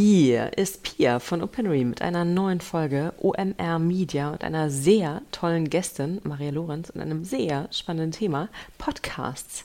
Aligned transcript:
Hier 0.00 0.56
ist 0.56 0.84
Pia 0.84 1.18
von 1.18 1.42
Opinory 1.42 1.82
mit 1.82 2.02
einer 2.02 2.24
neuen 2.24 2.60
Folge 2.60 3.12
OMR 3.20 3.80
Media 3.80 4.30
und 4.30 4.44
einer 4.44 4.70
sehr 4.70 5.22
tollen 5.32 5.68
Gästin, 5.70 6.20
Maria 6.22 6.52
Lorenz, 6.52 6.90
und 6.90 7.00
einem 7.00 7.24
sehr 7.24 7.66
spannenden 7.72 8.12
Thema, 8.12 8.48
Podcasts. 8.78 9.64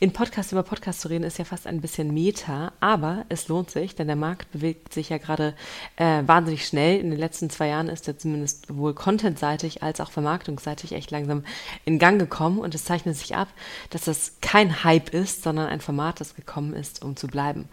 In 0.00 0.14
Podcasts 0.14 0.52
über 0.52 0.62
Podcasts 0.62 1.02
zu 1.02 1.08
reden 1.08 1.24
ist 1.24 1.36
ja 1.36 1.44
fast 1.44 1.66
ein 1.66 1.82
bisschen 1.82 2.14
Meta, 2.14 2.72
aber 2.80 3.26
es 3.28 3.48
lohnt 3.48 3.70
sich, 3.70 3.94
denn 3.94 4.06
der 4.06 4.16
Markt 4.16 4.50
bewegt 4.52 4.94
sich 4.94 5.10
ja 5.10 5.18
gerade 5.18 5.52
äh, 5.96 6.22
wahnsinnig 6.24 6.66
schnell. 6.66 6.98
In 6.98 7.10
den 7.10 7.20
letzten 7.20 7.50
zwei 7.50 7.68
Jahren 7.68 7.90
ist 7.90 8.08
er 8.08 8.16
zumindest 8.16 8.74
wohl 8.74 8.94
contentseitig 8.94 9.82
als 9.82 10.00
auch 10.00 10.10
vermarktungsseitig 10.10 10.92
echt 10.92 11.10
langsam 11.10 11.44
in 11.84 11.98
Gang 11.98 12.18
gekommen 12.18 12.58
und 12.58 12.74
es 12.74 12.86
zeichnet 12.86 13.18
sich 13.18 13.36
ab, 13.36 13.48
dass 13.90 14.04
das 14.04 14.36
kein 14.40 14.82
Hype 14.82 15.12
ist, 15.12 15.42
sondern 15.42 15.66
ein 15.66 15.82
Format, 15.82 16.20
das 16.20 16.34
gekommen 16.34 16.72
ist, 16.72 17.04
um 17.04 17.16
zu 17.16 17.26
bleiben. 17.26 17.68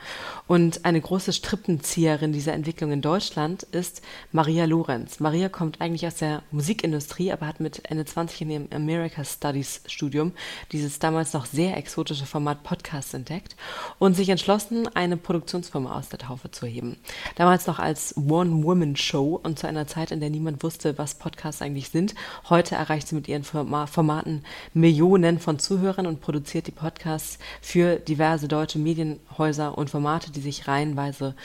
Und 0.46 0.84
eine 0.84 1.00
große 1.00 1.32
Strippenzieher 1.32 2.01
Strippenzieherin 2.02 2.34
dieser 2.34 2.54
Entwicklung 2.54 2.92
in 2.92 3.02
Deutschland 3.02 3.62
ist 3.62 4.02
Maria 4.32 4.66
Lorenz. 4.66 5.20
Maria 5.20 5.50
kommt 5.50 5.82
eigentlich 5.82 6.08
aus 6.08 6.16
der 6.16 6.42
Musikindustrie, 6.50 7.32
aber 7.32 7.46
hat 7.46 7.60
mit 7.60 7.84
Ende 7.92 8.06
20 8.06 8.42
in 8.42 8.50
ihrem 8.50 8.68
America 8.74 9.24
Studies 9.24 9.82
Studium 9.86 10.32
dieses 10.72 10.98
damals 10.98 11.34
noch 11.34 11.46
sehr 11.46 11.78
exotische 11.78 12.26
Format 12.26 12.64
Podcast 12.64 13.14
entdeckt 13.14 13.56
und 14.00 14.16
sich 14.16 14.30
entschlossen, 14.30 14.88
eine 14.96 15.16
Produktionsfirma 15.16 15.96
aus 15.96 16.10
der 16.10 16.18
Taufe 16.18 16.50
zu 16.50 16.66
heben. 16.66 16.98
Damals 17.36 17.68
noch 17.68 17.78
als 17.78 18.18
One-Woman-Show 18.18 19.40
und 19.44 19.60
zu 19.60 19.68
einer 19.68 19.86
Zeit, 19.86 20.10
in 20.10 20.22
der 20.22 20.32
niemand 20.32 20.64
wusste, 20.64 20.98
was 20.98 21.16
Podcasts 21.16 21.62
eigentlich 21.62 21.90
sind. 21.90 22.16
Heute 22.50 22.74
erreicht 22.74 23.10
sie 23.10 23.16
mit 23.16 23.28
ihren 23.28 23.44
Formaten 23.44 24.44
Millionen 24.74 25.40
von 25.40 25.60
Zuhörern 25.60 26.08
und 26.08 26.20
produziert 26.20 26.66
die 26.66 26.72
Podcasts 26.72 27.38
für 27.62 27.98
diverse 27.98 28.48
deutsche 28.48 28.80
Medienhäuser 28.80 29.78
und 29.78 29.92
Formate, 29.92 30.32
die 30.32 30.42
sich 30.42 30.68
reihenweise 30.68 31.36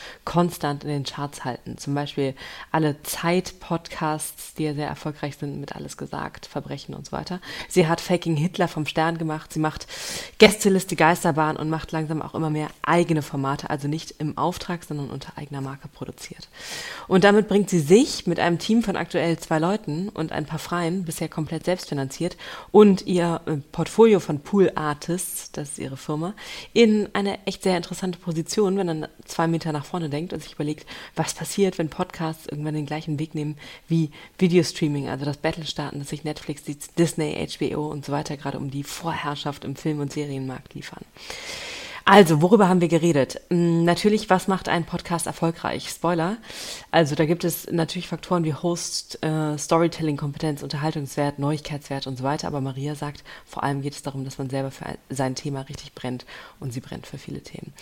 konstant 0.46 0.84
in 0.84 0.90
den 0.90 1.04
Charts 1.04 1.44
halten. 1.44 1.76
Zum 1.76 1.94
Beispiel 1.94 2.34
alle 2.70 3.02
Zeit-Podcasts, 3.02 4.54
die 4.54 4.62
ja 4.62 4.74
sehr 4.74 4.86
erfolgreich 4.86 5.36
sind, 5.36 5.58
mit 5.58 5.74
alles 5.74 5.96
gesagt, 5.96 6.46
Verbrechen 6.46 6.94
und 6.94 7.04
so 7.04 7.12
weiter. 7.12 7.40
Sie 7.68 7.88
hat 7.88 8.00
Faking 8.00 8.36
Hitler 8.36 8.68
vom 8.68 8.86
Stern 8.86 9.18
gemacht. 9.18 9.52
Sie 9.52 9.58
macht 9.58 9.88
Gästeliste 10.38 10.94
Geisterbahn 10.94 11.56
und 11.56 11.68
macht 11.68 11.90
langsam 11.90 12.22
auch 12.22 12.36
immer 12.36 12.48
mehr 12.48 12.68
eigene 12.82 13.22
Formate, 13.22 13.70
also 13.70 13.88
nicht 13.88 14.14
im 14.18 14.38
Auftrag, 14.38 14.84
sondern 14.84 15.10
unter 15.10 15.32
eigener 15.36 15.60
Marke 15.60 15.88
produziert. 15.88 16.48
Und 17.08 17.24
damit 17.24 17.48
bringt 17.48 17.68
sie 17.68 17.80
sich 17.80 18.28
mit 18.28 18.38
einem 18.38 18.60
Team 18.60 18.84
von 18.84 18.94
aktuell 18.94 19.36
zwei 19.40 19.58
Leuten 19.58 20.10
und 20.10 20.30
ein 20.30 20.46
paar 20.46 20.60
Freien, 20.60 21.04
bisher 21.04 21.28
komplett 21.28 21.64
selbstfinanziert, 21.64 22.36
und 22.70 23.04
ihr 23.06 23.40
äh, 23.46 23.56
Portfolio 23.72 24.20
von 24.20 24.38
Pool 24.40 24.70
Artists, 24.76 25.50
das 25.50 25.70
ist 25.70 25.78
ihre 25.78 25.96
Firma, 25.96 26.34
in 26.72 27.08
eine 27.14 27.44
echt 27.46 27.64
sehr 27.64 27.76
interessante 27.76 28.20
Position, 28.20 28.76
wenn 28.78 28.86
man 28.86 29.08
zwei 29.24 29.48
Meter 29.48 29.72
nach 29.72 29.84
vorne 29.84 30.08
denkt 30.08 30.25
denkt 30.26 30.32
und 30.32 30.42
sich 30.42 30.54
überlegt, 30.54 30.86
was 31.14 31.34
passiert, 31.34 31.78
wenn 31.78 31.88
Podcasts 31.88 32.46
irgendwann 32.46 32.74
den 32.74 32.86
gleichen 32.86 33.18
Weg 33.18 33.34
nehmen 33.34 33.56
wie 33.88 34.10
Videostreaming, 34.38 35.08
also 35.08 35.24
das 35.24 35.36
Battle 35.36 35.66
starten, 35.66 36.00
dass 36.00 36.08
sich 36.08 36.24
Netflix, 36.24 36.62
Disney, 36.98 37.46
HBO 37.58 37.88
und 37.88 38.04
so 38.04 38.12
weiter 38.12 38.36
gerade 38.36 38.58
um 38.58 38.70
die 38.70 38.82
Vorherrschaft 38.82 39.64
im 39.64 39.76
Film- 39.76 40.00
und 40.00 40.12
Serienmarkt 40.12 40.74
liefern. 40.74 41.04
Also, 42.08 42.40
worüber 42.40 42.68
haben 42.68 42.80
wir 42.80 42.86
geredet? 42.86 43.40
Hm, 43.50 43.82
natürlich, 43.82 44.30
was 44.30 44.46
macht 44.46 44.68
einen 44.68 44.84
Podcast 44.84 45.26
erfolgreich? 45.26 45.88
Spoiler. 45.88 46.36
Also, 46.92 47.16
da 47.16 47.26
gibt 47.26 47.42
es 47.42 47.68
natürlich 47.68 48.06
Faktoren 48.06 48.44
wie 48.44 48.54
Host, 48.54 49.20
äh, 49.24 49.58
Storytelling-Kompetenz, 49.58 50.62
Unterhaltungswert, 50.62 51.40
Neuigkeitswert 51.40 52.06
und 52.06 52.16
so 52.16 52.22
weiter. 52.22 52.46
Aber 52.46 52.60
Maria 52.60 52.94
sagt, 52.94 53.24
vor 53.44 53.64
allem 53.64 53.82
geht 53.82 53.94
es 53.94 54.02
darum, 54.02 54.24
dass 54.24 54.38
man 54.38 54.48
selber 54.48 54.70
für 54.70 54.86
ein, 54.86 54.98
sein 55.10 55.34
Thema 55.34 55.62
richtig 55.62 55.94
brennt 55.94 56.26
und 56.60 56.72
sie 56.72 56.78
brennt 56.78 57.08
für 57.08 57.18
viele 57.18 57.40
Themen. 57.40 57.72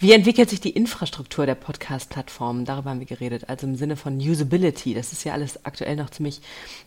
Wie 0.00 0.12
entwickelt 0.12 0.48
sich 0.48 0.62
die 0.62 0.70
Infrastruktur 0.70 1.44
der 1.44 1.54
Podcast-Plattformen? 1.54 2.64
Darüber 2.64 2.88
haben 2.88 3.00
wir 3.00 3.06
geredet. 3.06 3.50
Also 3.50 3.66
im 3.66 3.76
Sinne 3.76 3.96
von 3.96 4.16
Usability. 4.16 4.94
Das 4.94 5.12
ist 5.12 5.22
ja 5.24 5.34
alles 5.34 5.66
aktuell 5.66 5.96
noch 5.96 6.08
ziemlich 6.08 6.40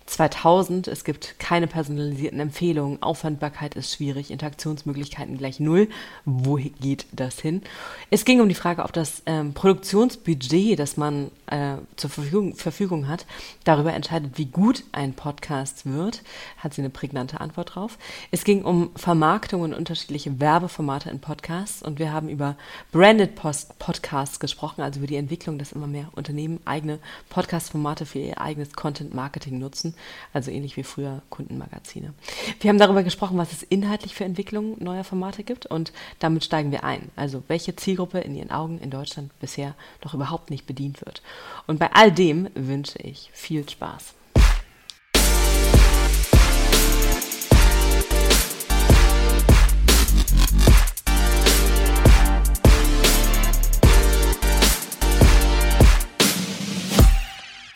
2000. 0.08 0.88
Es 0.88 1.04
gibt 1.04 1.38
keine 1.38 1.68
personalisierten 1.68 2.40
Empfehlungen. 2.40 3.04
Auffandbarkeit 3.04 3.76
ist 3.76 3.94
schwierig. 3.94 4.32
Interaktionsmöglichkeiten 4.32 5.38
gleich 5.38 5.60
null. 5.60 5.88
Wohin 6.26 6.74
geht 6.80 7.06
das 7.12 7.40
hin? 7.40 7.62
Es 8.10 8.26
ging 8.26 8.42
um 8.42 8.50
die 8.50 8.56
Frage, 8.56 8.84
ob 8.84 8.94
das 8.94 9.22
ähm, 9.26 9.54
Produktionsbudget, 9.54 10.80
das 10.80 10.98
man 10.98 11.32
äh, 11.50 11.78
zur 11.96 12.10
Verfügung, 12.10 12.56
Verfügung 12.56 13.08
hat, 13.08 13.26
darüber 13.64 13.94
entscheidet, 13.94 14.38
wie 14.38 14.46
gut 14.46 14.84
ein 14.92 15.14
Podcast 15.14 15.86
wird. 15.86 16.22
Hat 16.58 16.74
sie 16.74 16.82
eine 16.82 16.90
prägnante 16.90 17.42
Antwort 17.42 17.76
drauf. 17.76 17.98
Es 18.32 18.44
ging 18.44 18.64
um 18.64 18.92
Vermarktung 18.96 19.62
und 19.62 19.74
unterschiedliche 19.74 20.40
Werbeformate 20.40 21.10
in 21.10 21.20
Podcasts 21.20 21.82
und 21.82 22.00
wir 22.00 22.14
haben 22.14 22.30
über 22.30 22.56
Branded 22.92 23.36
Post 23.36 23.78
Podcasts 23.80 24.40
gesprochen, 24.40 24.82
also 24.82 25.00
über 25.00 25.08
die 25.08 25.16
Entwicklung, 25.16 25.58
dass 25.58 25.72
immer 25.72 25.88
mehr 25.88 26.08
Unternehmen 26.14 26.60
eigene 26.66 27.00
Podcast-Formate 27.30 28.06
für 28.06 28.20
ihr 28.20 28.40
eigenes 28.40 28.74
Content-Marketing 28.74 29.60
nutzen, 29.60 29.96
also 30.34 30.52
ähnlich 30.52 30.78
wie 30.78 30.84
früher 30.84 31.22
Kundenmagazine. 31.30 32.14
Wir 32.62 32.70
haben 32.70 32.78
darüber 32.78 33.04
gesprochen, 33.04 33.38
was 33.38 33.52
es 33.52 33.64
inhaltlich 33.64 34.16
für 34.16 34.24
Entwicklungen 34.24 34.76
neuer 34.80 35.04
Formate 35.04 35.44
gibt 35.44 35.66
und 35.66 35.92
damit 36.20 36.46
steigen 36.46 36.70
steigen 36.70 36.72
wir 36.72 36.84
ein. 36.84 37.10
Also 37.16 37.44
welche 37.48 37.76
Zielgruppe 37.76 38.20
in 38.20 38.36
Ihren 38.36 38.52
Augen 38.52 38.80
in 38.80 38.90
Deutschland 38.90 39.32
bisher 39.40 39.76
noch 40.04 40.14
überhaupt 40.14 40.50
nicht 40.50 40.66
bedient 40.66 41.06
wird. 41.06 41.22
Und 41.68 41.80
bei 41.80 41.92
all 41.94 42.12
dem 42.12 42.50
wünsche 42.56 43.00
ich 43.00 43.30
viel 43.34 43.68
Spaß. 43.68 44.16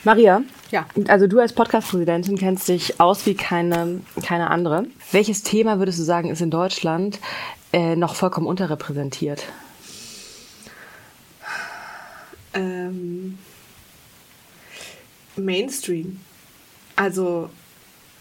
Maria, 0.04 0.42
ja. 0.70 0.86
Also 1.08 1.26
du 1.26 1.40
als 1.40 1.54
Podcast-Präsidentin 1.54 2.36
kennst 2.36 2.68
dich 2.68 3.00
aus 3.00 3.24
wie 3.24 3.34
keine, 3.34 4.00
keine 4.22 4.50
andere. 4.50 4.84
Welches 5.12 5.42
Thema 5.42 5.78
würdest 5.78 5.98
du 5.98 6.02
sagen, 6.02 6.28
ist 6.28 6.42
in 6.42 6.50
Deutschland 6.50 7.20
äh, 7.72 7.96
noch 7.96 8.14
vollkommen 8.14 8.46
unterrepräsentiert? 8.46 9.44
Ähm, 12.52 13.38
Mainstream. 15.36 16.20
Also 16.96 17.50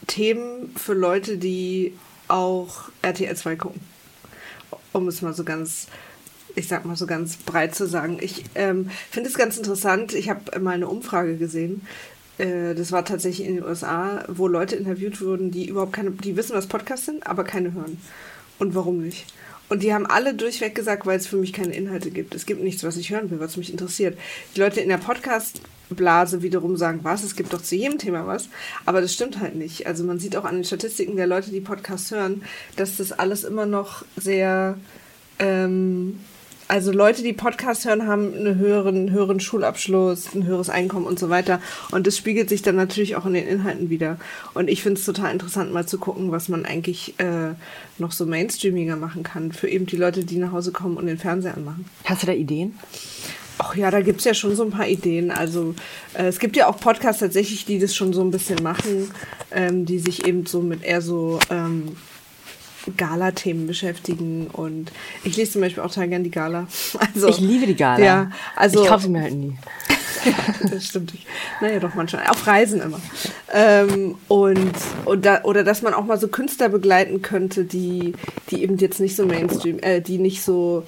Themen 0.08 0.76
für 0.76 0.94
Leute, 0.94 1.38
die 1.38 1.94
auch 2.28 2.90
RTL 3.02 3.36
2 3.36 3.56
gucken. 3.56 3.82
Um 4.92 5.08
es 5.08 5.22
mal 5.22 5.34
so 5.34 5.44
ganz, 5.44 5.88
ich 6.56 6.68
sag 6.68 6.86
mal 6.86 6.96
so 6.96 7.06
ganz 7.06 7.38
breit 7.38 7.76
zu 7.76 7.88
sagen. 7.88 8.18
Ich 8.22 8.44
ähm, 8.56 8.90
finde 9.12 9.30
es 9.30 9.38
ganz 9.38 9.58
interessant. 9.58 10.14
Ich 10.14 10.30
habe 10.30 10.60
mal 10.60 10.72
eine 10.72 10.88
Umfrage 10.88 11.38
gesehen. 11.38 11.86
Äh, 12.38 12.76
das 12.76 12.92
war 12.92 13.06
tatsächlich 13.06 13.48
in 13.48 13.56
den 13.56 13.64
USA, 13.64 14.24
wo 14.28 14.48
Leute 14.48 14.76
interviewt 14.76 15.22
wurden, 15.22 15.52
die 15.52 15.68
überhaupt 15.68 15.94
keine, 15.94 16.12
die 16.12 16.36
wissen, 16.36 16.56
was 16.56 16.68
Podcasts 16.68 17.06
sind, 17.06 17.26
aber 17.28 17.44
keine 17.44 17.74
hören. 17.74 18.00
Und 18.60 18.76
warum 18.76 19.02
nicht? 19.02 19.26
Und 19.70 19.82
die 19.82 19.94
haben 19.94 20.06
alle 20.06 20.34
durchweg 20.34 20.76
gesagt, 20.76 21.06
weil 21.06 21.18
es 21.18 21.28
für 21.28 21.38
mich 21.38 21.54
keine 21.54 21.74
Inhalte 21.74 22.12
gibt. 22.12 22.36
Es 22.36 22.46
gibt 22.46 22.62
nichts, 22.62 22.84
was 22.84 22.98
ich 22.98 23.12
hören 23.12 23.32
will, 23.32 23.40
was 23.40 23.58
mich 23.58 23.72
interessiert. 23.72 24.18
Die 24.56 24.60
Leute 24.60 24.82
in 24.82 24.90
der 24.90 24.98
Podcast-Blase 25.90 26.42
wiederum 26.42 26.78
sagen, 26.78 27.00
was, 27.04 27.24
es 27.24 27.36
gibt 27.36 27.54
doch 27.54 27.62
zu 27.62 27.76
jedem 27.76 27.98
Thema 27.98 28.28
was. 28.28 28.50
Aber 28.86 29.02
das 29.02 29.14
stimmt 29.14 29.40
halt 29.40 29.56
nicht. 29.56 29.88
Also 29.88 30.04
man 30.04 30.20
sieht 30.20 30.36
auch 30.36 30.46
an 30.46 30.56
den 30.56 30.64
Statistiken 30.64 31.16
der 31.16 31.28
Leute, 31.28 31.52
die 31.52 31.62
Podcasts 31.62 32.12
hören, 32.12 32.44
dass 32.76 32.98
das 32.98 33.12
alles 33.12 33.44
immer 33.44 33.66
noch 33.66 34.04
sehr 34.16 34.78
ähm, 35.40 36.20
also 36.70 36.92
Leute, 36.92 37.24
die 37.24 37.34
Podcasts 37.34 37.86
hören, 37.86 38.08
haben 38.08 38.34
einen 38.34 38.58
höheren, 38.58 39.12
höheren 39.12 39.40
Schulabschluss, 39.40 40.34
ein 40.34 40.46
höheres 40.46 40.70
Einkommen 40.70 41.06
und 41.06 41.20
so 41.20 41.30
weiter. 41.30 41.62
Und 41.92 42.08
das 42.08 42.18
spiegelt 42.18 42.50
sich 42.50 42.62
dann 42.62 42.78
natürlich 42.78 43.16
auch 43.16 43.26
in 43.26 43.34
den 43.34 43.46
Inhalten 43.46 43.90
wieder. 43.90 44.18
Und 44.54 44.70
ich 44.70 44.82
finde 44.82 45.00
es 45.00 45.06
total 45.06 45.34
interessant, 45.34 45.74
mal 45.74 45.86
zu 45.86 46.00
gucken, 46.00 46.32
was 46.32 46.48
man 46.48 46.66
eigentlich 46.66 47.20
äh, 47.20 47.54
noch 48.00 48.14
so 48.14 48.26
mainstreamiger 48.26 48.96
machen 48.96 49.24
kann 49.24 49.52
für 49.52 49.68
eben 49.68 49.86
die 49.86 49.98
Leute, 49.98 50.24
die 50.24 50.38
nach 50.38 50.54
Hause 50.54 50.72
kommen 50.72 50.98
und 50.98 51.06
den 51.06 51.18
Fernseher 51.18 51.56
anmachen. 51.56 51.86
Hast 52.06 52.24
du 52.24 52.28
da 52.28 52.34
Ideen? 52.34 52.80
Ach 53.60 53.76
ja, 53.76 53.92
da 53.92 54.02
gibt 54.02 54.20
es 54.20 54.26
ja 54.26 54.34
schon 54.34 54.56
so 54.56 54.64
ein 54.64 54.72
paar 54.72 54.88
Ideen. 54.88 55.32
Also 55.32 55.76
äh, 56.14 56.26
es 56.26 56.40
gibt 56.40 56.56
ja 56.56 56.68
auch 56.68 56.80
Podcasts 56.80 57.20
tatsächlich, 57.20 57.66
die 57.66 57.80
das 57.80 57.96
schon 57.96 58.14
so 58.14 58.22
ein 58.22 58.32
bisschen 58.32 58.62
machen, 58.64 59.12
ähm, 59.52 59.86
die 59.86 60.00
sich 60.00 60.26
eben 60.26 60.46
so 60.46 60.62
mit 60.62 60.84
eher 60.84 61.02
so 61.02 61.40
ähm, 61.50 61.96
Gala-Themen 62.98 63.68
beschäftigen 63.68 64.48
und 64.48 64.92
ich 65.24 65.38
lese 65.38 65.54
zum 65.54 65.62
Beispiel 65.62 65.84
auch 65.84 65.90
total 65.90 66.10
gern 66.10 66.24
die 66.24 66.32
Gala. 66.32 66.68
Also, 67.14 67.28
ich 67.28 67.40
liebe 67.40 67.66
die 67.66 67.76
Gala. 67.76 68.04
Ja, 68.04 68.32
also, 68.56 68.84
ich 68.84 68.90
kaufe 68.90 69.04
sie 69.04 69.10
mir 69.10 69.22
halt 69.22 69.36
nie. 69.36 69.56
ja, 70.26 70.34
das 70.70 70.88
stimmt. 70.88 71.14
Naja, 71.62 71.80
doch 71.80 71.94
manchmal. 71.96 72.28
Auf 72.28 72.46
Reisen 72.46 72.82
immer. 72.82 73.00
Ähm, 73.54 74.16
und, 74.28 74.74
und 75.06 75.26
da, 75.26 75.44
oder 75.44 75.64
dass 75.64 75.82
man 75.82 75.94
auch 75.94 76.06
mal 76.06 76.20
so 76.20 76.28
Künstler 76.28 76.70
begleiten 76.70 77.22
könnte, 77.22 77.66
die, 77.66 78.14
die 78.50 78.64
eben 78.64 78.78
jetzt 78.78 79.00
nicht 79.00 79.16
so 79.16 79.26
Mainstream, 79.26 79.80
äh, 79.80 80.02
die 80.02 80.18
nicht 80.18 80.44
so 80.44 80.84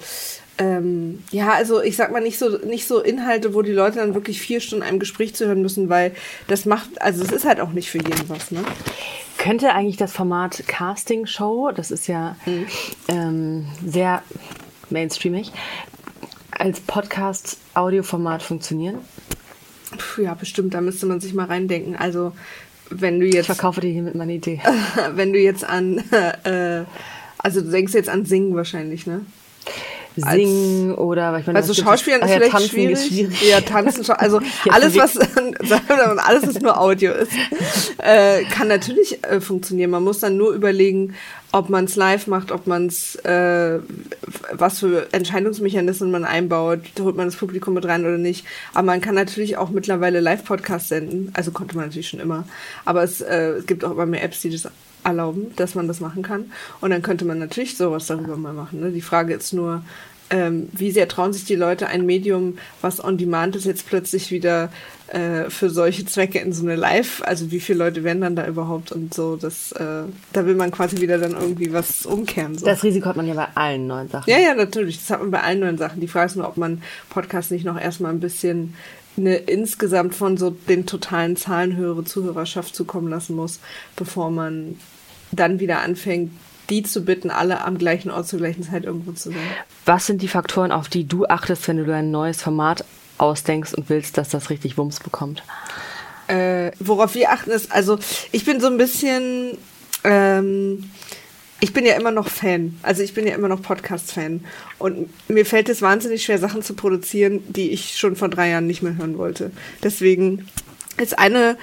ähm, 0.58 1.22
ja, 1.30 1.52
also 1.52 1.82
ich 1.82 1.96
sag 1.96 2.12
mal 2.12 2.22
nicht 2.22 2.38
so 2.38 2.58
nicht 2.58 2.86
so 2.86 3.00
Inhalte, 3.00 3.54
wo 3.54 3.62
die 3.62 3.72
Leute 3.72 3.98
dann 3.98 4.14
wirklich 4.14 4.40
vier 4.40 4.60
Stunden 4.60 4.84
einem 4.84 4.98
Gespräch 4.98 5.34
zuhören 5.34 5.62
müssen, 5.62 5.88
weil 5.88 6.12
das 6.48 6.64
macht, 6.64 7.00
also 7.02 7.22
es 7.22 7.32
ist 7.32 7.44
halt 7.44 7.60
auch 7.60 7.72
nicht 7.72 7.90
für 7.90 7.98
jeden 7.98 8.28
was, 8.28 8.50
ne? 8.50 8.64
könnte 9.46 9.72
eigentlich 9.74 9.96
das 9.96 10.12
Format 10.12 10.64
Casting 10.66 11.26
Show, 11.26 11.70
das 11.74 11.92
ist 11.92 12.08
ja 12.08 12.36
mhm. 12.46 12.66
ähm, 13.08 13.66
sehr 13.84 14.22
mainstreamig, 14.90 15.52
als 16.50 16.80
Podcast-Audioformat 16.80 18.42
funktionieren? 18.42 18.98
Puh, 19.96 20.22
ja, 20.22 20.34
bestimmt, 20.34 20.74
da 20.74 20.80
müsste 20.80 21.06
man 21.06 21.20
sich 21.20 21.32
mal 21.32 21.46
reindenken. 21.46 21.94
Also, 21.94 22.32
wenn 22.90 23.20
du 23.20 23.26
jetzt. 23.26 23.42
Ich 23.42 23.46
verkaufe 23.46 23.80
dir 23.80 23.90
hiermit 23.90 24.16
meine 24.16 24.34
Idee. 24.34 24.60
wenn 25.14 25.32
du 25.32 25.38
jetzt 25.38 25.64
an. 25.64 26.02
Äh, 26.44 26.84
also, 27.38 27.60
du 27.60 27.70
denkst 27.70 27.94
jetzt 27.94 28.08
an 28.08 28.24
Singen 28.24 28.56
wahrscheinlich, 28.56 29.06
ne? 29.06 29.24
Singen 30.16 30.94
oder 30.94 31.38
ich 31.38 31.46
meine, 31.46 31.58
also 31.58 31.74
Schauspielen 31.74 32.22
ist 32.22 32.30
vielleicht 32.30 32.52
tanzen 32.52 32.68
schwierig. 32.68 32.92
Ist 32.94 33.08
schwierig. 33.08 33.42
Ja, 33.48 33.60
tanzen, 33.60 34.10
also 34.12 34.40
alles 34.70 34.96
was 34.96 35.16
alles 36.18 36.46
was 36.46 36.60
nur 36.60 36.80
Audio 36.80 37.12
ist, 37.12 37.32
äh, 37.98 38.44
kann 38.44 38.68
natürlich 38.68 39.22
äh, 39.24 39.40
funktionieren. 39.40 39.90
Man 39.90 40.04
muss 40.04 40.20
dann 40.20 40.36
nur 40.36 40.52
überlegen, 40.52 41.14
ob 41.52 41.68
man 41.68 41.84
es 41.84 41.96
live 41.96 42.26
macht, 42.26 42.50
ob 42.50 42.66
man 42.66 42.86
es 42.86 43.16
äh, 43.16 43.78
was 44.52 44.80
für 44.80 45.12
Entscheidungsmechanismen 45.12 46.10
man 46.10 46.24
einbaut, 46.24 46.80
holt 47.00 47.16
man 47.16 47.26
das 47.26 47.36
Publikum 47.36 47.74
mit 47.74 47.84
rein 47.86 48.04
oder 48.04 48.18
nicht. 48.18 48.44
Aber 48.74 48.86
man 48.86 49.00
kann 49.00 49.14
natürlich 49.14 49.56
auch 49.56 49.70
mittlerweile 49.70 50.20
Live-Podcasts 50.20 50.88
senden. 50.88 51.30
Also 51.34 51.50
konnte 51.50 51.76
man 51.76 51.86
natürlich 51.86 52.08
schon 52.08 52.20
immer. 52.20 52.44
Aber 52.84 53.02
es, 53.02 53.20
äh, 53.20 53.50
es 53.58 53.66
gibt 53.66 53.84
auch 53.84 53.92
immer 53.92 54.06
mehr 54.06 54.22
Apps, 54.22 54.40
die 54.40 54.50
das 54.50 54.68
erlauben, 55.06 55.52
dass 55.56 55.74
man 55.74 55.88
das 55.88 56.00
machen 56.00 56.22
kann. 56.22 56.52
Und 56.80 56.90
dann 56.90 57.02
könnte 57.02 57.24
man 57.24 57.38
natürlich 57.38 57.76
sowas 57.76 58.06
darüber 58.06 58.36
mal 58.36 58.52
machen. 58.52 58.80
Ne? 58.80 58.90
Die 58.90 59.00
Frage 59.00 59.34
ist 59.34 59.52
nur, 59.52 59.82
ähm, 60.30 60.68
wie 60.72 60.90
sehr 60.90 61.06
trauen 61.06 61.32
sich 61.32 61.44
die 61.44 61.54
Leute 61.54 61.86
ein 61.86 62.04
Medium, 62.04 62.58
was 62.80 63.02
on 63.02 63.16
demand 63.16 63.54
ist, 63.54 63.64
jetzt 63.64 63.86
plötzlich 63.86 64.32
wieder 64.32 64.70
äh, 65.08 65.48
für 65.50 65.70
solche 65.70 66.04
Zwecke 66.04 66.40
in 66.40 66.52
so 66.52 66.64
eine 66.64 66.74
Live, 66.74 67.22
also 67.24 67.52
wie 67.52 67.60
viele 67.60 67.78
Leute 67.78 68.02
werden 68.02 68.22
dann 68.22 68.34
da 68.34 68.44
überhaupt 68.46 68.90
und 68.90 69.14
so, 69.14 69.36
das, 69.36 69.70
äh, 69.72 70.02
da 70.32 70.46
will 70.46 70.56
man 70.56 70.72
quasi 70.72 71.00
wieder 71.00 71.18
dann 71.18 71.32
irgendwie 71.32 71.72
was 71.72 72.06
umkehren. 72.06 72.58
So. 72.58 72.66
Das 72.66 72.82
Risiko 72.82 73.08
hat 73.08 73.16
man 73.16 73.28
ja 73.28 73.34
bei 73.34 73.46
allen 73.54 73.86
neuen 73.86 74.08
Sachen. 74.08 74.28
Ja, 74.28 74.38
ja, 74.38 74.54
natürlich, 74.54 74.98
das 74.98 75.10
hat 75.10 75.20
man 75.20 75.30
bei 75.30 75.42
allen 75.42 75.60
neuen 75.60 75.78
Sachen. 75.78 76.00
Die 76.00 76.08
Frage 76.08 76.26
ist 76.26 76.36
nur, 76.36 76.48
ob 76.48 76.56
man 76.56 76.82
Podcast 77.08 77.52
nicht 77.52 77.64
noch 77.64 77.80
erstmal 77.80 78.12
ein 78.12 78.20
bisschen 78.20 78.74
eine 79.16 79.36
insgesamt 79.36 80.14
von 80.14 80.36
so 80.36 80.50
den 80.50 80.86
totalen 80.86 81.36
Zahlen 81.36 81.76
höhere 81.76 82.04
Zuhörerschaft 82.04 82.74
zukommen 82.74 83.08
lassen 83.08 83.36
muss, 83.36 83.60
bevor 83.94 84.30
man 84.30 84.78
dann 85.36 85.60
wieder 85.60 85.80
anfängt, 85.80 86.32
die 86.70 86.82
zu 86.82 87.04
bitten, 87.04 87.30
alle 87.30 87.64
am 87.64 87.78
gleichen 87.78 88.10
Ort 88.10 88.26
zur 88.26 88.38
gleichen 88.38 88.62
Zeit 88.62 88.84
irgendwo 88.84 89.12
zu 89.12 89.30
sein. 89.30 89.38
Was 89.84 90.06
sind 90.06 90.22
die 90.22 90.28
Faktoren, 90.28 90.72
auf 90.72 90.88
die 90.88 91.06
du 91.06 91.26
achtest, 91.26 91.68
wenn 91.68 91.84
du 91.84 91.94
ein 91.94 92.10
neues 92.10 92.42
Format 92.42 92.84
ausdenkst 93.18 93.74
und 93.74 93.88
willst, 93.88 94.18
dass 94.18 94.30
das 94.30 94.50
richtig 94.50 94.76
Wumms 94.76 95.00
bekommt? 95.00 95.42
Äh, 96.28 96.72
worauf 96.80 97.14
wir 97.14 97.30
achten 97.30 97.50
ist, 97.50 97.70
also 97.70 97.98
ich 98.32 98.44
bin 98.44 98.60
so 98.60 98.66
ein 98.66 98.78
bisschen, 98.78 99.56
ähm, 100.02 100.90
ich 101.60 101.72
bin 101.72 101.86
ja 101.86 101.94
immer 101.94 102.10
noch 102.10 102.28
Fan, 102.28 102.76
also 102.82 103.02
ich 103.02 103.14
bin 103.14 103.28
ja 103.28 103.34
immer 103.34 103.46
noch 103.46 103.62
Podcast-Fan 103.62 104.44
und 104.78 105.08
mir 105.28 105.46
fällt 105.46 105.68
es 105.68 105.82
wahnsinnig 105.82 106.24
schwer, 106.24 106.38
Sachen 106.38 106.62
zu 106.62 106.74
produzieren, 106.74 107.44
die 107.46 107.70
ich 107.70 107.96
schon 107.96 108.16
vor 108.16 108.28
drei 108.28 108.50
Jahren 108.50 108.66
nicht 108.66 108.82
mehr 108.82 108.96
hören 108.96 109.18
wollte. 109.18 109.52
Deswegen 109.84 110.48
ist 110.96 111.16
eine 111.16 111.56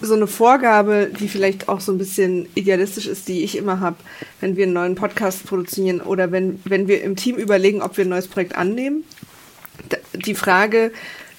so 0.00 0.14
eine 0.14 0.26
Vorgabe, 0.26 1.10
die 1.18 1.28
vielleicht 1.28 1.68
auch 1.68 1.80
so 1.80 1.92
ein 1.92 1.98
bisschen 1.98 2.48
idealistisch 2.54 3.06
ist, 3.06 3.28
die 3.28 3.44
ich 3.44 3.56
immer 3.56 3.80
habe, 3.80 3.96
wenn 4.40 4.56
wir 4.56 4.64
einen 4.64 4.72
neuen 4.72 4.94
Podcast 4.94 5.46
produzieren 5.46 6.00
oder 6.00 6.32
wenn, 6.32 6.60
wenn 6.64 6.88
wir 6.88 7.02
im 7.02 7.16
Team 7.16 7.36
überlegen, 7.36 7.82
ob 7.82 7.96
wir 7.96 8.04
ein 8.04 8.10
neues 8.10 8.28
Projekt 8.28 8.56
annehmen. 8.56 9.04
Die 10.14 10.34
Frage, 10.34 10.92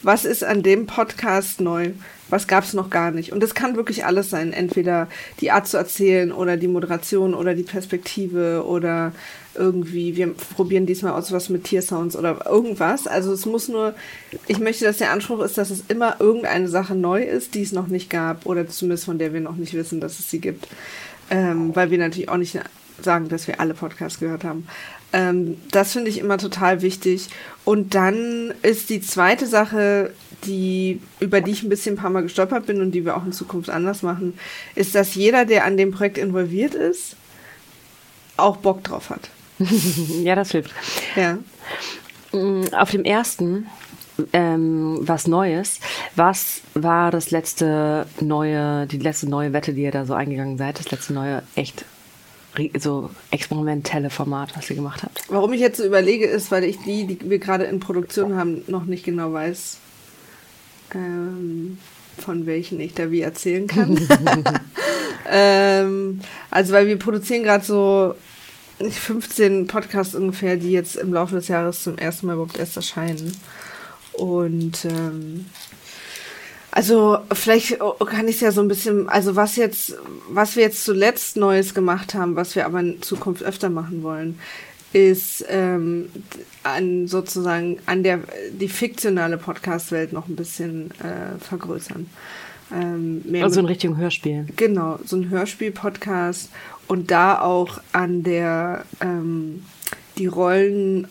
was 0.03 0.25
ist 0.25 0.43
an 0.43 0.61
dem 0.61 0.85
Podcast 0.85 1.61
neu? 1.61 1.91
Was 2.29 2.47
gab 2.47 2.63
es 2.63 2.73
noch 2.73 2.89
gar 2.89 3.11
nicht? 3.11 3.31
Und 3.31 3.41
das 3.41 3.55
kann 3.55 3.75
wirklich 3.75 4.05
alles 4.05 4.29
sein. 4.29 4.51
Entweder 4.51 5.07
die 5.41 5.51
Art 5.51 5.67
zu 5.67 5.77
erzählen 5.77 6.31
oder 6.31 6.57
die 6.57 6.67
Moderation 6.67 7.33
oder 7.33 7.53
die 7.53 7.63
Perspektive 7.63 8.63
oder 8.65 9.13
irgendwie, 9.55 10.15
wir 10.15 10.33
probieren 10.55 10.85
diesmal 10.85 11.13
aus 11.13 11.31
was 11.31 11.49
mit 11.49 11.63
Tiersounds 11.63 12.15
oder 12.15 12.45
irgendwas. 12.45 13.07
Also 13.07 13.31
es 13.33 13.45
muss 13.45 13.67
nur, 13.67 13.95
ich 14.47 14.59
möchte, 14.59 14.85
dass 14.85 14.97
der 14.97 15.11
Anspruch 15.11 15.41
ist, 15.41 15.57
dass 15.57 15.69
es 15.69 15.83
immer 15.87 16.17
irgendeine 16.19 16.67
Sache 16.67 16.95
neu 16.95 17.23
ist, 17.23 17.55
die 17.55 17.61
es 17.61 17.71
noch 17.71 17.87
nicht 17.87 18.09
gab 18.09 18.45
oder 18.45 18.67
zumindest 18.67 19.05
von 19.05 19.17
der 19.17 19.33
wir 19.33 19.41
noch 19.41 19.55
nicht 19.55 19.73
wissen, 19.73 19.99
dass 19.99 20.19
es 20.19 20.29
sie 20.29 20.39
gibt. 20.39 20.67
Ähm, 21.29 21.75
weil 21.75 21.89
wir 21.89 21.97
natürlich 21.97 22.29
auch 22.29 22.37
nicht 22.37 22.59
sagen, 23.01 23.29
dass 23.29 23.47
wir 23.47 23.59
alle 23.59 23.73
Podcasts 23.73 24.19
gehört 24.19 24.43
haben. 24.43 24.67
Ähm, 25.13 25.57
das 25.71 25.93
finde 25.93 26.09
ich 26.09 26.19
immer 26.19 26.37
total 26.37 26.81
wichtig. 26.81 27.29
Und 27.63 27.95
dann 27.95 28.53
ist 28.61 28.89
die 28.89 29.01
zweite 29.01 29.47
Sache, 29.47 30.13
die, 30.45 31.01
über 31.19 31.41
die 31.41 31.51
ich 31.51 31.63
ein 31.63 31.69
bisschen 31.69 31.95
ein 31.95 32.01
paar 32.01 32.09
Mal 32.09 32.23
gestolpert 32.23 32.65
bin 32.65 32.81
und 32.81 32.91
die 32.91 33.05
wir 33.05 33.17
auch 33.17 33.25
in 33.25 33.31
Zukunft 33.31 33.69
anders 33.69 34.03
machen, 34.03 34.37
ist, 34.75 34.95
dass 34.95 35.15
jeder, 35.15 35.45
der 35.45 35.65
an 35.65 35.77
dem 35.77 35.91
Projekt 35.91 36.17
involviert 36.17 36.75
ist, 36.75 37.15
auch 38.37 38.57
Bock 38.57 38.83
drauf 38.83 39.09
hat. 39.09 39.29
ja, 40.23 40.35
das 40.35 40.51
hilft. 40.51 40.73
Ja. 41.15 41.37
Mm, 42.31 42.73
auf 42.73 42.91
dem 42.91 43.03
ersten, 43.03 43.67
ähm, 44.33 44.99
was 45.01 45.27
Neues. 45.27 45.79
Was 46.15 46.61
war 46.73 47.11
das 47.11 47.31
letzte 47.31 48.05
neue, 48.19 48.87
die 48.87 48.97
letzte 48.97 49.29
neue 49.29 49.53
Wette, 49.53 49.73
die 49.73 49.83
ihr 49.83 49.91
da 49.91 50.05
so 50.05 50.13
eingegangen 50.13 50.57
seid? 50.57 50.79
Das 50.79 50.91
letzte 50.91 51.13
neue, 51.13 51.43
echt 51.55 51.85
so 52.79 53.09
experimentelle 53.31 54.09
Format, 54.09 54.55
was 54.55 54.69
ihr 54.69 54.77
gemacht 54.77 55.03
habt? 55.03 55.23
Warum 55.27 55.51
ich 55.53 55.59
jetzt 55.59 55.77
so 55.77 55.85
überlege, 55.85 56.25
ist, 56.25 56.51
weil 56.51 56.63
ich 56.63 56.77
die, 56.79 57.05
die 57.05 57.29
wir 57.29 57.39
gerade 57.39 57.65
in 57.65 57.79
Produktion 57.79 58.35
haben, 58.35 58.63
noch 58.67 58.85
nicht 58.85 59.03
genau 59.03 59.33
weiß, 59.33 59.77
ähm, 60.93 61.77
von 62.17 62.45
welchen 62.45 62.79
ich 62.79 62.93
da 62.93 63.11
wie 63.11 63.21
erzählen 63.21 63.67
kann. 63.67 63.99
ähm, 65.29 66.21
also, 66.49 66.73
weil 66.73 66.87
wir 66.87 66.97
produzieren 66.97 67.43
gerade 67.43 67.65
so 67.65 68.15
15 68.79 69.67
Podcasts 69.67 70.15
ungefähr, 70.15 70.57
die 70.57 70.71
jetzt 70.71 70.95
im 70.95 71.13
Laufe 71.13 71.35
des 71.35 71.47
Jahres 71.47 71.83
zum 71.83 71.97
ersten 71.97 72.27
Mal 72.27 72.33
überhaupt 72.33 72.57
erst 72.57 72.75
erscheinen. 72.75 73.35
Und 74.13 74.85
ähm, 74.85 75.45
also 76.71 77.19
vielleicht 77.31 77.79
kann 77.79 78.27
ich 78.27 78.35
es 78.35 78.41
ja 78.41 78.51
so 78.51 78.61
ein 78.61 78.67
bisschen, 78.67 79.07
also 79.07 79.37
was 79.37 79.55
jetzt, 79.55 79.95
was 80.29 80.57
wir 80.57 80.63
jetzt 80.63 80.83
zuletzt 80.83 81.37
Neues 81.37 81.73
gemacht 81.73 82.13
haben, 82.13 82.35
was 82.35 82.55
wir 82.55 82.65
aber 82.65 82.81
in 82.81 83.01
Zukunft 83.01 83.43
öfter 83.43 83.69
machen 83.69 84.03
wollen, 84.03 84.39
ist 84.91 85.45
ähm, 85.49 86.09
an 86.63 87.07
sozusagen 87.07 87.79
an 87.85 88.03
der 88.03 88.19
die 88.51 88.69
fiktionale 88.69 89.37
Podcast-Welt 89.37 90.13
noch 90.13 90.27
ein 90.27 90.35
bisschen 90.35 90.91
äh, 90.99 91.39
vergrößern. 91.39 92.09
Ähm, 92.71 93.23
also 93.41 93.59
in 93.59 93.65
Richtung 93.65 93.97
Hörspiel. 93.97 94.47
Genau, 94.55 94.99
so 95.05 95.15
ein 95.15 95.29
Hörspiel-Podcast 95.29 96.49
und 96.87 97.11
da 97.11 97.41
auch 97.41 97.79
an 97.91 98.23
der 98.23 98.85
ähm, 99.01 99.63
die 100.17 100.27
Rollen 100.27 101.07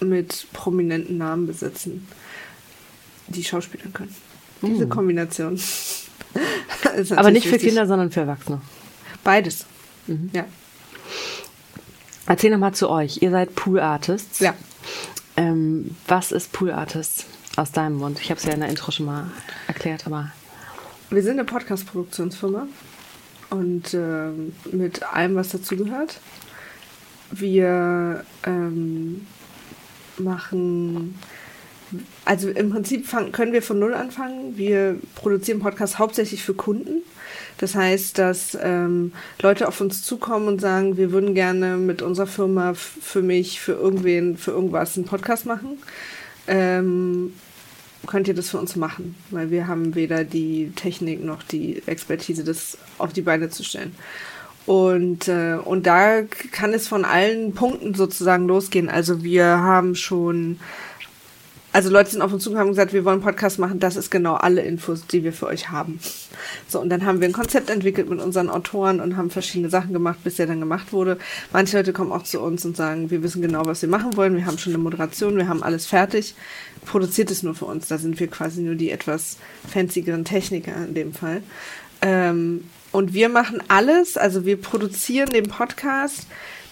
mit 0.00 0.46
prominenten 0.52 1.18
Namen 1.18 1.46
besetzen, 1.46 2.06
die 3.26 3.42
Schauspielern 3.44 3.92
können. 3.92 4.14
Diese 4.62 4.82
hm. 4.82 4.88
Kombination. 4.88 5.60
Aber 7.16 7.30
nicht 7.30 7.46
für 7.46 7.54
wichtig. 7.54 7.68
Kinder, 7.68 7.86
sondern 7.86 8.10
für 8.10 8.20
Erwachsene. 8.20 8.60
Beides. 9.24 9.66
Mhm. 10.06 10.30
Ja. 10.32 10.44
Erzähl 12.26 12.50
nochmal 12.50 12.74
zu 12.74 12.90
euch. 12.90 13.22
Ihr 13.22 13.30
seid 13.30 13.54
Pool 13.54 13.80
Artists. 13.80 14.40
Ja. 14.40 14.54
Ähm, 15.36 15.96
was 16.06 16.32
ist 16.32 16.52
Pool 16.52 16.70
Artists 16.70 17.24
aus 17.56 17.72
deinem 17.72 17.96
Mund? 17.96 18.20
Ich 18.20 18.30
habe 18.30 18.38
es 18.38 18.44
ja 18.44 18.52
in 18.52 18.60
der 18.60 18.68
Intro 18.68 18.90
schon 18.90 19.06
mal 19.06 19.30
erklärt, 19.66 20.06
aber. 20.06 20.32
Wir 21.10 21.22
sind 21.22 21.38
eine 21.38 21.44
Podcast-Produktionsfirma 21.44 22.68
und 23.48 23.94
äh, 23.94 24.28
mit 24.70 25.02
allem, 25.10 25.36
was 25.36 25.48
dazugehört. 25.48 26.20
Wir 27.30 28.24
ähm, 28.44 29.26
machen, 30.18 31.18
also 32.26 32.50
im 32.50 32.68
Prinzip 32.68 33.06
fang, 33.06 33.32
können 33.32 33.54
wir 33.54 33.62
von 33.62 33.78
Null 33.78 33.94
anfangen. 33.94 34.58
Wir 34.58 34.98
produzieren 35.14 35.60
Podcasts 35.60 35.98
hauptsächlich 35.98 36.42
für 36.42 36.52
Kunden. 36.52 37.02
Das 37.56 37.74
heißt, 37.74 38.18
dass 38.18 38.56
ähm, 38.60 39.12
Leute 39.40 39.66
auf 39.66 39.80
uns 39.80 40.02
zukommen 40.02 40.46
und 40.46 40.60
sagen, 40.60 40.98
wir 40.98 41.10
würden 41.10 41.34
gerne 41.34 41.78
mit 41.78 42.02
unserer 42.02 42.26
Firma 42.26 42.74
für 42.74 43.22
mich, 43.22 43.60
für 43.60 43.72
irgendwen, 43.72 44.36
für 44.36 44.50
irgendwas 44.50 44.96
einen 44.96 45.06
Podcast 45.06 45.46
machen. 45.46 45.78
Ähm, 46.46 47.32
könnt 48.06 48.28
ihr 48.28 48.34
das 48.34 48.50
für 48.50 48.58
uns 48.58 48.76
machen, 48.76 49.14
weil 49.30 49.50
wir 49.50 49.66
haben 49.66 49.94
weder 49.94 50.24
die 50.24 50.72
Technik 50.76 51.24
noch 51.24 51.42
die 51.42 51.82
Expertise, 51.86 52.44
das 52.44 52.78
auf 52.98 53.12
die 53.12 53.22
Beine 53.22 53.50
zu 53.50 53.64
stellen. 53.64 53.94
Und, 54.66 55.28
äh, 55.28 55.56
und 55.64 55.86
da 55.86 56.22
kann 56.52 56.74
es 56.74 56.88
von 56.88 57.04
allen 57.04 57.54
Punkten 57.54 57.94
sozusagen 57.94 58.46
losgehen. 58.46 58.88
Also 58.88 59.22
wir 59.24 59.44
haben 59.46 59.94
schon 59.94 60.58
also 61.70 61.90
Leute 61.90 62.10
sind 62.10 62.22
auf 62.22 62.32
uns 62.32 62.42
zugekommen 62.42 62.68
und 62.68 62.74
gesagt, 62.74 62.94
wir 62.94 63.04
wollen 63.04 63.20
Podcast 63.20 63.58
machen, 63.58 63.78
das 63.78 63.96
ist 63.96 64.10
genau 64.10 64.34
alle 64.34 64.62
Infos, 64.62 65.06
die 65.06 65.22
wir 65.22 65.34
für 65.34 65.46
euch 65.46 65.70
haben. 65.70 66.00
So, 66.66 66.80
und 66.80 66.88
dann 66.88 67.04
haben 67.04 67.20
wir 67.20 67.28
ein 67.28 67.34
Konzept 67.34 67.68
entwickelt 67.68 68.08
mit 68.08 68.20
unseren 68.20 68.48
Autoren 68.48 69.00
und 69.00 69.16
haben 69.16 69.30
verschiedene 69.30 69.68
Sachen 69.68 69.92
gemacht, 69.92 70.18
bis 70.24 70.36
der 70.36 70.46
dann 70.46 70.60
gemacht 70.60 70.92
wurde. 70.92 71.18
Manche 71.52 71.76
Leute 71.76 71.92
kommen 71.92 72.10
auch 72.10 72.22
zu 72.22 72.40
uns 72.40 72.64
und 72.64 72.76
sagen, 72.76 73.10
wir 73.10 73.22
wissen 73.22 73.42
genau, 73.42 73.66
was 73.66 73.82
wir 73.82 73.88
machen 73.88 74.16
wollen, 74.16 74.34
wir 74.34 74.46
haben 74.46 74.58
schon 74.58 74.72
eine 74.72 74.82
Moderation, 74.82 75.36
wir 75.36 75.46
haben 75.46 75.62
alles 75.62 75.86
fertig, 75.86 76.34
produziert 76.88 77.30
es 77.30 77.42
nur 77.42 77.54
für 77.54 77.66
uns. 77.66 77.86
Da 77.86 77.98
sind 77.98 78.18
wir 78.18 78.26
quasi 78.28 78.62
nur 78.62 78.74
die 78.74 78.90
etwas 78.90 79.36
fanzigeren 79.68 80.24
Techniker 80.24 80.74
in 80.76 80.94
dem 80.94 81.12
Fall. 81.12 81.42
Ähm, 82.02 82.64
und 82.90 83.14
wir 83.14 83.28
machen 83.28 83.62
alles, 83.68 84.16
also 84.16 84.44
wir 84.44 84.60
produzieren 84.60 85.30
den 85.30 85.48
Podcast 85.48 86.26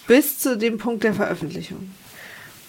bis 0.07 0.39
zu 0.39 0.57
dem 0.57 0.77
Punkt 0.77 1.03
der 1.03 1.13
Veröffentlichung. 1.13 1.91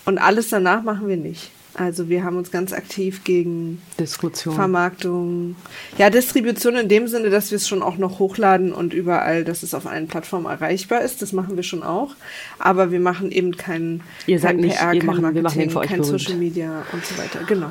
Und 0.05 0.19
alles 0.19 0.49
danach 0.49 0.83
machen 0.83 1.09
wir 1.09 1.17
nicht. 1.17 1.50
Also 1.79 2.09
wir 2.09 2.25
haben 2.25 2.37
uns 2.37 2.51
ganz 2.51 2.73
aktiv 2.73 3.23
gegen 3.23 3.81
Distribution. 4.01 4.55
Vermarktung, 4.55 5.55
ja 5.97 6.11
Distribution 6.11 6.75
in 6.77 6.89
dem 6.89 7.07
Sinne, 7.07 7.31
dass 7.31 7.51
wir 7.53 7.57
es 7.57 7.69
schon 7.69 7.83
auch 7.83 7.99
noch 7.99 8.19
hochladen 8.19 8.73
und 8.73 8.93
überall, 8.93 9.45
dass 9.45 9.63
es 9.63 9.75
auf 9.75 9.87
allen 9.87 10.09
Plattformen 10.09 10.47
erreichbar 10.47 11.03
ist. 11.03 11.23
Das 11.23 11.33
machen 11.33 11.55
wir 11.57 11.63
schon 11.63 11.83
auch, 11.85 12.17
aber 12.59 12.91
wir 12.91 13.01
machen 13.01 13.31
eben 13.31 13.57
kein, 13.57 14.01
Ihr 14.27 14.41
kein 14.41 14.57
nicht, 14.57 14.77
PR, 14.77 14.91
kein 14.97 15.07
machen- 15.07 15.23
Marketing, 15.23 15.71
kein. 15.83 16.03
Social 16.03 16.35
Media 16.35 16.85
und 16.93 17.05
so 17.07 17.17
weiter. 17.17 17.41
Genau. 17.47 17.71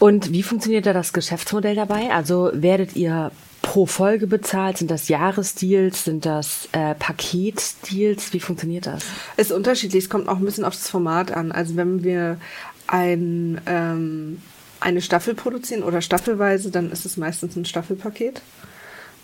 Und 0.00 0.32
wie 0.32 0.42
funktioniert 0.42 0.84
da 0.86 0.92
das 0.92 1.12
Geschäftsmodell 1.12 1.76
dabei? 1.76 2.10
Also 2.10 2.50
werdet 2.52 2.94
ihr 2.96 3.30
pro 3.62 3.86
Folge 3.86 4.26
bezahlt? 4.26 4.76
Sind 4.76 4.90
das 4.90 5.08
Jahresdeals? 5.08 6.04
Sind 6.04 6.26
das 6.26 6.68
äh, 6.72 6.94
Paketdeals? 6.96 8.32
Wie 8.32 8.40
funktioniert 8.40 8.86
das? 8.86 9.04
Ist 9.38 9.52
unterschiedlich. 9.52 10.04
Es 10.04 10.10
kommt 10.10 10.28
auch 10.28 10.36
ein 10.36 10.44
bisschen 10.44 10.64
auf 10.64 10.74
das 10.74 10.90
Format 10.90 11.32
an. 11.32 11.52
Also 11.52 11.76
wenn 11.76 12.04
wir 12.04 12.36
ein, 12.86 13.60
ähm, 13.66 14.42
eine 14.80 15.00
Staffel 15.00 15.34
produzieren 15.34 15.82
oder 15.82 16.00
staffelweise, 16.00 16.70
dann 16.70 16.90
ist 16.90 17.06
es 17.06 17.16
meistens 17.16 17.56
ein 17.56 17.64
Staffelpaket. 17.64 18.42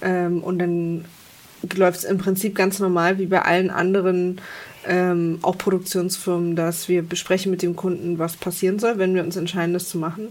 Ähm, 0.02 0.42
und 0.42 0.58
dann 0.58 1.04
läuft 1.74 1.98
es 1.98 2.04
im 2.04 2.18
Prinzip 2.18 2.54
ganz 2.54 2.78
normal 2.78 3.18
wie 3.18 3.26
bei 3.26 3.42
allen 3.42 3.70
anderen 3.70 4.40
ähm, 4.86 5.38
auch 5.42 5.58
Produktionsfirmen, 5.58 6.56
dass 6.56 6.88
wir 6.88 7.02
besprechen 7.02 7.50
mit 7.50 7.62
dem 7.62 7.76
Kunden, 7.76 8.18
was 8.18 8.36
passieren 8.36 8.78
soll, 8.78 8.98
wenn 8.98 9.14
wir 9.14 9.22
uns 9.22 9.36
entscheiden, 9.36 9.74
das 9.74 9.88
zu 9.88 9.98
machen. 9.98 10.28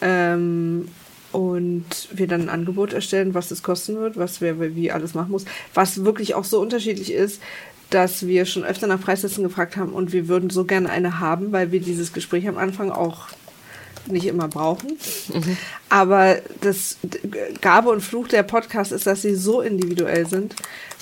Ähm, 0.00 0.88
und 1.32 2.08
wir 2.12 2.26
dann 2.26 2.42
ein 2.42 2.48
Angebot 2.48 2.92
erstellen, 2.92 3.34
was 3.34 3.52
es 3.52 3.62
kosten 3.62 3.96
wird, 3.96 4.16
was 4.16 4.40
wer 4.40 4.74
wie 4.74 4.90
alles 4.90 5.14
machen 5.14 5.30
muss. 5.30 5.44
Was 5.74 6.04
wirklich 6.04 6.34
auch 6.34 6.44
so 6.44 6.60
unterschiedlich 6.60 7.12
ist, 7.12 7.40
dass 7.90 8.26
wir 8.26 8.46
schon 8.46 8.64
öfter 8.64 8.86
nach 8.86 9.00
Preislisten 9.00 9.44
gefragt 9.44 9.76
haben 9.76 9.92
und 9.92 10.12
wir 10.12 10.28
würden 10.28 10.50
so 10.50 10.64
gerne 10.64 10.88
eine 10.90 11.20
haben, 11.20 11.52
weil 11.52 11.72
wir 11.72 11.80
dieses 11.80 12.12
Gespräch 12.12 12.48
am 12.48 12.56
Anfang 12.56 12.90
auch 12.90 13.28
nicht 14.06 14.26
immer 14.26 14.48
brauchen. 14.48 14.98
Aber 15.88 16.38
das 16.60 16.96
Gabe 17.60 17.90
und 17.90 18.00
Fluch 18.00 18.28
der 18.28 18.42
Podcast 18.42 18.92
ist, 18.92 19.06
dass 19.06 19.22
sie 19.22 19.34
so 19.34 19.60
individuell 19.60 20.26
sind, 20.26 20.54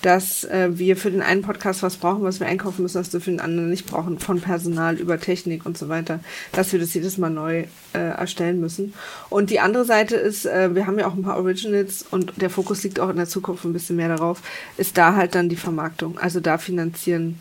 dass 0.02 0.44
äh, 0.44 0.78
wir 0.78 0.96
für 0.96 1.10
den 1.10 1.22
einen 1.22 1.42
Podcast 1.42 1.82
was 1.82 1.96
brauchen, 1.96 2.22
was 2.22 2.40
wir 2.40 2.46
einkaufen 2.46 2.82
müssen, 2.82 3.00
was 3.00 3.12
wir 3.12 3.20
für 3.20 3.30
den 3.30 3.40
anderen 3.40 3.68
nicht 3.68 3.86
brauchen, 3.86 4.18
von 4.18 4.40
Personal 4.40 4.96
über 4.96 5.18
Technik 5.18 5.66
und 5.66 5.76
so 5.76 5.88
weiter, 5.88 6.20
dass 6.52 6.72
wir 6.72 6.78
das 6.78 6.94
jedes 6.94 7.18
Mal 7.18 7.30
neu 7.30 7.64
äh, 7.94 7.98
erstellen 7.98 8.60
müssen. 8.60 8.94
Und 9.28 9.50
die 9.50 9.60
andere 9.60 9.84
Seite 9.84 10.16
ist, 10.16 10.46
äh, 10.46 10.74
wir 10.74 10.86
haben 10.86 10.98
ja 10.98 11.08
auch 11.08 11.14
ein 11.14 11.22
paar 11.22 11.38
Originals 11.38 12.04
und 12.10 12.40
der 12.40 12.50
Fokus 12.50 12.82
liegt 12.84 13.00
auch 13.00 13.08
in 13.08 13.16
der 13.16 13.28
Zukunft 13.28 13.64
ein 13.64 13.72
bisschen 13.72 13.96
mehr 13.96 14.08
darauf, 14.08 14.40
ist 14.76 14.96
da 14.96 15.16
halt 15.16 15.34
dann 15.34 15.48
die 15.48 15.56
Vermarktung. 15.56 16.18
Also 16.18 16.40
da 16.40 16.58
finanzieren 16.58 17.40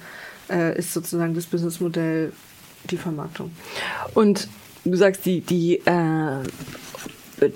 äh, 0.50 0.78
ist 0.78 0.94
sozusagen 0.94 1.36
das 1.36 1.46
Businessmodell 1.46 2.32
die 2.90 2.98
Vermarktung. 2.98 3.52
Und 4.14 4.48
du 4.92 4.98
sagst, 4.98 5.26
die, 5.26 5.42
die, 5.42 5.78
äh, 5.86 6.44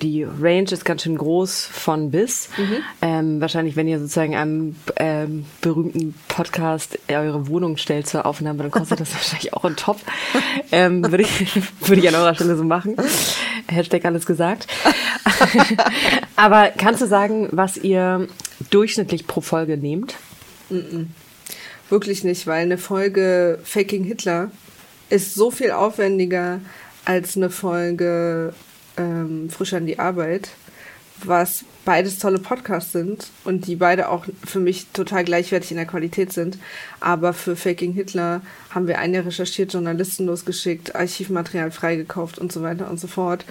die 0.01 0.23
Range 0.23 0.71
ist 0.71 0.85
ganz 0.85 1.03
schön 1.03 1.17
groß 1.17 1.65
von 1.65 2.11
bis. 2.11 2.49
Ähm, 3.01 3.41
wahrscheinlich, 3.41 3.75
wenn 3.75 3.87
ihr 3.87 3.99
sozusagen 3.99 4.35
einem 4.35 4.75
ähm, 4.97 5.45
berühmten 5.61 6.13
Podcast 6.27 6.99
eure 7.09 7.47
Wohnung 7.47 7.77
stellt 7.77 8.07
zur 8.07 8.25
Aufnahme, 8.25 8.59
dann 8.59 8.71
kostet 8.71 8.99
das 8.99 9.13
wahrscheinlich 9.13 9.53
auch 9.53 9.65
ein 9.65 9.75
Top. 9.75 9.99
Ähm, 10.71 11.03
würde 11.09 11.23
ich, 11.23 11.61
würde 11.81 12.01
ich 12.01 12.07
an 12.07 12.15
eurer 12.15 12.35
Stelle 12.35 12.55
so 12.55 12.63
machen. 12.63 12.95
Hashtag 13.67 14.05
alles 14.05 14.25
gesagt. 14.25 14.67
Aber 16.35 16.69
kannst 16.77 17.01
du 17.01 17.07
sagen, 17.07 17.49
was 17.51 17.77
ihr 17.77 18.27
durchschnittlich 18.69 19.25
pro 19.25 19.41
Folge 19.41 19.77
nehmt? 19.77 20.15
Wirklich 21.89 22.23
nicht, 22.23 22.45
weil 22.47 22.61
eine 22.61 22.77
Folge 22.77 23.59
Faking 23.63 24.03
Hitler 24.03 24.51
ist 25.09 25.33
so 25.33 25.51
viel 25.51 25.71
aufwendiger 25.71 26.59
als 27.05 27.35
eine 27.35 27.49
Folge 27.49 28.53
ähm, 28.97 29.49
Frisch 29.49 29.73
an 29.73 29.85
die 29.85 29.99
Arbeit, 29.99 30.49
was 31.23 31.65
beides 31.85 32.19
tolle 32.19 32.39
Podcasts 32.39 32.91
sind 32.91 33.29
und 33.43 33.67
die 33.67 33.75
beide 33.75 34.09
auch 34.09 34.25
für 34.45 34.59
mich 34.59 34.87
total 34.93 35.23
gleichwertig 35.23 35.71
in 35.71 35.77
der 35.77 35.85
Qualität 35.85 36.31
sind. 36.31 36.57
Aber 36.99 37.33
für 37.33 37.55
Faking 37.55 37.93
Hitler 37.93 38.41
haben 38.69 38.87
wir 38.87 38.99
ein 38.99 39.13
Jahr 39.13 39.25
recherchiert, 39.25 39.73
Journalisten 39.73 40.25
losgeschickt, 40.25 40.95
Archivmaterial 40.95 41.71
freigekauft 41.71 42.37
und 42.39 42.51
so 42.51 42.61
weiter 42.61 42.89
und 42.89 42.99
so 42.99 43.07
fort. 43.07 43.45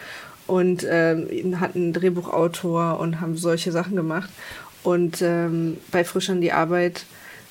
Und 0.47 0.85
ähm, 0.89 1.61
hatten 1.61 1.79
einen 1.79 1.93
Drehbuchautor 1.93 2.99
und 2.99 3.21
haben 3.21 3.37
solche 3.37 3.73
Sachen 3.73 3.97
gemacht. 3.97 4.31
Und 4.83 5.23
ähm, 5.23 5.77
bei 5.93 6.05
Frisch 6.05 6.31
an 6.31 6.41
die 6.41 6.53
Arbeit 6.53 7.05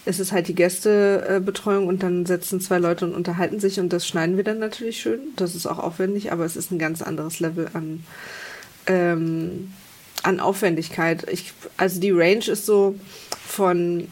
ist 0.10 0.20
es 0.20 0.32
halt 0.32 0.48
die 0.48 0.56
Gästebetreuung 0.56 1.88
und 1.88 2.02
dann 2.02 2.26
setzen 2.26 2.60
zwei 2.60 2.80
Leute 2.80 3.06
und 3.06 3.14
unterhalten 3.14 3.60
sich 3.60 3.80
und 3.80 3.94
das 3.94 4.08
schneiden 4.08 4.38
wir 4.38 4.44
dann 4.44 4.58
natürlich 4.58 5.00
schön. 5.00 5.20
Das 5.36 5.54
ist 5.54 5.68
auch 5.68 5.78
aufwendig, 5.78 6.32
aber 6.32 6.46
es 6.46 6.56
ist 6.56 6.72
ein 6.72 6.80
ganz 6.80 7.04
anderes 7.04 7.40
Level 7.40 7.70
an, 7.74 8.04
ähm, 8.88 9.72
an 10.24 10.40
Aufwendigkeit. 10.40 11.30
Ich, 11.32 11.54
also 11.78 12.00
die 12.00 12.10
Range 12.12 12.46
ist 12.48 12.66
so 12.66 12.96
von 13.48 14.08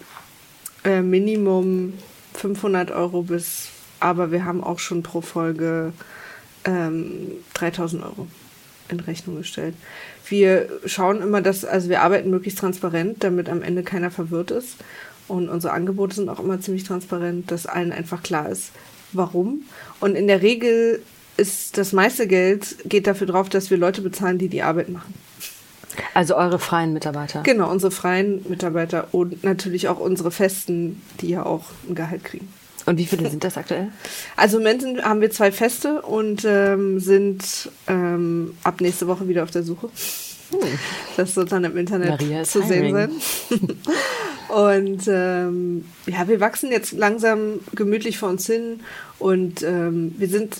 äh, 0.83 1.01
Minimum 1.01 1.93
500 2.35 2.91
Euro 2.91 3.23
bis, 3.23 3.69
aber 3.99 4.31
wir 4.31 4.45
haben 4.45 4.63
auch 4.63 4.77
schon 4.77 5.01
pro 5.01 5.21
Folge 5.21 5.93
ähm, 6.63 7.31
3000 7.55 8.03
Euro 8.03 8.27
in 8.89 8.99
Rechnung 8.99 9.37
gestellt. 9.37 9.73
Wir 10.27 10.69
schauen 10.85 11.21
immer, 11.21 11.41
dass, 11.41 11.65
also 11.65 11.89
wir 11.89 12.01
arbeiten 12.01 12.29
möglichst 12.29 12.59
transparent, 12.59 13.23
damit 13.23 13.49
am 13.49 13.63
Ende 13.63 13.81
keiner 13.81 14.11
verwirrt 14.11 14.51
ist. 14.51 14.75
Und 15.27 15.49
unsere 15.49 15.73
Angebote 15.73 16.15
sind 16.15 16.29
auch 16.29 16.39
immer 16.39 16.59
ziemlich 16.61 16.83
transparent, 16.83 17.51
dass 17.51 17.65
allen 17.65 17.91
einfach 17.91 18.23
klar 18.23 18.49
ist, 18.49 18.71
warum. 19.13 19.63
Und 19.99 20.15
in 20.15 20.27
der 20.27 20.41
Regel 20.41 21.01
ist 21.37 21.77
das 21.77 21.93
meiste 21.93 22.27
Geld 22.27 22.77
geht 22.85 23.07
dafür 23.07 23.27
drauf, 23.27 23.49
dass 23.49 23.69
wir 23.69 23.77
Leute 23.77 24.01
bezahlen, 24.01 24.37
die 24.37 24.49
die 24.49 24.63
Arbeit 24.63 24.89
machen. 24.89 25.13
Also 26.13 26.35
eure 26.35 26.59
freien 26.59 26.93
Mitarbeiter. 26.93 27.41
Genau, 27.43 27.69
unsere 27.69 27.91
freien 27.91 28.45
Mitarbeiter 28.49 29.07
und 29.11 29.43
natürlich 29.43 29.87
auch 29.87 29.99
unsere 29.99 30.31
Festen, 30.31 31.01
die 31.21 31.29
ja 31.29 31.45
auch 31.45 31.65
ein 31.87 31.95
Gehalt 31.95 32.23
kriegen. 32.23 32.47
Und 32.85 32.97
wie 32.97 33.05
viele 33.05 33.29
sind 33.29 33.43
das 33.43 33.57
aktuell? 33.57 33.89
Also 34.37 34.57
im 34.57 34.63
Moment 34.63 35.03
haben 35.03 35.19
wir 35.19 35.29
zwei 35.29 35.51
Feste 35.51 36.01
und 36.03 36.45
ähm, 36.45 36.99
sind 36.99 37.69
ähm, 37.87 38.55
ab 38.63 38.79
nächste 38.79 39.07
Woche 39.07 39.27
wieder 39.27 39.43
auf 39.43 39.51
der 39.51 39.63
Suche. 39.63 39.89
Das 41.17 41.35
wird 41.35 41.51
dann 41.51 41.65
im 41.65 41.75
Internet 41.75 42.47
zu 42.47 42.63
sehen 42.63 42.93
sein. 42.93 43.11
und 44.49 45.07
ähm, 45.07 45.85
ja, 46.05 46.27
wir 46.27 46.39
wachsen 46.39 46.71
jetzt 46.71 46.93
langsam 46.93 47.59
gemütlich 47.75 48.17
vor 48.17 48.29
uns 48.29 48.45
hin 48.45 48.81
und 49.19 49.63
ähm, 49.63 50.15
wir 50.17 50.27
sind 50.27 50.57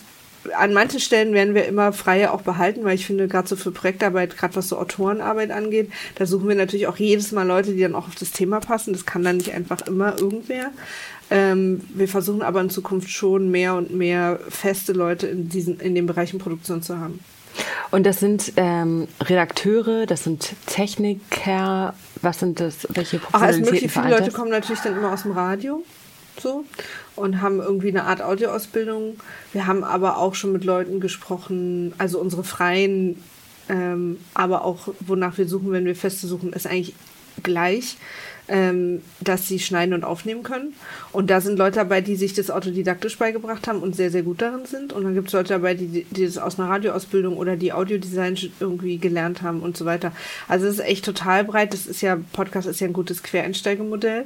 an 0.55 0.73
manchen 0.73 0.99
Stellen 0.99 1.33
werden 1.33 1.55
wir 1.55 1.65
immer 1.65 1.93
freie 1.93 2.31
auch 2.31 2.41
behalten, 2.41 2.83
weil 2.83 2.95
ich 2.95 3.05
finde, 3.05 3.27
gerade 3.27 3.47
so 3.47 3.55
für 3.55 3.71
Projektarbeit, 3.71 4.37
gerade 4.37 4.55
was 4.55 4.69
so 4.69 4.77
Autorenarbeit 4.77 5.51
angeht, 5.51 5.91
da 6.15 6.25
suchen 6.25 6.47
wir 6.47 6.55
natürlich 6.55 6.87
auch 6.87 6.97
jedes 6.97 7.31
Mal 7.31 7.45
Leute, 7.45 7.73
die 7.73 7.81
dann 7.81 7.95
auch 7.95 8.07
auf 8.07 8.15
das 8.15 8.31
Thema 8.31 8.59
passen. 8.59 8.93
Das 8.93 9.05
kann 9.05 9.23
dann 9.23 9.37
nicht 9.37 9.53
einfach 9.53 9.81
immer 9.87 10.17
irgendwer. 10.19 10.71
Ähm, 11.29 11.81
wir 11.93 12.07
versuchen 12.07 12.41
aber 12.41 12.61
in 12.61 12.69
Zukunft 12.69 13.09
schon 13.09 13.51
mehr 13.51 13.75
und 13.75 13.93
mehr 13.93 14.39
feste 14.49 14.93
Leute 14.93 15.27
in 15.27 15.49
diesen, 15.49 15.79
in 15.79 15.95
den 15.95 16.05
Bereichen 16.05 16.39
Produktion 16.39 16.81
zu 16.81 16.97
haben. 16.97 17.19
Und 17.91 18.05
das 18.05 18.19
sind 18.19 18.53
ähm, 18.57 19.07
Redakteure, 19.21 20.05
das 20.05 20.23
sind 20.23 20.53
Techniker, 20.65 21.93
was 22.21 22.39
sind 22.39 22.59
das, 22.59 22.87
welche 22.89 23.19
Ach, 23.31 23.41
alles 23.41 23.57
Professionalitäten 23.57 23.71
mögliche. 23.71 23.89
Viele 23.89 24.19
Leute 24.19 24.31
kommen 24.31 24.51
natürlich 24.51 24.81
dann 24.81 24.97
immer 24.97 25.13
aus 25.13 25.23
dem 25.23 25.31
Radio 25.31 25.83
so 26.39 26.65
und 27.15 27.41
haben 27.41 27.59
irgendwie 27.59 27.89
eine 27.89 28.03
Art 28.03 28.21
Audioausbildung. 28.21 29.17
Wir 29.53 29.67
haben 29.67 29.83
aber 29.83 30.17
auch 30.17 30.35
schon 30.35 30.51
mit 30.51 30.63
Leuten 30.63 30.99
gesprochen, 30.99 31.93
also 31.97 32.19
unsere 32.19 32.43
freien, 32.43 33.21
ähm, 33.69 34.19
aber 34.33 34.63
auch 34.63 34.89
wonach 34.99 35.37
wir 35.37 35.47
suchen, 35.47 35.71
wenn 35.71 35.85
wir 35.85 35.95
Feste 35.95 36.27
suchen, 36.27 36.53
ist 36.53 36.67
eigentlich 36.67 36.95
gleich, 37.43 37.97
ähm, 38.47 39.01
dass 39.19 39.47
sie 39.47 39.59
schneiden 39.59 39.93
und 39.93 40.03
aufnehmen 40.03 40.43
können. 40.43 40.73
Und 41.11 41.29
da 41.29 41.41
sind 41.41 41.57
Leute 41.57 41.77
dabei, 41.77 42.01
die 42.01 42.15
sich 42.15 42.33
das 42.33 42.49
autodidaktisch 42.49 43.17
beigebracht 43.17 43.67
haben 43.67 43.79
und 43.79 43.95
sehr, 43.95 44.11
sehr 44.11 44.23
gut 44.23 44.41
darin 44.41 44.65
sind. 44.65 44.93
Und 44.93 45.03
dann 45.03 45.13
gibt 45.13 45.27
es 45.27 45.33
Leute 45.33 45.49
dabei, 45.49 45.73
die, 45.73 46.05
die 46.05 46.25
das 46.25 46.37
aus 46.37 46.59
einer 46.59 46.69
Radioausbildung 46.69 47.37
oder 47.37 47.55
die 47.55 47.73
Audiodesign 47.73 48.37
irgendwie 48.59 48.97
gelernt 48.97 49.41
haben 49.41 49.61
und 49.61 49.77
so 49.77 49.85
weiter. 49.85 50.11
Also 50.47 50.67
es 50.67 50.75
ist 50.75 50.85
echt 50.85 51.05
total 51.05 51.43
breit. 51.43 51.73
Das 51.73 51.85
ist 51.85 52.01
ja, 52.01 52.17
Podcast 52.33 52.67
ist 52.67 52.79
ja 52.79 52.87
ein 52.87 52.93
gutes 52.93 53.23
Quereinsteigemodell. 53.23 54.25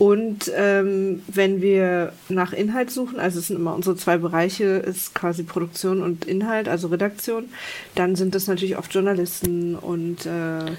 Und 0.00 0.50
ähm, 0.56 1.22
wenn 1.26 1.60
wir 1.60 2.14
nach 2.30 2.54
Inhalt 2.54 2.90
suchen, 2.90 3.20
also 3.20 3.38
es 3.38 3.48
sind 3.48 3.56
immer 3.56 3.74
unsere 3.74 3.96
zwei 3.96 4.16
Bereiche, 4.16 4.64
ist 4.64 5.14
quasi 5.14 5.42
Produktion 5.42 6.02
und 6.02 6.24
Inhalt, 6.24 6.70
also 6.70 6.88
Redaktion, 6.88 7.50
dann 7.96 8.16
sind 8.16 8.34
das 8.34 8.46
natürlich 8.46 8.78
oft 8.78 8.94
Journalisten 8.94 9.74
und 9.74 10.24
äh, 10.24 10.72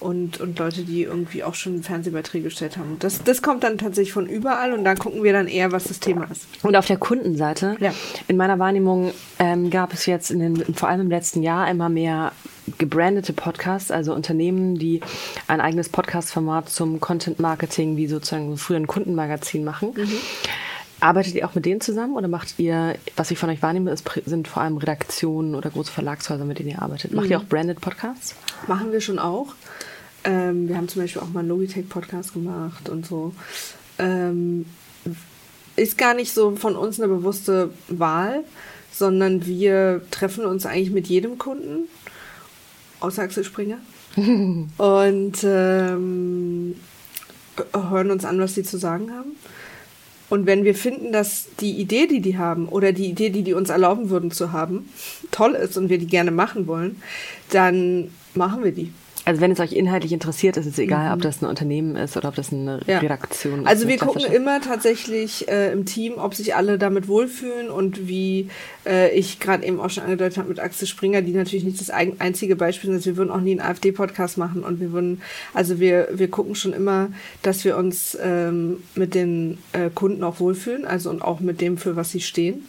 und, 0.00 0.40
und 0.40 0.58
Leute, 0.58 0.82
die 0.82 1.02
irgendwie 1.02 1.42
auch 1.42 1.54
schon 1.54 1.82
Fernsehbeiträge 1.82 2.44
gestellt 2.44 2.76
haben. 2.76 2.96
Das, 3.00 3.22
das 3.24 3.42
kommt 3.42 3.64
dann 3.64 3.78
tatsächlich 3.78 4.12
von 4.12 4.26
überall 4.26 4.72
und 4.72 4.84
da 4.84 4.94
gucken 4.94 5.22
wir 5.24 5.32
dann 5.32 5.48
eher, 5.48 5.72
was 5.72 5.84
das 5.84 5.98
Thema 6.00 6.28
ist. 6.30 6.46
Und 6.62 6.76
auf 6.76 6.86
der 6.86 6.96
Kundenseite, 6.98 7.76
Ja. 7.80 7.92
in 8.28 8.36
meiner 8.36 8.58
Wahrnehmung 8.58 9.12
ähm, 9.38 9.70
gab 9.70 9.92
es 9.92 10.06
jetzt 10.06 10.30
in 10.30 10.38
den, 10.40 10.74
vor 10.74 10.88
allem 10.88 11.00
im 11.02 11.10
letzten 11.10 11.42
Jahr 11.42 11.68
immer 11.70 11.88
mehr 11.88 12.32
gebrandete 12.78 13.32
Podcasts, 13.32 13.90
also 13.90 14.14
Unternehmen, 14.14 14.78
die 14.78 15.00
ein 15.46 15.60
eigenes 15.60 15.88
Podcast-Format 15.88 16.68
zum 16.68 17.00
Content-Marketing, 17.00 17.96
wie 17.96 18.06
sozusagen 18.06 18.56
früher 18.58 18.76
ein 18.76 18.86
Kundenmagazin 18.86 19.64
machen. 19.64 19.94
Arbeitet 21.00 21.34
ihr 21.36 21.46
auch 21.48 21.54
mit 21.54 21.64
denen 21.64 21.80
zusammen 21.80 22.14
oder 22.16 22.26
macht 22.26 22.58
ihr, 22.58 22.96
was 23.16 23.30
ich 23.30 23.38
von 23.38 23.48
euch 23.50 23.62
wahrnehme, 23.62 23.92
ist, 23.92 24.04
sind 24.26 24.48
vor 24.48 24.62
allem 24.62 24.78
Redaktionen 24.78 25.54
oder 25.54 25.70
große 25.70 25.92
Verlagshäuser, 25.92 26.44
mit 26.44 26.58
denen 26.58 26.70
ihr 26.70 26.82
arbeitet? 26.82 27.12
Macht 27.12 27.30
ihr 27.30 27.38
auch 27.38 27.44
Branded 27.44 27.80
Podcasts? 27.80 28.34
Machen 28.66 28.90
wir 28.90 29.00
schon 29.00 29.20
auch. 29.20 29.54
Ähm, 30.24 30.68
wir 30.68 30.76
haben 30.76 30.88
zum 30.88 31.02
Beispiel 31.02 31.22
auch 31.22 31.28
mal 31.28 31.40
einen 31.40 31.48
Logitech-Podcast 31.48 32.32
gemacht 32.32 32.88
und 32.88 33.06
so. 33.06 33.32
Ähm, 33.98 34.66
ist 35.76 35.96
gar 35.96 36.14
nicht 36.14 36.32
so 36.32 36.56
von 36.56 36.76
uns 36.76 37.00
eine 37.00 37.08
bewusste 37.08 37.70
Wahl, 37.88 38.44
sondern 38.92 39.46
wir 39.46 40.02
treffen 40.10 40.44
uns 40.44 40.66
eigentlich 40.66 40.90
mit 40.90 41.06
jedem 41.06 41.38
Kunden, 41.38 41.88
außer 43.00 43.22
Axel 43.22 43.44
Springer. 43.44 43.78
und 44.16 45.44
ähm, 45.44 46.74
hören 47.72 48.10
uns 48.10 48.24
an, 48.24 48.40
was 48.40 48.54
sie 48.54 48.62
zu 48.62 48.78
sagen 48.78 49.12
haben. 49.12 49.32
Und 50.30 50.46
wenn 50.46 50.64
wir 50.64 50.74
finden, 50.74 51.12
dass 51.12 51.46
die 51.60 51.72
Idee, 51.72 52.06
die 52.06 52.20
die 52.20 52.36
haben, 52.36 52.68
oder 52.68 52.92
die 52.92 53.08
Idee, 53.08 53.30
die 53.30 53.42
die 53.42 53.54
uns 53.54 53.70
erlauben 53.70 54.10
würden 54.10 54.30
zu 54.30 54.52
haben, 54.52 54.88
toll 55.30 55.54
ist 55.54 55.78
und 55.78 55.88
wir 55.88 55.98
die 55.98 56.06
gerne 56.06 56.30
machen 56.30 56.66
wollen, 56.66 57.00
dann 57.50 58.10
machen 58.34 58.62
wir 58.62 58.72
die. 58.72 58.92
Also 59.28 59.42
wenn 59.42 59.50
es 59.50 59.60
euch 59.60 59.74
inhaltlich 59.74 60.14
interessiert, 60.14 60.56
ist 60.56 60.64
es 60.64 60.78
egal, 60.78 61.08
mhm. 61.08 61.12
ob 61.12 61.20
das 61.20 61.42
ein 61.42 61.44
Unternehmen 61.44 61.96
ist 61.96 62.16
oder 62.16 62.30
ob 62.30 62.34
das 62.34 62.50
eine 62.50 62.80
ja. 62.86 62.98
Redaktion 62.98 63.60
ist. 63.60 63.66
Also 63.66 63.86
wir 63.86 63.98
gucken 63.98 64.24
immer 64.32 64.62
tatsächlich 64.62 65.46
äh, 65.48 65.70
im 65.70 65.84
Team, 65.84 66.14
ob 66.16 66.34
sich 66.34 66.54
alle 66.54 66.78
damit 66.78 67.08
wohlfühlen 67.08 67.68
und 67.68 68.08
wie 68.08 68.48
äh, 68.86 69.10
ich 69.10 69.38
gerade 69.38 69.66
eben 69.66 69.80
auch 69.80 69.90
schon 69.90 70.04
angedeutet 70.04 70.38
habe 70.38 70.48
mit 70.48 70.60
Axel 70.60 70.88
Springer, 70.88 71.20
die 71.20 71.32
natürlich 71.32 71.66
nicht 71.66 71.78
das 71.78 71.90
einzige 71.90 72.56
Beispiel 72.56 72.90
sind. 72.90 73.04
Wir 73.04 73.18
würden 73.18 73.30
auch 73.30 73.42
nie 73.42 73.50
einen 73.50 73.60
AfD-Podcast 73.60 74.38
machen 74.38 74.64
und 74.64 74.80
wir 74.80 74.92
würden, 74.92 75.20
also 75.52 75.78
wir, 75.78 76.08
wir 76.14 76.30
gucken 76.30 76.54
schon 76.54 76.72
immer, 76.72 77.08
dass 77.42 77.66
wir 77.66 77.76
uns 77.76 78.16
ähm, 78.22 78.82
mit 78.94 79.14
den 79.14 79.58
äh, 79.74 79.90
Kunden 79.94 80.24
auch 80.24 80.40
wohlfühlen, 80.40 80.86
also 80.86 81.10
und 81.10 81.20
auch 81.20 81.40
mit 81.40 81.60
dem, 81.60 81.76
für 81.76 81.96
was 81.96 82.12
sie 82.12 82.22
stehen. 82.22 82.64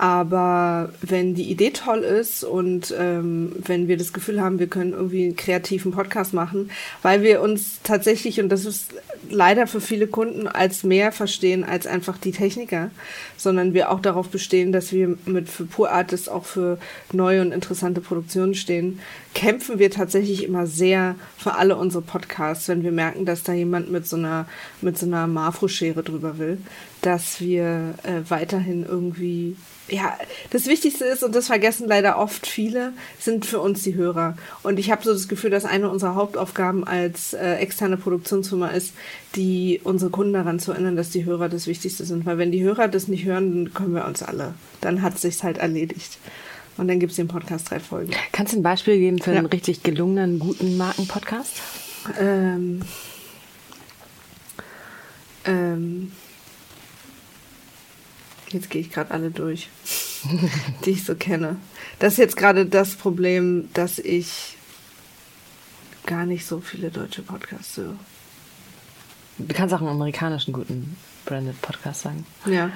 Aber 0.00 0.88
wenn 1.02 1.34
die 1.34 1.50
Idee 1.50 1.72
toll 1.72 1.98
ist 1.98 2.42
und 2.42 2.94
ähm, 2.98 3.52
wenn 3.58 3.86
wir 3.86 3.98
das 3.98 4.14
Gefühl 4.14 4.40
haben, 4.40 4.58
wir 4.58 4.66
können 4.66 4.94
irgendwie 4.94 5.24
einen 5.24 5.36
kreativen 5.36 5.92
Podcast 5.92 6.32
machen, 6.32 6.70
weil 7.02 7.22
wir 7.22 7.42
uns 7.42 7.80
tatsächlich, 7.82 8.40
und 8.40 8.48
das 8.48 8.64
ist 8.64 8.94
leider 9.28 9.66
für 9.66 9.82
viele 9.82 10.06
Kunden, 10.06 10.48
als 10.48 10.84
mehr 10.84 11.12
verstehen 11.12 11.64
als 11.64 11.86
einfach 11.86 12.16
die 12.16 12.32
Techniker, 12.32 12.90
sondern 13.36 13.74
wir 13.74 13.90
auch 13.90 14.00
darauf 14.00 14.30
bestehen, 14.30 14.72
dass 14.72 14.90
wir 14.90 15.18
mit 15.26 15.50
für 15.50 15.66
Pure 15.66 15.90
Artists 15.90 16.30
auch 16.30 16.46
für 16.46 16.78
neue 17.12 17.42
und 17.42 17.52
interessante 17.52 18.00
Produktionen 18.00 18.54
stehen, 18.54 19.00
kämpfen 19.34 19.78
wir 19.78 19.90
tatsächlich 19.90 20.44
immer 20.44 20.66
sehr 20.66 21.14
für 21.36 21.56
alle 21.56 21.76
unsere 21.76 22.02
Podcasts, 22.02 22.68
wenn 22.68 22.82
wir 22.82 22.92
merken, 22.92 23.26
dass 23.26 23.42
da 23.42 23.52
jemand 23.52 23.90
mit 23.90 24.06
so 24.06 24.16
einer, 24.16 24.46
mit 24.80 24.96
so 24.96 25.04
einer 25.04 25.26
Marfo-Schere 25.26 26.02
drüber 26.02 26.38
will, 26.38 26.56
dass 27.02 27.40
wir 27.40 27.94
äh, 28.02 28.28
weiterhin 28.28 28.84
irgendwie 28.84 29.56
ja, 29.90 30.16
das 30.50 30.66
Wichtigste 30.66 31.04
ist, 31.04 31.22
und 31.22 31.34
das 31.34 31.48
vergessen 31.48 31.88
leider 31.88 32.18
oft 32.18 32.46
viele, 32.46 32.92
sind 33.18 33.44
für 33.44 33.60
uns 33.60 33.82
die 33.82 33.94
Hörer. 33.94 34.36
Und 34.62 34.78
ich 34.78 34.90
habe 34.90 35.02
so 35.02 35.12
das 35.12 35.28
Gefühl, 35.28 35.50
dass 35.50 35.64
eine 35.64 35.90
unserer 35.90 36.14
Hauptaufgaben 36.14 36.84
als 36.84 37.32
äh, 37.32 37.54
externe 37.54 37.96
Produktionsfirma 37.96 38.68
ist, 38.68 38.94
die 39.34 39.80
unsere 39.84 40.10
Kunden 40.10 40.32
daran 40.32 40.60
zu 40.60 40.72
erinnern, 40.72 40.96
dass 40.96 41.10
die 41.10 41.24
Hörer 41.24 41.48
das 41.48 41.66
Wichtigste 41.66 42.04
sind. 42.04 42.26
Weil 42.26 42.38
wenn 42.38 42.52
die 42.52 42.62
Hörer 42.62 42.88
das 42.88 43.08
nicht 43.08 43.24
hören, 43.24 43.64
dann 43.64 43.74
können 43.74 43.94
wir 43.94 44.04
uns 44.04 44.22
alle. 44.22 44.54
Dann 44.80 45.02
hat 45.02 45.16
es 45.16 45.22
sich 45.22 45.42
halt 45.42 45.58
erledigt. 45.58 46.18
Und 46.76 46.88
dann 46.88 47.00
gibt 47.00 47.10
es 47.10 47.16
den 47.16 47.28
Podcast 47.28 47.70
drei 47.70 47.80
Folgen. 47.80 48.12
Kannst 48.32 48.52
du 48.52 48.58
ein 48.58 48.62
Beispiel 48.62 48.98
geben 48.98 49.18
für 49.18 49.32
ja. 49.32 49.38
einen 49.38 49.46
richtig 49.46 49.82
gelungenen, 49.82 50.38
guten 50.38 50.76
Markenpodcast? 50.76 51.60
Ähm, 52.18 52.82
ähm, 55.44 56.12
Jetzt 58.50 58.70
gehe 58.70 58.80
ich 58.80 58.90
gerade 58.90 59.12
alle 59.12 59.30
durch, 59.30 59.68
die 60.84 60.90
ich 60.90 61.04
so 61.04 61.14
kenne. 61.14 61.56
Das 61.98 62.14
ist 62.14 62.18
jetzt 62.18 62.36
gerade 62.36 62.66
das 62.66 62.94
Problem, 62.96 63.68
dass 63.74 63.98
ich 63.98 64.56
gar 66.06 66.26
nicht 66.26 66.46
so 66.46 66.60
viele 66.60 66.90
deutsche 66.90 67.22
Podcasts 67.22 67.76
höre. 67.76 67.96
Du 69.38 69.54
kannst 69.54 69.74
auch 69.74 69.80
einen 69.80 69.90
amerikanischen 69.90 70.52
guten 70.52 70.96
Branded 71.24 71.60
Podcast 71.62 72.02
sagen. 72.02 72.26
Ja. 72.44 72.70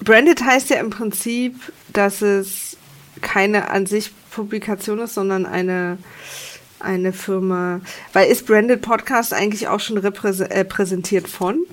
Branded 0.00 0.42
heißt 0.42 0.70
ja 0.70 0.80
im 0.80 0.90
Prinzip, 0.90 1.72
dass 1.92 2.22
es 2.22 2.76
keine 3.20 3.70
an 3.70 3.86
sich 3.86 4.10
Publikation 4.30 4.98
ist, 4.98 5.14
sondern 5.14 5.46
eine, 5.46 5.98
eine 6.80 7.12
Firma. 7.12 7.80
Weil 8.12 8.30
ist 8.30 8.46
Branded 8.46 8.82
Podcast 8.82 9.32
eigentlich 9.32 9.68
auch 9.68 9.80
schon 9.80 9.98
repräsentiert 9.98 11.26
äh, 11.26 11.28
von? 11.28 11.64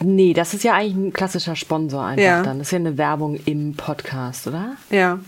Nee, 0.00 0.32
das 0.32 0.54
ist 0.54 0.64
ja 0.64 0.74
eigentlich 0.74 0.94
ein 0.94 1.12
klassischer 1.12 1.56
Sponsor 1.56 2.04
einfach 2.04 2.24
ja. 2.24 2.42
dann. 2.42 2.58
Das 2.58 2.68
ist 2.68 2.72
ja 2.72 2.78
eine 2.78 2.98
Werbung 2.98 3.38
im 3.46 3.74
Podcast, 3.74 4.46
oder? 4.46 4.76
Ja. 4.90 5.18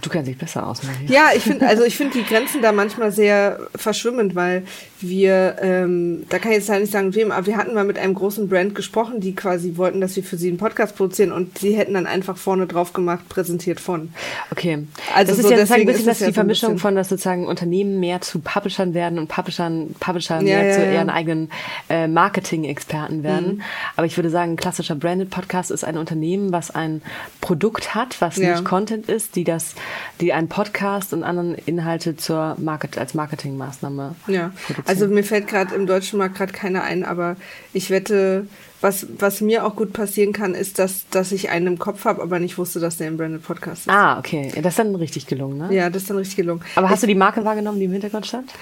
Du 0.00 0.10
kennst 0.10 0.28
dich 0.28 0.38
besser 0.38 0.66
aus, 0.66 0.82
Marie. 0.82 1.06
Ja, 1.06 1.30
ich 1.34 1.42
finde, 1.42 1.66
also 1.66 1.84
ich 1.84 1.96
finde 1.96 2.18
die 2.18 2.24
Grenzen 2.24 2.62
da 2.62 2.72
manchmal 2.72 3.12
sehr 3.12 3.58
verschwimmend, 3.74 4.34
weil 4.34 4.64
wir, 5.00 5.56
ähm, 5.60 6.24
da 6.28 6.38
kann 6.38 6.52
ich 6.52 6.58
jetzt 6.58 6.68
halt 6.68 6.82
nicht 6.82 6.92
sagen, 6.92 7.14
wem, 7.14 7.30
aber 7.30 7.46
wir 7.46 7.56
hatten 7.56 7.74
mal 7.74 7.84
mit 7.84 7.98
einem 7.98 8.14
großen 8.14 8.48
Brand 8.48 8.74
gesprochen, 8.74 9.20
die 9.20 9.34
quasi 9.34 9.76
wollten, 9.76 10.00
dass 10.00 10.16
wir 10.16 10.22
für 10.22 10.36
sie 10.36 10.48
einen 10.48 10.58
Podcast 10.58 10.96
produzieren 10.96 11.32
und 11.32 11.58
sie 11.58 11.76
hätten 11.76 11.94
dann 11.94 12.06
einfach 12.06 12.36
vorne 12.36 12.66
drauf 12.66 12.92
gemacht, 12.92 13.28
präsentiert 13.28 13.80
von. 13.80 14.10
Okay. 14.50 14.86
Also 15.14 15.32
das 15.32 15.38
ist 15.38 15.44
so, 15.44 15.50
ja 15.50 15.58
sozusagen 15.58 15.82
ein 15.82 15.86
bisschen 15.86 16.06
das 16.06 16.18
die 16.18 16.32
Vermischung 16.32 16.72
bisschen. 16.74 16.80
von, 16.80 16.96
dass 16.96 17.08
sozusagen 17.08 17.46
Unternehmen 17.46 18.00
mehr 18.00 18.20
zu 18.20 18.40
Publishern 18.40 18.94
werden 18.94 19.18
und 19.18 19.28
Publishern, 19.28 19.94
Publishern 20.00 20.46
ja, 20.46 20.58
mehr 20.58 20.68
ja, 20.68 20.74
zu 20.74 20.84
ja. 20.84 20.92
ihren 20.92 21.10
eigenen 21.10 21.50
äh, 21.88 22.08
Marketing-Experten 22.08 23.22
werden. 23.22 23.56
Mhm. 23.56 23.62
Aber 23.96 24.06
ich 24.06 24.16
würde 24.16 24.30
sagen, 24.30 24.52
ein 24.52 24.56
klassischer 24.56 24.94
Branded 24.94 25.30
Podcast 25.30 25.70
ist 25.70 25.84
ein 25.84 25.96
Unternehmen, 25.96 26.52
was 26.52 26.70
ein 26.70 27.02
Produkt 27.40 27.94
hat, 27.94 28.20
was 28.20 28.36
nicht 28.36 28.64
Content 28.64 29.08
ist, 29.08 29.36
die 29.36 29.44
das 29.44 29.74
die 30.20 30.32
einen 30.32 30.48
Podcast 30.48 31.12
und 31.12 31.22
anderen 31.22 31.54
Inhalte 31.54 32.16
zur 32.16 32.56
Market, 32.58 32.98
als 32.98 33.14
Marketingmaßnahme 33.14 34.14
ja. 34.26 34.52
produzieren. 34.66 34.84
Also 34.86 35.06
mir 35.08 35.24
fällt 35.24 35.48
gerade 35.48 35.74
im 35.74 35.86
deutschen 35.86 36.18
Markt 36.18 36.36
gerade 36.36 36.52
keiner 36.52 36.82
ein, 36.82 37.04
aber 37.04 37.36
ich 37.72 37.90
wette, 37.90 38.46
was, 38.80 39.06
was 39.18 39.40
mir 39.40 39.64
auch 39.64 39.76
gut 39.76 39.92
passieren 39.92 40.32
kann, 40.32 40.54
ist, 40.54 40.78
dass, 40.78 41.08
dass 41.10 41.32
ich 41.32 41.50
einen 41.50 41.66
im 41.66 41.78
Kopf 41.78 42.04
habe, 42.04 42.22
aber 42.22 42.38
nicht 42.38 42.58
wusste, 42.58 42.80
dass 42.80 42.96
der 42.96 43.08
ein 43.08 43.16
Branded 43.16 43.42
Podcast 43.42 43.82
ist. 43.82 43.92
Ah, 43.92 44.18
okay. 44.18 44.52
Das 44.56 44.72
ist 44.74 44.78
dann 44.78 44.94
richtig 44.94 45.26
gelungen, 45.26 45.58
ne? 45.58 45.74
Ja, 45.74 45.90
das 45.90 46.02
ist 46.02 46.10
dann 46.10 46.16
richtig 46.16 46.36
gelungen. 46.36 46.62
Aber 46.76 46.88
hast 46.88 46.98
ich, 46.98 47.00
du 47.02 47.06
die 47.08 47.14
Marke 47.14 47.44
wahrgenommen, 47.44 47.78
die 47.78 47.86
im 47.86 47.92
Hintergrund 47.92 48.26
stand? 48.26 48.52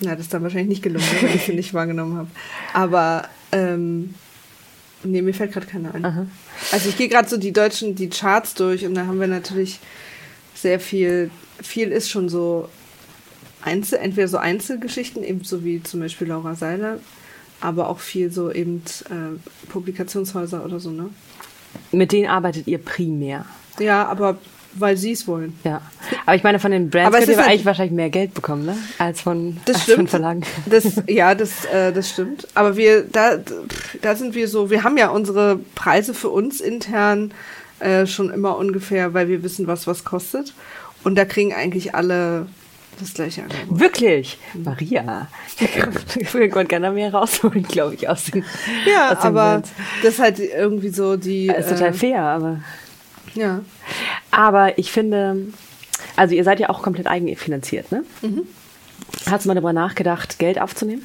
Na, 0.00 0.12
das 0.12 0.22
ist 0.22 0.34
dann 0.34 0.42
wahrscheinlich 0.42 0.68
nicht 0.68 0.82
gelungen, 0.82 1.06
weil 1.20 1.34
ich 1.34 1.44
sie 1.44 1.52
nicht 1.54 1.74
wahrgenommen 1.74 2.16
habe. 2.16 2.28
Aber 2.72 3.28
ähm, 3.52 4.14
nee, 5.02 5.22
mir 5.22 5.34
fällt 5.34 5.52
gerade 5.52 5.66
keiner 5.66 5.94
ein. 5.94 6.04
Aha. 6.04 6.26
Also 6.72 6.88
ich 6.88 6.96
gehe 6.96 7.08
gerade 7.08 7.28
so 7.28 7.36
die 7.36 7.52
deutschen, 7.52 7.94
die 7.94 8.08
Charts 8.08 8.54
durch 8.54 8.84
und 8.84 8.94
da 8.94 9.06
haben 9.06 9.20
wir 9.20 9.28
natürlich 9.28 9.80
sehr 10.54 10.80
viel, 10.80 11.30
viel 11.62 11.90
ist 11.90 12.10
schon 12.10 12.28
so 12.28 12.68
Einzel, 13.62 13.98
entweder 13.98 14.28
so 14.28 14.36
Einzelgeschichten, 14.36 15.24
eben 15.24 15.44
so 15.44 15.64
wie 15.64 15.82
zum 15.82 16.00
Beispiel 16.00 16.28
Laura 16.28 16.54
Seiler, 16.54 16.98
aber 17.60 17.88
auch 17.88 17.98
viel 17.98 18.30
so 18.30 18.52
eben 18.52 18.82
äh, 19.06 19.68
Publikationshäuser 19.70 20.64
oder 20.64 20.80
so, 20.80 20.90
ne? 20.90 21.10
Mit 21.90 22.12
denen 22.12 22.28
arbeitet 22.28 22.66
ihr 22.66 22.78
primär. 22.78 23.46
Ja, 23.78 24.06
aber 24.06 24.38
weil 24.76 24.96
sie 24.96 25.12
es 25.12 25.26
wollen. 25.26 25.58
Ja. 25.64 25.80
Aber 26.26 26.36
ich 26.36 26.42
meine, 26.42 26.58
von 26.58 26.72
den 26.72 26.90
Brands 26.90 27.16
könnt 27.16 27.28
ihr 27.28 27.36
halt, 27.36 27.48
eigentlich 27.48 27.64
wahrscheinlich 27.64 27.94
mehr 27.94 28.10
Geld 28.10 28.34
bekommen, 28.34 28.66
ne? 28.66 28.76
Als 28.98 29.20
von, 29.20 29.58
das 29.64 29.76
als 29.76 29.84
stimmt. 29.84 29.96
von 29.96 30.08
Verlagen. 30.08 30.42
Das, 30.66 31.02
ja, 31.06 31.34
das, 31.34 31.64
äh, 31.66 31.92
das 31.92 32.10
stimmt. 32.10 32.48
Aber 32.54 32.76
wir, 32.76 33.02
da, 33.02 33.38
da 34.02 34.16
sind 34.16 34.34
wir 34.34 34.48
so, 34.48 34.70
wir 34.70 34.82
haben 34.82 34.96
ja 34.96 35.08
unsere 35.08 35.60
Preise 35.74 36.12
für 36.12 36.30
uns 36.30 36.60
intern 36.60 37.32
äh, 37.80 38.06
schon 38.06 38.30
immer 38.30 38.56
ungefähr, 38.56 39.14
weil 39.14 39.28
wir 39.28 39.42
wissen, 39.42 39.66
was 39.66 39.86
was 39.86 40.04
kostet. 40.04 40.52
Und 41.02 41.16
da 41.16 41.24
kriegen 41.24 41.52
eigentlich 41.52 41.94
alle 41.94 42.46
das 42.98 43.14
gleiche 43.14 43.42
Angebot. 43.42 43.80
Wirklich? 43.80 44.38
Maria. 44.54 45.28
Ich 46.16 46.32
würde 46.32 46.64
gerne 46.66 46.90
mehr 46.92 47.12
rausholen, 47.12 47.64
glaube 47.64 47.94
ich, 47.94 48.08
aus 48.08 48.24
den 48.24 48.44
Ja, 48.86 49.10
aus 49.12 49.18
den 49.18 49.26
aber 49.28 49.44
Bands. 49.54 49.70
das 50.02 50.14
ist 50.14 50.20
halt 50.20 50.38
irgendwie 50.38 50.90
so 50.90 51.16
die. 51.16 51.48
Das 51.48 51.66
ist 51.66 51.72
total 51.72 51.90
äh, 51.90 51.92
fair, 51.92 52.22
aber. 52.22 52.60
Ja. 53.34 53.60
Aber 54.30 54.78
ich 54.78 54.92
finde, 54.92 55.48
also 56.16 56.34
ihr 56.34 56.44
seid 56.44 56.60
ja 56.60 56.70
auch 56.70 56.82
komplett 56.82 57.06
eigenfinanziert, 57.08 57.90
ne? 57.90 58.04
Mhm. 58.22 58.42
Hast 59.28 59.44
du 59.44 59.48
mal 59.48 59.54
darüber 59.54 59.72
nachgedacht, 59.72 60.38
Geld 60.38 60.60
aufzunehmen? 60.60 61.02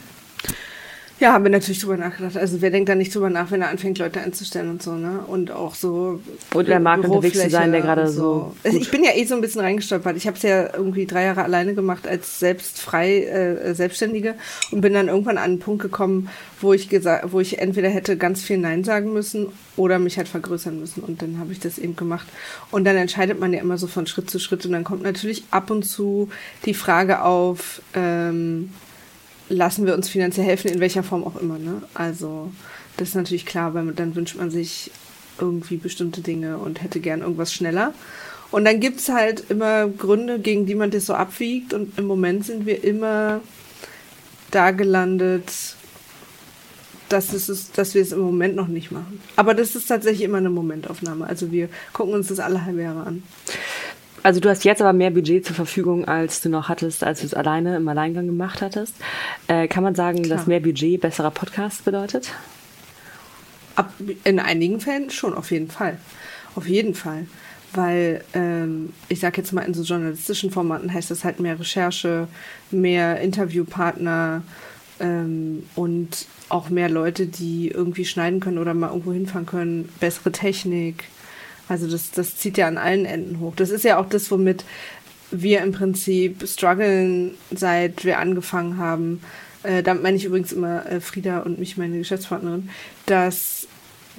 Ja, 1.19 1.33
haben 1.33 1.43
wir 1.43 1.51
natürlich 1.51 1.81
drüber 1.81 1.97
nachgedacht. 1.97 2.37
Also 2.37 2.61
wer 2.61 2.71
denkt 2.71 2.87
da 2.87 2.95
nicht 2.95 3.13
drüber 3.13 3.29
nach, 3.29 3.51
wenn 3.51 3.61
er 3.61 3.67
anfängt, 3.67 3.97
Leute 3.97 4.21
einzustellen 4.21 4.69
und 4.69 4.81
so, 4.81 4.93
ne? 4.93 5.19
Und 5.27 5.51
auch 5.51 5.75
so. 5.75 6.21
Und 6.53 6.67
der 6.69 6.79
Markt 6.79 7.03
unterwegs 7.03 7.37
zu 7.37 7.49
sein, 7.49 7.73
der 7.73 7.81
gerade 7.81 8.07
so. 8.07 8.13
so 8.13 8.55
also 8.63 8.77
ich 8.77 8.89
bin 8.89 9.03
ja 9.03 9.11
eh 9.13 9.25
so 9.25 9.35
ein 9.35 9.41
bisschen 9.41 9.59
reingestolpert. 9.59 10.15
Ich 10.15 10.27
habe 10.27 10.37
es 10.37 10.43
ja 10.43 10.73
irgendwie 10.73 11.05
drei 11.05 11.25
Jahre 11.25 11.43
alleine 11.43 11.73
gemacht 11.73 12.07
als 12.07 12.39
selbst 12.39 12.79
frei 12.79 13.23
äh, 13.25 13.75
Selbstständige 13.75 14.35
und 14.71 14.79
bin 14.79 14.93
dann 14.93 15.09
irgendwann 15.09 15.37
an 15.37 15.43
einen 15.43 15.59
Punkt 15.59 15.81
gekommen, 15.81 16.29
wo 16.61 16.71
ich 16.71 16.87
gesagt, 16.87 17.33
wo 17.33 17.41
ich 17.41 17.59
entweder 17.59 17.89
hätte 17.89 18.15
ganz 18.15 18.41
viel 18.41 18.57
Nein 18.57 18.85
sagen 18.85 19.11
müssen 19.11 19.47
oder 19.75 19.99
mich 19.99 20.17
halt 20.17 20.29
vergrößern 20.29 20.79
müssen. 20.79 21.01
Und 21.01 21.21
dann 21.21 21.37
habe 21.39 21.51
ich 21.51 21.59
das 21.59 21.79
eben 21.79 21.97
gemacht. 21.97 22.27
Und 22.71 22.85
dann 22.85 22.95
entscheidet 22.95 23.41
man 23.41 23.51
ja 23.51 23.59
immer 23.59 23.77
so 23.77 23.87
von 23.87 24.07
Schritt 24.07 24.29
zu 24.29 24.39
Schritt 24.39 24.65
und 24.65 24.71
dann 24.71 24.85
kommt 24.85 25.03
natürlich 25.03 25.43
ab 25.51 25.69
und 25.69 25.83
zu 25.83 26.29
die 26.63 26.73
Frage 26.73 27.23
auf, 27.23 27.81
ähm, 27.93 28.69
lassen 29.49 29.85
wir 29.85 29.95
uns 29.95 30.07
finanziell 30.09 30.45
helfen, 30.45 30.71
in 30.71 30.79
welcher 30.79 31.03
Form 31.03 31.23
auch 31.23 31.35
immer. 31.35 31.57
Ne? 31.57 31.81
Also 31.93 32.51
Das 32.97 33.09
ist 33.09 33.15
natürlich 33.15 33.45
klar, 33.45 33.73
weil 33.73 33.85
dann 33.93 34.15
wünscht 34.15 34.35
man 34.37 34.51
sich 34.51 34.91
irgendwie 35.39 35.77
bestimmte 35.77 36.21
Dinge 36.21 36.57
und 36.57 36.81
hätte 36.81 36.99
gern 36.99 37.21
irgendwas 37.21 37.53
schneller. 37.53 37.93
Und 38.51 38.65
dann 38.65 38.79
gibt 38.79 38.99
es 38.99 39.09
halt 39.09 39.43
immer 39.49 39.87
Gründe, 39.87 40.39
gegen 40.39 40.65
die 40.65 40.75
man 40.75 40.91
das 40.91 41.05
so 41.05 41.13
abwiegt. 41.13 41.73
Und 41.73 41.97
im 41.97 42.05
Moment 42.05 42.45
sind 42.45 42.65
wir 42.65 42.83
immer 42.83 43.41
da 44.51 44.71
gelandet, 44.71 45.51
dass, 47.09 47.33
es 47.33 47.71
dass 47.71 47.93
wir 47.95 48.01
es 48.01 48.11
im 48.11 48.19
Moment 48.19 48.55
noch 48.55 48.67
nicht 48.67 48.91
machen. 48.91 49.21
Aber 49.35 49.53
das 49.53 49.75
ist 49.75 49.87
tatsächlich 49.87 50.23
immer 50.23 50.37
eine 50.37 50.49
Momentaufnahme. 50.49 51.25
Also 51.25 51.51
wir 51.51 51.69
gucken 51.93 52.13
uns 52.13 52.27
das 52.27 52.39
alle 52.39 52.65
halbe 52.65 52.81
Jahre 52.81 53.03
an. 53.03 53.23
Also 54.23 54.39
du 54.39 54.49
hast 54.49 54.65
jetzt 54.65 54.81
aber 54.81 54.93
mehr 54.93 55.11
Budget 55.11 55.45
zur 55.45 55.55
Verfügung, 55.55 56.05
als 56.05 56.41
du 56.41 56.49
noch 56.49 56.69
hattest, 56.69 57.03
als 57.03 57.21
du 57.21 57.25
es 57.25 57.33
alleine 57.33 57.77
im 57.77 57.87
Alleingang 57.87 58.25
gemacht 58.25 58.61
hattest. 58.61 58.95
Äh, 59.47 59.67
kann 59.67 59.83
man 59.83 59.95
sagen, 59.95 60.23
Klar. 60.23 60.37
dass 60.37 60.47
mehr 60.47 60.59
Budget 60.59 61.01
besserer 61.01 61.31
Podcast 61.31 61.85
bedeutet? 61.85 62.33
Ab, 63.75 63.93
in 64.23 64.39
einigen 64.39 64.79
Fällen 64.79 65.09
schon, 65.09 65.33
auf 65.33 65.51
jeden 65.51 65.69
Fall. 65.69 65.97
Auf 66.55 66.67
jeden 66.67 66.95
Fall. 66.95 67.27
Weil 67.73 68.23
ähm, 68.33 68.93
ich 69.09 69.19
sage 69.19 69.37
jetzt 69.37 69.53
mal, 69.53 69.61
in 69.61 69.73
so 69.73 69.83
journalistischen 69.83 70.51
Formaten 70.51 70.91
heißt 70.91 71.11
das 71.11 71.23
halt 71.23 71.39
mehr 71.39 71.59
Recherche, 71.59 72.27
mehr 72.71 73.21
Interviewpartner 73.21 74.41
ähm, 74.99 75.63
und 75.75 76.25
auch 76.49 76.69
mehr 76.69 76.89
Leute, 76.89 77.27
die 77.27 77.69
irgendwie 77.69 78.05
schneiden 78.05 78.39
können 78.39 78.57
oder 78.57 78.73
mal 78.73 78.87
irgendwo 78.87 79.13
hinfahren 79.13 79.45
können, 79.45 79.89
bessere 79.99 80.31
Technik. 80.31 81.03
Also 81.69 81.87
das, 81.87 82.11
das 82.11 82.35
zieht 82.35 82.57
ja 82.57 82.67
an 82.67 82.77
allen 82.77 83.05
Enden 83.05 83.39
hoch. 83.39 83.53
Das 83.55 83.69
ist 83.69 83.83
ja 83.83 83.99
auch 83.99 84.09
das, 84.09 84.29
womit 84.31 84.65
wir 85.31 85.61
im 85.61 85.71
Prinzip 85.71 86.47
strugglen, 86.47 87.35
seit 87.51 88.03
wir 88.03 88.19
angefangen 88.19 88.77
haben. 88.77 89.21
Äh, 89.63 89.83
damit 89.83 90.03
meine 90.03 90.17
ich 90.17 90.25
übrigens 90.25 90.51
immer 90.51 90.85
äh, 90.85 90.99
Frieda 90.99 91.39
und 91.39 91.59
mich, 91.59 91.77
meine 91.77 91.97
Geschäftspartnerin, 91.97 92.69
dass 93.05 93.58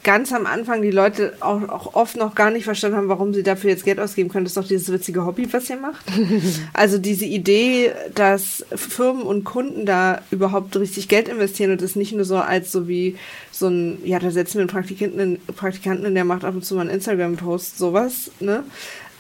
ganz 0.02 0.32
am 0.32 0.46
Anfang 0.46 0.82
die 0.82 0.90
Leute 0.90 1.34
auch, 1.40 1.68
auch, 1.68 1.94
oft 1.94 2.16
noch 2.16 2.34
gar 2.34 2.50
nicht 2.50 2.64
verstanden 2.64 2.96
haben, 2.96 3.08
warum 3.08 3.34
sie 3.34 3.42
dafür 3.42 3.70
jetzt 3.70 3.84
Geld 3.84 4.00
ausgeben 4.00 4.30
können. 4.30 4.44
Das 4.44 4.52
ist 4.52 4.56
doch 4.56 4.66
dieses 4.66 4.90
witzige 4.90 5.26
Hobby, 5.26 5.52
was 5.52 5.68
ihr 5.68 5.76
macht. 5.76 6.04
also 6.72 6.98
diese 6.98 7.26
Idee, 7.26 7.92
dass 8.14 8.64
Firmen 8.74 9.22
und 9.22 9.44
Kunden 9.44 9.84
da 9.84 10.22
überhaupt 10.30 10.76
richtig 10.76 11.08
Geld 11.08 11.28
investieren 11.28 11.72
und 11.72 11.82
das 11.82 11.96
nicht 11.96 12.12
nur 12.12 12.24
so 12.24 12.36
als 12.36 12.72
so 12.72 12.88
wie 12.88 13.16
so 13.50 13.68
ein, 13.68 13.98
ja, 14.04 14.18
da 14.18 14.30
setzen 14.30 14.54
wir 14.54 14.60
einen 14.62 14.70
Praktikanten, 14.70 15.20
einen 15.20 15.40
Praktikanten 15.54 16.06
in, 16.06 16.14
der 16.14 16.24
macht 16.24 16.44
ab 16.44 16.54
und 16.54 16.64
zu 16.64 16.74
mal 16.74 16.82
einen 16.82 16.90
Instagram-Post, 16.90 17.78
sowas, 17.78 18.30
ne? 18.40 18.64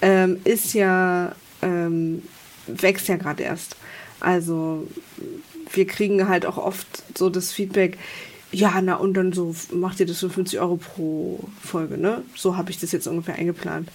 Ähm, 0.02 0.40
ist 0.44 0.72
ja, 0.72 1.32
ähm, 1.60 2.22
wächst 2.66 3.08
ja 3.08 3.16
gerade 3.16 3.42
erst. 3.42 3.76
Also 4.18 4.86
wir 5.72 5.86
kriegen 5.86 6.28
halt 6.28 6.46
auch 6.46 6.56
oft 6.56 6.86
so 7.16 7.28
das 7.28 7.52
Feedback, 7.52 7.98
ja, 8.52 8.80
na 8.82 8.94
und 8.96 9.14
dann 9.14 9.32
so 9.32 9.54
macht 9.72 10.00
ihr 10.00 10.06
das 10.06 10.18
für 10.18 10.30
50 10.30 10.60
Euro 10.60 10.76
pro 10.76 11.40
Folge, 11.62 11.96
ne? 11.96 12.22
So 12.34 12.56
habe 12.56 12.70
ich 12.70 12.78
das 12.78 12.92
jetzt 12.92 13.06
ungefähr 13.06 13.36
eingeplant. 13.36 13.88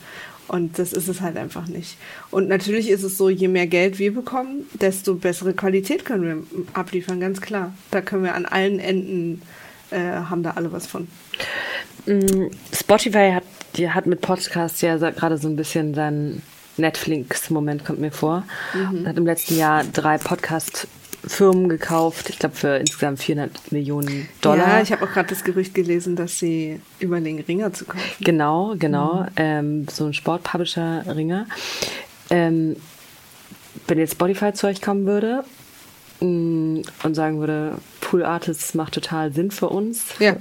Und 0.48 0.78
das 0.78 0.94
ist 0.94 1.08
es 1.08 1.22
halt 1.22 1.38
einfach 1.38 1.68
nicht. 1.68 1.98
Und 2.30 2.48
natürlich 2.48 2.90
ist 2.90 3.04
es 3.04 3.18
so, 3.18 3.30
je 3.30 3.48
mehr 3.48 3.66
Geld 3.66 3.98
wir 3.98 4.14
bekommen, 4.14 4.66
desto 4.74 5.16
bessere 5.16 5.54
Qualität 5.54 6.06
können 6.06 6.24
wir 6.24 6.64
abliefern, 6.74 7.20
ganz 7.20 7.42
klar. 7.42 7.74
Da 7.90 8.02
können 8.02 8.24
wir 8.24 8.36
an 8.36 8.46
allen 8.46 8.80
Enden, 8.80 9.42
äh, 9.90 10.00
haben 10.00 10.44
da 10.44 10.52
alle 10.52 10.72
was 10.72 10.86
von. 10.86 11.08
Mm, 12.06 12.52
Spotify 12.72 13.32
hat, 13.34 13.44
die 13.76 13.90
hat 13.90 14.06
mit 14.06 14.22
Podcasts 14.22 14.82
ja 14.82 14.98
gerade 14.98 15.40
so 15.40 15.48
ein 15.48 15.56
bisschen 15.56 15.96
seinen 15.96 16.44
Netflix-Moment, 16.78 17.84
kommt 17.84 18.00
mir 18.00 18.12
vor. 18.12 18.44
Mhm. 18.74 19.08
Hat 19.08 19.18
im 19.18 19.26
letzten 19.26 19.58
Jahr 19.58 19.84
drei 19.84 20.18
Podcast- 20.20 20.88
Firmen 21.28 21.70
gekauft, 21.70 22.30
ich 22.30 22.40
glaube 22.40 22.56
für 22.56 22.78
insgesamt 22.78 23.20
400 23.20 23.72
Millionen 23.72 24.28
Dollar. 24.42 24.78
Ja, 24.78 24.82
ich 24.82 24.92
habe 24.92 25.06
auch 25.06 25.12
gerade 25.12 25.30
das 25.30 25.44
Gerücht 25.44 25.74
gelesen, 25.74 26.16
dass 26.16 26.40
sie 26.40 26.80
überlegen, 27.00 27.40
Ringer 27.42 27.74
zu 27.74 27.86
kaufen. 27.86 28.02
Genau, 28.20 28.76
genau, 28.78 29.22
mhm. 29.22 29.28
ähm, 29.36 29.88
so 29.92 30.06
ein 30.06 30.14
Sportpublisher-Ringer. 30.14 31.48
Ähm, 32.30 32.76
wenn 33.88 34.00
jetzt 34.00 34.14
Spotify 34.14 34.54
zu 34.54 34.68
euch 34.68 34.82
kommen 34.82 35.06
würde 35.06 35.44
mh, 36.22 36.28
mm, 36.28 36.82
und 37.04 37.16
sagen 37.16 37.40
würde, 37.40 37.78
Pool 38.02 38.24
Artists 38.24 38.74
macht 38.74 38.94
total 38.94 39.34
Sinn 39.34 39.52
für 39.52 39.70
uns, 39.70 40.06
ja. 40.20 40.38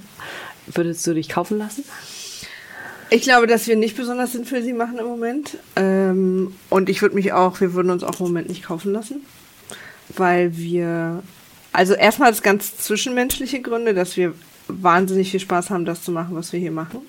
würdest 0.67 1.07
du 1.07 1.15
dich 1.15 1.29
kaufen 1.29 1.59
lassen? 1.59 1.85
Ich 3.11 3.23
glaube, 3.23 3.47
dass 3.47 3.67
wir 3.67 3.77
nicht 3.77 3.97
besonders 3.97 4.33
Sinn 4.33 4.45
für 4.45 4.63
sie 4.63 4.73
machen 4.73 4.99
im 4.99 5.07
Moment. 5.07 5.59
Ähm, 5.77 6.55
und 6.71 6.89
ich 6.89 7.03
würde 7.03 7.15
mich 7.15 7.33
auch, 7.33 7.61
wir 7.61 7.75
würden 7.75 7.91
uns 7.91 8.03
auch 8.03 8.19
im 8.19 8.27
Moment 8.27 8.49
nicht 8.49 8.65
kaufen 8.65 8.93
lassen 8.93 9.25
weil 10.09 10.57
wir, 10.57 11.23
also 11.73 11.95
erstmal 11.95 12.31
das 12.31 12.43
ganz 12.43 12.77
zwischenmenschliche 12.77 13.61
Gründe, 13.61 13.95
dass 13.95 14.17
wir 14.17 14.35
wahnsinnig 14.69 15.31
viel 15.31 15.41
Spaß 15.41 15.71
haben, 15.71 15.85
das 15.85 16.03
zu 16.03 16.13
machen, 16.13 16.35
was 16.35 16.53
wir 16.53 16.61
hier 16.61 16.73
machen. 16.73 17.01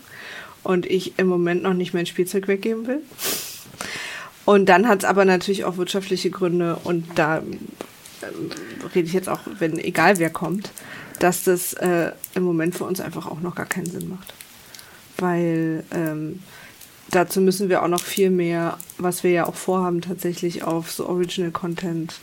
Und 0.64 0.86
ich 0.86 1.20
im 1.20 1.28
Moment 1.28 1.64
noch 1.64 1.74
nicht 1.74 1.94
mein 1.94 2.06
Spielzeug 2.06 2.48
weggeben 2.48 2.88
will. 2.88 3.02
Und 4.46 4.68
dann 4.68 4.88
hat 4.88 5.00
es 5.00 5.06
aber 5.06 5.26
natürlich 5.26 5.66
auch 5.66 5.78
wirtschaftliche 5.78 6.30
Gründe 6.30 6.78
und 6.84 7.06
da 7.16 7.38
äh, 7.38 7.42
rede 8.94 9.08
ich 9.08 9.14
jetzt 9.14 9.30
auch, 9.30 9.40
wenn 9.60 9.78
egal 9.80 10.20
wer 10.20 10.30
kommt, 10.30 10.72
dass 11.20 11.44
das 11.44 11.74
äh, 11.74 12.12
im 12.36 12.44
Moment 12.44 12.76
für 12.76 12.84
uns 12.84 13.00
einfach 13.00 13.26
auch 13.26 13.42
noch 13.42 13.56
gar 13.56 13.66
keinen 13.66 13.88
Sinn 13.90 14.08
macht. 14.10 14.34
Weil 15.18 15.84
ähm, 15.92 16.44
dazu 17.10 17.42
müssen 17.42 17.70
wir 17.70 17.82
auch 17.82 17.88
noch 17.88 18.02
viel 18.02 18.30
mehr, 18.30 18.78
was 18.98 19.24
wir 19.24 19.32
ja 19.32 19.48
auch 19.48 19.56
vorhaben, 19.56 20.02
tatsächlich 20.02 20.64
auf 20.64 20.92
so 20.92 21.08
Original 21.08 21.52
Content 21.52 22.20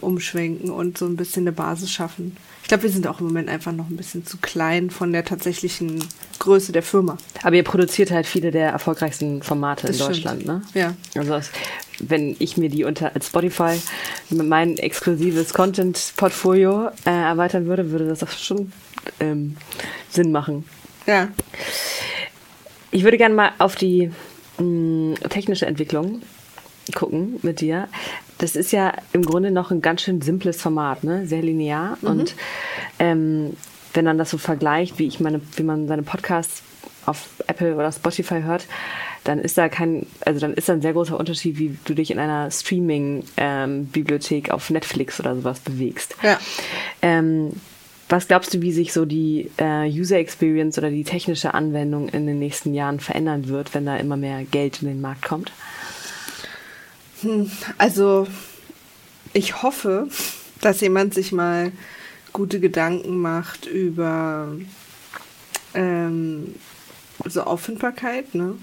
umschwenken 0.00 0.70
und 0.70 0.98
so 0.98 1.06
ein 1.06 1.16
bisschen 1.16 1.44
eine 1.44 1.52
Basis 1.52 1.90
schaffen. 1.90 2.36
Ich 2.62 2.68
glaube, 2.68 2.82
wir 2.82 2.90
sind 2.90 3.06
auch 3.06 3.20
im 3.20 3.26
Moment 3.28 3.48
einfach 3.48 3.72
noch 3.72 3.88
ein 3.88 3.96
bisschen 3.96 4.26
zu 4.26 4.36
klein 4.36 4.90
von 4.90 5.12
der 5.12 5.24
tatsächlichen 5.24 6.04
Größe 6.38 6.70
der 6.70 6.82
Firma. 6.82 7.16
Aber 7.42 7.56
ihr 7.56 7.64
produziert 7.64 8.10
halt 8.10 8.26
viele 8.26 8.50
der 8.50 8.70
erfolgreichsten 8.70 9.42
Formate 9.42 9.86
das 9.86 9.98
in 9.98 10.06
Deutschland, 10.06 10.42
stimmt. 10.42 10.74
ne? 10.74 10.94
Ja. 11.14 11.20
Also 11.20 11.48
wenn 12.00 12.36
ich 12.38 12.56
mir 12.56 12.68
die 12.68 12.84
unter 12.84 13.10
Spotify 13.22 13.80
mein 14.30 14.76
exklusives 14.76 15.54
Content-Portfolio 15.54 16.88
äh, 17.06 17.10
erweitern 17.10 17.66
würde, 17.66 17.90
würde 17.90 18.06
das 18.06 18.22
auch 18.22 18.28
schon 18.28 18.72
ähm, 19.18 19.56
Sinn 20.10 20.30
machen. 20.30 20.64
Ja. 21.06 21.28
Ich 22.90 23.02
würde 23.04 23.16
gerne 23.16 23.34
mal 23.34 23.52
auf 23.58 23.76
die 23.76 24.10
mh, 24.58 24.64
mm, 24.64 25.14
technische 25.30 25.66
Entwicklung 25.66 26.22
gucken 26.92 27.38
mit 27.42 27.60
dir 27.60 27.88
das 28.38 28.56
ist 28.56 28.72
ja 28.72 28.94
im 29.12 29.22
Grunde 29.22 29.50
noch 29.50 29.70
ein 29.70 29.82
ganz 29.82 30.02
schön 30.02 30.22
simples 30.22 30.60
Format, 30.62 31.04
ne? 31.04 31.26
Sehr 31.26 31.42
linear. 31.42 31.98
Mhm. 32.00 32.08
Und 32.08 32.34
ähm, 32.98 33.56
wenn 33.94 34.04
man 34.04 34.18
das 34.18 34.30
so 34.30 34.38
vergleicht, 34.38 34.98
wie 34.98 35.06
ich 35.06 35.20
meine, 35.20 35.40
wie 35.56 35.62
man 35.62 35.86
seine 35.88 36.02
Podcasts 36.02 36.62
auf 37.04 37.28
Apple 37.46 37.74
oder 37.74 37.92
Spotify 37.92 38.42
hört, 38.42 38.66
dann 39.24 39.40
ist 39.40 39.58
da 39.58 39.68
kein, 39.68 40.06
also 40.24 40.40
dann 40.40 40.54
ist 40.54 40.68
da 40.68 40.74
ein 40.74 40.82
sehr 40.82 40.92
großer 40.92 41.18
Unterschied, 41.18 41.58
wie 41.58 41.76
du 41.84 41.94
dich 41.94 42.10
in 42.12 42.18
einer 42.18 42.50
Streaming-Bibliothek 42.50 44.48
ähm, 44.48 44.54
auf 44.54 44.70
Netflix 44.70 45.20
oder 45.20 45.36
sowas 45.36 45.60
bewegst. 45.60 46.16
Ja. 46.22 46.38
Ähm, 47.02 47.52
was 48.08 48.28
glaubst 48.28 48.54
du, 48.54 48.62
wie 48.62 48.72
sich 48.72 48.94
so 48.94 49.04
die 49.04 49.50
äh, 49.58 49.86
User 49.90 50.16
Experience 50.18 50.78
oder 50.78 50.88
die 50.90 51.04
technische 51.04 51.52
Anwendung 51.52 52.08
in 52.08 52.26
den 52.26 52.38
nächsten 52.38 52.72
Jahren 52.72 53.00
verändern 53.00 53.48
wird, 53.48 53.74
wenn 53.74 53.84
da 53.84 53.96
immer 53.96 54.16
mehr 54.16 54.44
Geld 54.44 54.80
in 54.80 54.88
den 54.88 55.00
Markt 55.02 55.22
kommt? 55.22 55.52
Hm, 57.22 57.50
also 57.76 58.26
ich 59.32 59.62
hoffe, 59.62 60.08
dass 60.60 60.80
jemand 60.80 61.14
sich 61.14 61.32
mal 61.32 61.72
gute 62.32 62.60
Gedanken 62.60 63.18
macht 63.18 63.66
über 63.66 64.56
ähm, 65.74 66.54
so 67.24 67.42
Auffindbarkeit, 67.42 68.34
ne? 68.34 68.54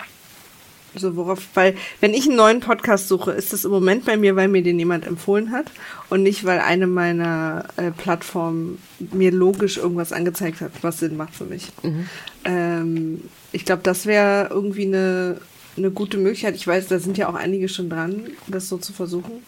So 0.98 1.18
worauf, 1.18 1.46
weil 1.56 1.76
wenn 2.00 2.14
ich 2.14 2.26
einen 2.26 2.38
neuen 2.38 2.62
Podcast 2.62 3.10
suche, 3.10 3.32
ist 3.32 3.52
das 3.52 3.66
im 3.66 3.72
Moment 3.72 4.06
bei 4.06 4.16
mir, 4.16 4.38
weil 4.38 4.48
mir 4.48 4.64
den 4.64 4.80
jemand 4.80 5.06
empfohlen 5.06 5.52
hat 5.52 5.66
und 6.10 6.24
nicht, 6.24 6.46
weil 6.46 6.60
eine 6.60 6.88
meiner 6.88 7.66
äh, 7.76 7.92
Plattformen 7.92 8.82
mir 9.12 9.32
logisch 9.32 9.76
irgendwas 9.78 10.14
angezeigt 10.14 10.62
hat, 10.62 10.72
was 10.82 11.00
Sinn 11.00 11.18
macht 11.18 11.36
für 11.36 11.44
mich. 11.44 11.68
Mhm. 11.84 12.10
Ähm, 12.46 13.22
ich 13.52 13.66
glaube, 13.66 13.84
das 13.84 14.06
wäre 14.06 14.48
irgendwie 14.50 14.86
eine 14.86 15.42
eine 15.78 15.92
gute 15.92 16.18
Möglichkeit. 16.18 16.56
Ich 16.56 16.68
weiß, 16.68 16.88
da 16.88 17.00
sind 17.00 17.18
ja 17.18 17.30
auch 17.30 17.36
einige 17.36 17.70
schon 17.70 17.90
dran, 17.90 18.28
das 18.48 18.70
so 18.70 18.78
zu 18.78 18.94
versuchen. 18.94 19.44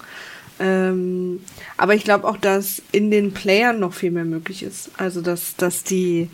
Ähm, 0.60 1.42
aber 1.78 1.96
ich 1.96 2.04
glaube 2.04 2.28
auch, 2.28 2.38
dass 2.38 2.82
in 2.92 3.12
den 3.12 3.34
Playern 3.34 3.80
noch 3.80 3.94
viel 3.94 4.12
mehr 4.12 4.26
möglich 4.26 4.63
ist. 4.63 4.90
Also, 4.98 5.22
dass, 5.22 5.56
dass 5.56 5.84
die, 5.84 6.30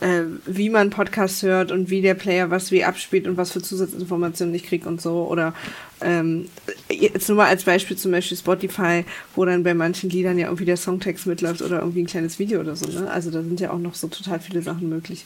äh, 0.00 0.22
wie 0.46 0.68
man 0.68 0.90
Podcasts 0.90 1.42
hört 1.42 1.70
und 1.70 1.88
wie 1.88 2.02
der 2.02 2.14
Player 2.14 2.50
was 2.50 2.72
wie 2.72 2.84
abspielt 2.84 3.28
und 3.28 3.36
was 3.36 3.52
für 3.52 3.62
Zusatzinformationen 3.62 4.54
ich 4.54 4.64
kriege 4.64 4.88
und 4.88 5.00
so. 5.00 5.28
Oder 5.28 5.54
ähm, 6.00 6.48
jetzt 6.90 7.28
nur 7.28 7.36
mal 7.36 7.46
als 7.46 7.64
Beispiel 7.64 7.96
zum 7.96 8.10
Beispiel 8.10 8.36
Spotify, 8.36 9.04
wo 9.36 9.44
dann 9.44 9.62
bei 9.62 9.74
manchen 9.74 10.10
Liedern 10.10 10.38
ja 10.38 10.46
irgendwie 10.46 10.64
der 10.64 10.76
Songtext 10.76 11.26
mitläuft 11.26 11.62
oder 11.62 11.80
irgendwie 11.80 12.02
ein 12.02 12.06
kleines 12.06 12.38
Video 12.40 12.60
oder 12.60 12.74
so. 12.74 12.90
Ne? 12.90 13.08
Also 13.10 13.30
da 13.30 13.42
sind 13.42 13.60
ja 13.60 13.70
auch 13.70 13.78
noch 13.78 13.94
so 13.94 14.08
total 14.08 14.40
viele 14.40 14.62
Sachen 14.62 14.88
möglich, 14.88 15.24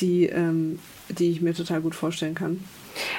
die, 0.00 0.26
ähm, 0.26 0.78
die 1.08 1.30
ich 1.32 1.40
mir 1.40 1.54
total 1.54 1.80
gut 1.80 1.96
vorstellen 1.96 2.34
kann. 2.36 2.62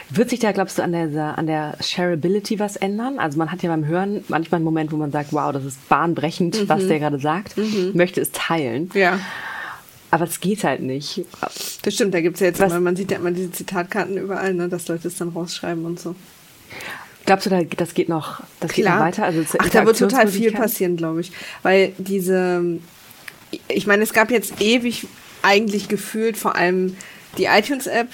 Wird 0.10 0.30
sich 0.30 0.40
da, 0.40 0.52
glaubst 0.52 0.78
du, 0.78 0.84
an 0.84 0.92
der, 0.92 1.38
an 1.38 1.48
der 1.48 1.78
Shareability 1.82 2.60
was 2.60 2.76
ändern? 2.76 3.20
Also 3.20 3.38
man 3.38 3.52
hat 3.52 3.64
ja 3.64 3.70
beim 3.70 3.86
Hören 3.86 4.24
manchmal 4.28 4.58
einen 4.58 4.66
Moment, 4.66 4.92
wo 4.92 4.98
man 4.98 5.12
sagt, 5.12 5.34
wow, 5.34 5.52
das 5.52 5.66
ist 5.66 5.88
bahnbrechend, 5.90 6.62
mhm. 6.62 6.70
was 6.70 6.88
der 6.88 7.00
gerade 7.00 7.20
sagt, 7.20 7.58
mhm. 7.58 7.92
möchte 7.94 8.22
es 8.22 8.32
teilen. 8.32 8.90
Ja. 8.94 9.20
Aber 10.12 10.26
es 10.26 10.40
geht 10.40 10.64
halt 10.64 10.82
nicht. 10.82 11.26
Das 11.84 11.94
stimmt, 11.94 12.14
da 12.14 12.22
gibt 12.22 12.36
es 12.36 12.40
ja 12.42 12.48
jetzt 12.48 12.60
immer, 12.60 12.80
man 12.80 12.96
sieht 12.96 13.12
ja 13.12 13.18
immer 13.18 13.32
diese 13.32 13.52
Zitatkarten 13.52 14.18
überall, 14.18 14.54
ne, 14.54 14.68
dass 14.68 14.88
Leute 14.88 15.08
es 15.08 15.18
dann 15.18 15.30
rausschreiben 15.30 15.86
und 15.86 16.00
so. 16.00 16.16
Glaubst 17.26 17.46
du, 17.46 17.66
das 17.78 17.94
geht 17.94 18.10
noch, 18.10 18.42
das 18.60 18.72
geht 18.72 18.86
noch 18.86 19.00
weiter? 19.00 19.24
Also 19.24 19.44
Ach, 19.60 19.70
da 19.70 19.86
wird 19.86 20.00
total 20.00 20.28
viel 20.28 20.52
passieren, 20.52 20.98
glaube 20.98 21.22
ich. 21.22 21.32
Weil 21.62 21.94
diese, 22.00 22.80
ich 23.68 23.86
meine, 23.86 24.02
es 24.02 24.14
gab 24.14 24.32
jetzt 24.32 24.60
ewig 24.60 25.06
eigentlich 25.44 25.90
gefühlt 25.90 26.38
vor 26.38 26.56
allem 26.56 26.98
die 27.38 27.46
iTunes-App, 27.46 28.08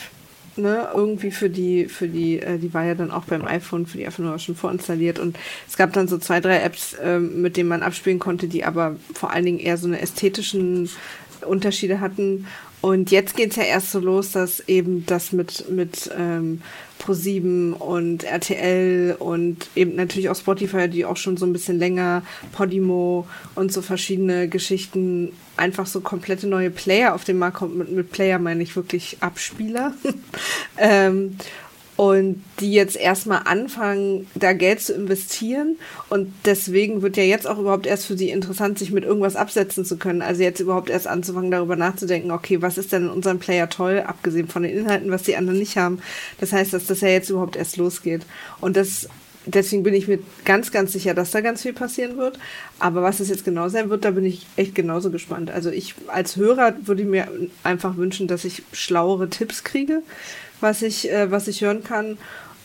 ne, 0.58 0.90
irgendwie 0.94 1.32
für 1.32 1.50
die, 1.50 1.86
für 1.86 2.08
die, 2.08 2.40
äh, 2.40 2.58
die 2.58 2.74
war 2.74 2.84
ja 2.86 2.96
dann 2.96 3.12
auch 3.12 3.26
beim 3.26 3.46
iPhone, 3.46 3.86
für 3.86 3.98
die 3.98 4.08
iPhone 4.08 4.38
schon 4.40 4.56
vorinstalliert 4.56 5.20
und 5.20 5.38
es 5.68 5.78
gab 5.78 5.94
dann 5.94 6.08
so 6.08 6.18
zwei, 6.18 6.40
drei 6.40 6.58
Apps, 6.60 6.94
äh, 6.94 7.20
mit 7.20 7.58
denen 7.58 7.70
man 7.70 7.84
abspielen 7.84 8.20
konnte, 8.20 8.48
die 8.48 8.64
aber 8.64 8.96
vor 9.14 9.32
allen 9.32 9.46
Dingen 9.46 9.60
eher 9.60 9.78
so 9.78 9.88
eine 9.88 10.02
ästhetischen 10.02 10.90
Unterschiede 11.46 12.00
hatten. 12.00 12.48
Und 12.82 13.10
jetzt 13.10 13.36
geht 13.36 13.52
es 13.52 13.56
ja 13.56 13.64
erst 13.64 13.92
so 13.92 14.00
los, 14.00 14.32
dass 14.32 14.60
eben 14.68 15.06
das 15.06 15.32
mit, 15.32 15.70
mit 15.72 16.12
ähm, 16.18 16.62
Pro7 17.06 17.74
und 17.74 18.24
RTL 18.24 19.16
und 19.20 19.68
eben 19.76 19.96
natürlich 19.96 20.30
auch 20.30 20.36
Spotify, 20.36 20.90
die 20.90 21.06
auch 21.06 21.18
schon 21.18 21.38
so 21.38 21.46
ein 21.46 21.54
bisschen 21.54 21.78
länger, 21.78 22.24
Podimo 22.52 23.28
und 23.56 23.72
so 23.72 23.82
verschiedene 23.82 24.48
Geschichten 24.48 25.32
einfach 25.58 25.86
so 25.86 26.02
komplette 26.02 26.48
neue 26.48 26.70
Player 26.70 27.14
auf 27.14 27.24
den 27.24 27.38
Markt 27.38 27.58
kommt. 27.58 27.78
Mit, 27.78 27.92
mit 27.92 28.12
Player 28.12 28.40
meine 28.40 28.64
ich 28.64 28.76
wirklich 28.76 29.18
Abspieler. 29.22 29.94
ähm, 30.78 31.38
und 31.98 32.44
die 32.60 32.74
jetzt 32.74 32.98
erstmal 32.98 33.44
anfangen, 33.46 34.28
da 34.36 34.54
Geld 34.54 34.82
zu 34.82 34.94
investieren. 34.94 35.78
Und 36.10 36.34
deswegen 36.44 37.02
wird 37.02 37.16
ja 37.16 37.24
jetzt 37.24 37.48
auch 37.48 37.58
überhaupt 37.58 37.88
erst 37.88 38.06
für 38.06 38.18
sie 38.18 38.30
interessant, 38.30 38.78
sich 38.78 38.92
mit 38.92 39.06
irgendwas 39.06 39.38
absetzen 39.38 39.86
zu 39.86 39.98
können. 39.98 40.22
Also 40.22 40.44
jetzt 40.44 40.60
überhaupt 40.60 40.90
erst 40.90 41.08
anzufangen, 41.08 41.52
darüber 41.52 41.78
nachzudenken, 41.78 42.32
okay, 42.32 42.62
was 42.62 42.78
ist 42.78 42.92
denn 42.92 43.04
in 43.04 43.10
unserem 43.10 43.40
Player 43.40 43.70
toll, 43.70 44.04
abgesehen 44.06 44.50
von 44.50 44.64
den 44.64 44.78
Inhalten, 44.78 45.12
was 45.12 45.24
die 45.24 45.38
anderen 45.38 45.60
nicht 45.60 45.78
haben. 45.78 46.00
Das 46.40 46.52
heißt, 46.52 46.74
dass 46.74 46.86
das 46.86 47.02
ja 47.02 47.08
jetzt 47.08 47.30
überhaupt 47.30 47.56
erst 47.56 47.78
losgeht. 47.78 48.26
Und 48.60 48.76
das 48.76 49.08
deswegen 49.46 49.84
bin 49.84 49.94
ich 49.94 50.08
mir 50.08 50.20
ganz, 50.44 50.72
ganz 50.72 50.92
sicher, 50.92 51.14
dass 51.14 51.32
da 51.32 51.42
ganz 51.42 51.62
viel 51.62 51.74
passieren 51.74 52.18
wird. 52.18 52.40
Aber 52.80 53.04
was 53.04 53.20
es 53.20 53.30
jetzt 53.30 53.46
genau 53.46 53.70
sein 53.70 53.90
wird, 53.90 54.04
da 54.04 54.12
bin 54.12 54.26
ich 54.26 54.46
echt 54.56 54.76
genauso 54.76 55.12
gespannt. 55.12 55.52
Also 55.52 55.70
ich 55.70 55.96
als 56.08 56.36
Hörer 56.36 56.76
würde 56.84 57.04
mir 57.06 57.28
einfach 57.64 57.98
wünschen, 57.98 58.28
dass 58.28 58.44
ich 58.44 58.64
schlauere 58.72 59.30
Tipps 59.30 59.64
kriege 59.64 60.02
was 60.66 60.82
ich, 60.82 61.10
äh, 61.12 61.30
was 61.32 61.48
ich 61.48 61.62
hören 61.62 61.84
kann. 61.84 62.18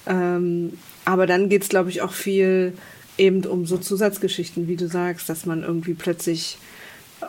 Ähm, 0.06 0.72
aber 1.04 1.26
dann 1.26 1.48
geht 1.48 1.62
es, 1.62 1.68
glaube 1.68 1.90
ich, 1.90 2.00
auch 2.02 2.12
viel 2.12 2.72
eben 3.18 3.44
um 3.44 3.66
so 3.66 3.76
Zusatzgeschichten, 3.76 4.66
wie 4.66 4.76
du 4.76 4.88
sagst, 4.88 5.28
dass 5.28 5.44
man 5.44 5.62
irgendwie 5.62 5.94
plötzlich 5.94 6.56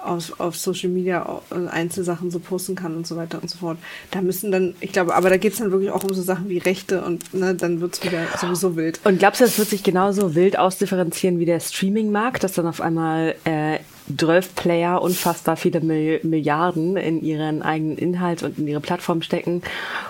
auf, 0.05 0.39
auf 0.39 0.55
Social 0.55 0.89
Media 0.89 1.41
äh, 1.51 1.67
Einzelsachen 1.67 2.31
so 2.31 2.39
posten 2.39 2.75
kann 2.75 2.95
und 2.95 3.05
so 3.05 3.17
weiter 3.17 3.39
und 3.41 3.49
so 3.49 3.57
fort. 3.57 3.77
Da 4.11 4.21
müssen 4.21 4.49
dann, 4.49 4.73
ich 4.79 4.93
glaube, 4.93 5.13
aber 5.13 5.29
da 5.29 5.35
geht 5.35 5.51
es 5.51 5.59
dann 5.59 5.71
wirklich 5.71 5.91
auch 5.91 6.05
um 6.05 6.13
so 6.13 6.21
Sachen 6.21 6.47
wie 6.47 6.59
Rechte 6.59 7.01
und 7.01 7.33
ne, 7.33 7.53
dann 7.53 7.81
wird 7.81 7.95
es 7.95 8.03
wieder 8.03 8.25
sowieso 8.39 8.77
wild. 8.77 9.01
Und 9.03 9.19
glaubst 9.19 9.41
du, 9.41 9.45
das 9.45 9.57
wird 9.57 9.67
sich 9.67 9.83
genauso 9.83 10.33
wild 10.33 10.57
ausdifferenzieren 10.57 11.39
wie 11.39 11.45
der 11.45 11.59
Streaming-Markt, 11.59 12.43
dass 12.43 12.53
dann 12.53 12.67
auf 12.67 12.79
einmal 12.79 13.35
äh, 13.43 13.79
12 14.17 14.55
Player 14.55 15.01
unfassbar 15.01 15.57
viele 15.57 15.81
Milliarden 15.81 16.97
in 16.97 17.21
ihren 17.23 17.61
eigenen 17.61 17.97
Inhalt 17.97 18.43
und 18.43 18.57
in 18.57 18.67
ihre 18.67 18.79
Plattform 18.79 19.21
stecken, 19.21 19.61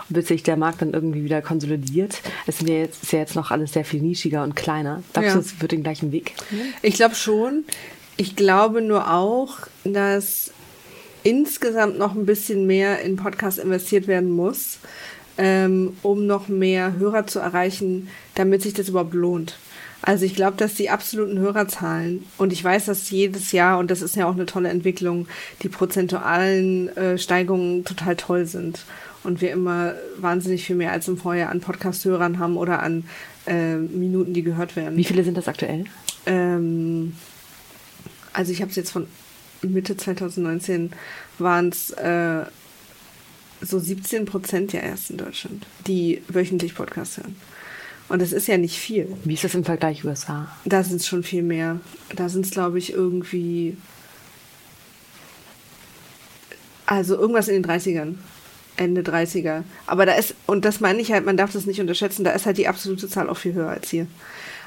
bis 0.10 0.28
sich 0.28 0.44
der 0.44 0.58
Markt 0.58 0.82
dann 0.82 0.94
irgendwie 0.94 1.24
wieder 1.24 1.42
konsolidiert. 1.42 2.22
Es 2.48 2.62
ist 2.62 2.70
ja 2.70 2.76
jetzt, 2.76 3.04
ist 3.04 3.14
ja 3.14 3.20
jetzt 3.20 3.36
noch 3.36 3.52
alles 3.52 3.74
sehr 3.74 3.86
viel 3.86 4.02
nischiger 4.02 4.44
und 4.44 4.56
kleiner. 4.56 5.04
Glaubst 5.14 5.30
ja. 5.30 5.34
du, 5.36 5.40
es 5.40 5.62
wird 5.62 5.72
den 5.72 5.84
gleichen 5.84 6.12
Weg? 6.12 6.34
Ich 6.82 6.96
glaube 6.96 7.16
schon. 7.16 7.66
Ich 8.18 8.36
glaube 8.36 8.82
nur 8.82 9.12
auch, 9.12 9.58
dass 9.84 10.52
insgesamt 11.24 11.98
noch 11.98 12.16
ein 12.16 12.26
bisschen 12.26 12.68
mehr 12.68 13.02
in 13.02 13.16
Podcasts 13.16 13.60
investiert 13.60 14.08
werden 14.08 14.32
muss, 14.32 14.80
ähm, 15.38 15.98
um 16.02 16.26
noch 16.26 16.48
mehr 16.48 16.98
Hörer 16.98 17.28
zu 17.28 17.40
erreichen, 17.40 18.10
damit 18.36 18.62
sich 18.62 18.74
das 18.74 18.90
überhaupt 18.90 19.14
lohnt. 19.14 19.58
Also 20.02 20.26
ich 20.26 20.36
glaube, 20.36 20.58
dass 20.58 20.74
die 20.74 20.90
absoluten 20.90 21.38
Hörerzahlen, 21.38 22.26
und 22.38 22.52
ich 22.52 22.64
weiß, 22.64 22.86
dass 22.86 23.10
jedes 23.12 23.52
Jahr, 23.52 23.78
und 23.78 23.92
das 23.92 24.02
ist 24.02 24.16
ja 24.16 24.28
auch 24.28 24.34
eine 24.34 24.48
tolle 24.48 24.70
Entwicklung, 24.70 25.28
die 25.62 25.70
prozentualen 25.70 26.96
äh, 26.98 27.18
Steigungen 27.18 27.86
total 27.86 28.16
toll 28.16 28.46
sind. 28.46 28.86
Und 29.24 29.42
wir 29.42 29.52
immer 29.52 29.94
wahnsinnig 30.18 30.66
viel 30.66 30.76
mehr 30.76 30.92
als 30.92 31.08
im 31.08 31.18
Vorjahr 31.18 31.52
an 31.52 31.62
Podcast-Hörern 31.62 32.40
haben 32.40 32.58
oder 32.58 32.82
an 32.82 33.04
äh, 33.46 33.76
Minuten, 33.76 34.34
die 34.34 34.42
gehört 34.42 34.76
werden. 34.76 34.98
Wie 34.98 35.04
viele 35.04 35.24
sind 35.24 35.38
das 35.38 35.48
aktuell? 35.48 35.86
Ähm, 36.26 37.16
also 38.34 38.52
ich 38.52 38.62
habe 38.62 38.72
es 38.72 38.78
jetzt 38.78 38.92
von 38.92 39.06
Mitte 39.62 39.96
2019 39.96 40.92
waren 41.38 41.70
es 41.70 41.92
äh, 41.92 42.46
so 43.62 43.78
17 43.78 44.26
Prozent 44.26 44.74
ja 44.74 44.80
erst 44.80 45.12
in 45.12 45.18
Deutschland, 45.18 45.68
die 45.86 46.22
wöchentlich 46.28 46.74
Podcast 46.74 47.18
hören. 47.18 47.36
Und 48.12 48.22
das 48.22 48.34
ist 48.34 48.48
ja 48.50 48.58
nicht 48.58 48.78
viel. 48.78 49.08
Wie 49.24 49.36
ist 49.36 49.46
das 49.46 49.56
im 49.56 49.64
Vergleich 49.64 50.04
USA? 50.04 50.52
Da 50.66 50.84
sind 50.84 50.98
es 50.98 51.08
schon 51.08 51.24
viel 51.24 51.44
mehr. 51.44 51.80
Da 52.14 52.28
sind 52.28 52.46
es, 52.46 52.52
glaube 52.52 52.78
ich, 52.78 52.92
irgendwie. 52.92 53.78
Also 56.86 57.16
irgendwas 57.16 57.48
in 57.48 57.62
den 57.62 57.72
30ern. 57.72 58.16
Ende 58.76 59.02
30er. 59.02 59.64
Aber 59.88 60.06
da 60.06 60.16
ist, 60.16 60.36
und 60.46 60.66
das 60.66 60.82
meine 60.82 61.00
ich 61.00 61.14
halt, 61.14 61.26
man 61.26 61.38
darf 61.38 61.54
das 61.54 61.66
nicht 61.66 61.80
unterschätzen, 61.80 62.26
da 62.26 62.32
ist 62.32 62.46
halt 62.46 62.58
die 62.58 62.68
absolute 62.68 63.08
Zahl 63.08 63.30
auch 63.30 63.38
viel 63.38 63.54
höher 63.54 63.70
als 63.70 63.90
hier. 63.90 64.08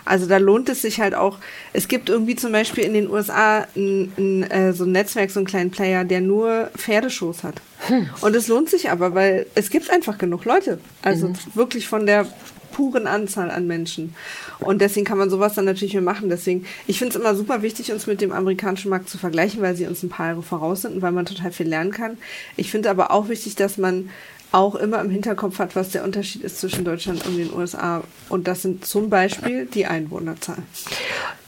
Also 0.07 0.27
da 0.27 0.39
lohnt 0.39 0.71
es 0.71 0.81
sich 0.81 1.01
halt 1.01 1.15
auch. 1.15 1.39
Es 1.75 1.87
gibt 1.87 2.09
irgendwie 2.09 2.37
zum 2.37 2.53
Beispiel 2.53 2.85
in 2.85 2.95
den 2.95 3.11
USA 3.11 3.67
ein, 3.77 4.13
ein, 4.17 4.51
äh, 4.51 4.73
so 4.73 4.85
ein 4.85 4.93
Netzwerk, 4.93 5.31
so 5.31 5.41
einen 5.41 5.47
kleinen 5.47 5.71
Player, 5.71 6.05
der 6.05 6.23
nur 6.23 6.71
Pferdeshows 6.77 7.43
hat. 7.43 7.61
Hm. 7.89 8.09
Und 8.23 8.35
es 8.35 8.49
lohnt 8.49 8.71
sich 8.71 8.91
aber, 8.91 9.15
weil 9.15 9.47
es 9.55 9.69
gibt 9.69 9.91
einfach 9.91 10.17
genug 10.17 10.47
Leute. 10.47 10.79
Also 11.03 11.29
mhm. 11.29 11.35
wirklich 11.55 11.89
von 11.89 12.07
der 12.07 12.27
puren 12.75 13.07
Anzahl 13.07 13.51
an 13.51 13.67
Menschen. 13.67 14.15
Und 14.59 14.83
deswegen 14.83 15.07
kann 15.07 15.17
man 15.17 15.31
sowas 15.31 15.55
dann 15.55 15.65
natürlich 15.65 15.95
mehr 15.95 16.03
machen. 16.03 16.29
Deswegen, 16.29 16.67
ich 16.87 16.99
finde 16.99 17.15
es 17.17 17.21
immer 17.21 17.35
super 17.35 17.63
wichtig, 17.63 17.93
uns 17.93 18.07
mit 18.07 18.21
dem 18.21 18.33
amerikanischen 18.33 18.91
Markt 18.91 19.09
zu 19.09 19.17
vergleichen, 19.17 19.63
weil 19.63 19.77
sie 19.77 19.87
uns 19.87 20.03
ein 20.03 20.11
paar 20.11 20.27
Jahre 20.27 20.43
voraus 20.43 20.83
sind 20.83 20.97
und 20.97 21.03
weil 21.03 21.13
man 21.13 21.25
total 21.25 21.53
viel 21.53 21.69
lernen 21.69 21.93
kann. 21.93 22.19
Ich 22.57 22.71
finde 22.71 22.91
aber 22.91 23.11
auch 23.11 23.29
wichtig, 23.29 23.55
dass 23.55 23.79
man 23.79 24.11
auch 24.53 24.77
immer 24.77 25.01
im 25.01 25.11
Hinterkopf 25.11 25.59
hat, 25.59 25.75
was 25.75 25.91
der 25.91 26.05
Unterschied 26.05 26.45
ist 26.45 26.61
zwischen 26.61 26.85
Deutschland 26.85 27.27
und 27.27 27.37
den 27.37 27.53
USA. 27.53 28.05
Und 28.29 28.47
das 28.47 28.63
sind 28.63 28.85
zum 28.85 29.11
Beispiel 29.11 29.67
die 29.67 29.87
Einwohnerzahl. 29.87 30.59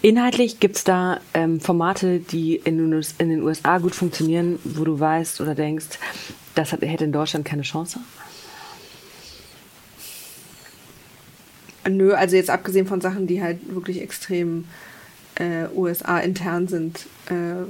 Inhaltlich 0.02 0.58
gibt 0.58 0.76
es 0.76 0.84
da 0.84 1.20
ähm, 1.32 1.60
Formate, 1.60 2.18
die 2.18 2.56
in, 2.56 2.92
in, 3.18 3.28
den 3.28 3.42
USA 3.42 3.78
gut 3.78 3.94
funktionieren, 3.94 4.58
wo 4.64 4.82
du 4.82 4.98
weißt 4.98 5.40
oder 5.40 5.54
denkst, 5.54 5.86
das 6.56 6.72
hat, 6.72 6.82
hätte 6.82 7.04
in 7.04 7.12
Deutschland 7.12 7.44
keine 7.44 7.62
Chance? 7.62 8.00
Nö, 11.88 12.14
also 12.14 12.36
jetzt 12.36 12.50
abgesehen 12.50 12.86
von 12.86 13.00
Sachen, 13.00 13.26
die 13.26 13.42
halt 13.42 13.58
wirklich 13.74 14.00
extrem 14.00 14.66
äh, 15.36 15.66
USA 15.74 16.18
intern 16.18 16.68
sind. 16.68 17.06
Äh, 17.28 17.64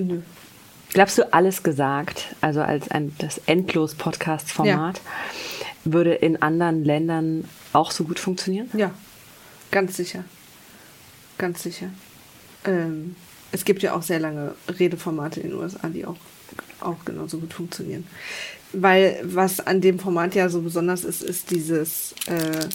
nö. 0.00 0.20
Glaubst 0.92 1.18
du, 1.18 1.32
alles 1.32 1.62
gesagt, 1.62 2.34
also 2.40 2.60
als 2.60 2.90
ein, 2.90 3.14
das 3.18 3.38
Endlos-Podcast-Format, 3.46 4.98
ja. 4.98 5.92
würde 5.92 6.14
in 6.14 6.42
anderen 6.42 6.84
Ländern 6.84 7.48
auch 7.72 7.90
so 7.90 8.04
gut 8.04 8.18
funktionieren? 8.18 8.68
Ja, 8.74 8.90
ganz 9.70 9.96
sicher. 9.96 10.24
Ganz 11.38 11.62
sicher. 11.62 11.88
Ähm, 12.64 13.16
es 13.52 13.64
gibt 13.64 13.82
ja 13.82 13.94
auch 13.94 14.02
sehr 14.02 14.20
lange 14.20 14.54
Redeformate 14.68 15.40
in 15.40 15.50
den 15.50 15.58
USA, 15.58 15.88
die 15.88 16.04
auch, 16.04 16.16
auch 16.80 17.04
genauso 17.04 17.38
gut 17.38 17.54
funktionieren 17.54 18.06
weil 18.72 19.20
was 19.22 19.60
an 19.60 19.80
dem 19.80 19.98
Format 19.98 20.34
ja 20.34 20.48
so 20.48 20.62
besonders 20.62 21.04
ist, 21.04 21.22
ist 21.22 21.50
dieses, 21.50 22.14
äh, 22.26 22.66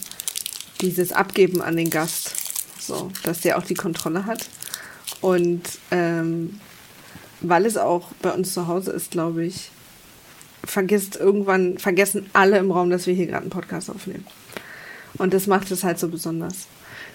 dieses 0.80 1.12
Abgeben 1.12 1.60
an 1.62 1.76
den 1.76 1.90
Gast. 1.90 2.34
So, 2.78 3.10
dass 3.22 3.40
der 3.40 3.58
auch 3.58 3.64
die 3.64 3.74
Kontrolle 3.74 4.24
hat. 4.24 4.48
Und 5.20 5.62
ähm, 5.90 6.60
weil 7.40 7.66
es 7.66 7.76
auch 7.76 8.08
bei 8.22 8.30
uns 8.30 8.54
zu 8.54 8.66
Hause 8.66 8.92
ist, 8.92 9.10
glaube 9.10 9.44
ich, 9.44 9.70
vergisst 10.64 11.16
irgendwann, 11.16 11.78
vergessen 11.78 12.28
alle 12.32 12.58
im 12.58 12.70
Raum, 12.70 12.90
dass 12.90 13.06
wir 13.06 13.14
hier 13.14 13.26
gerade 13.26 13.42
einen 13.42 13.50
Podcast 13.50 13.90
aufnehmen. 13.90 14.26
Und 15.16 15.34
das 15.34 15.46
macht 15.46 15.70
es 15.70 15.84
halt 15.84 15.98
so 15.98 16.08
besonders. 16.08 16.66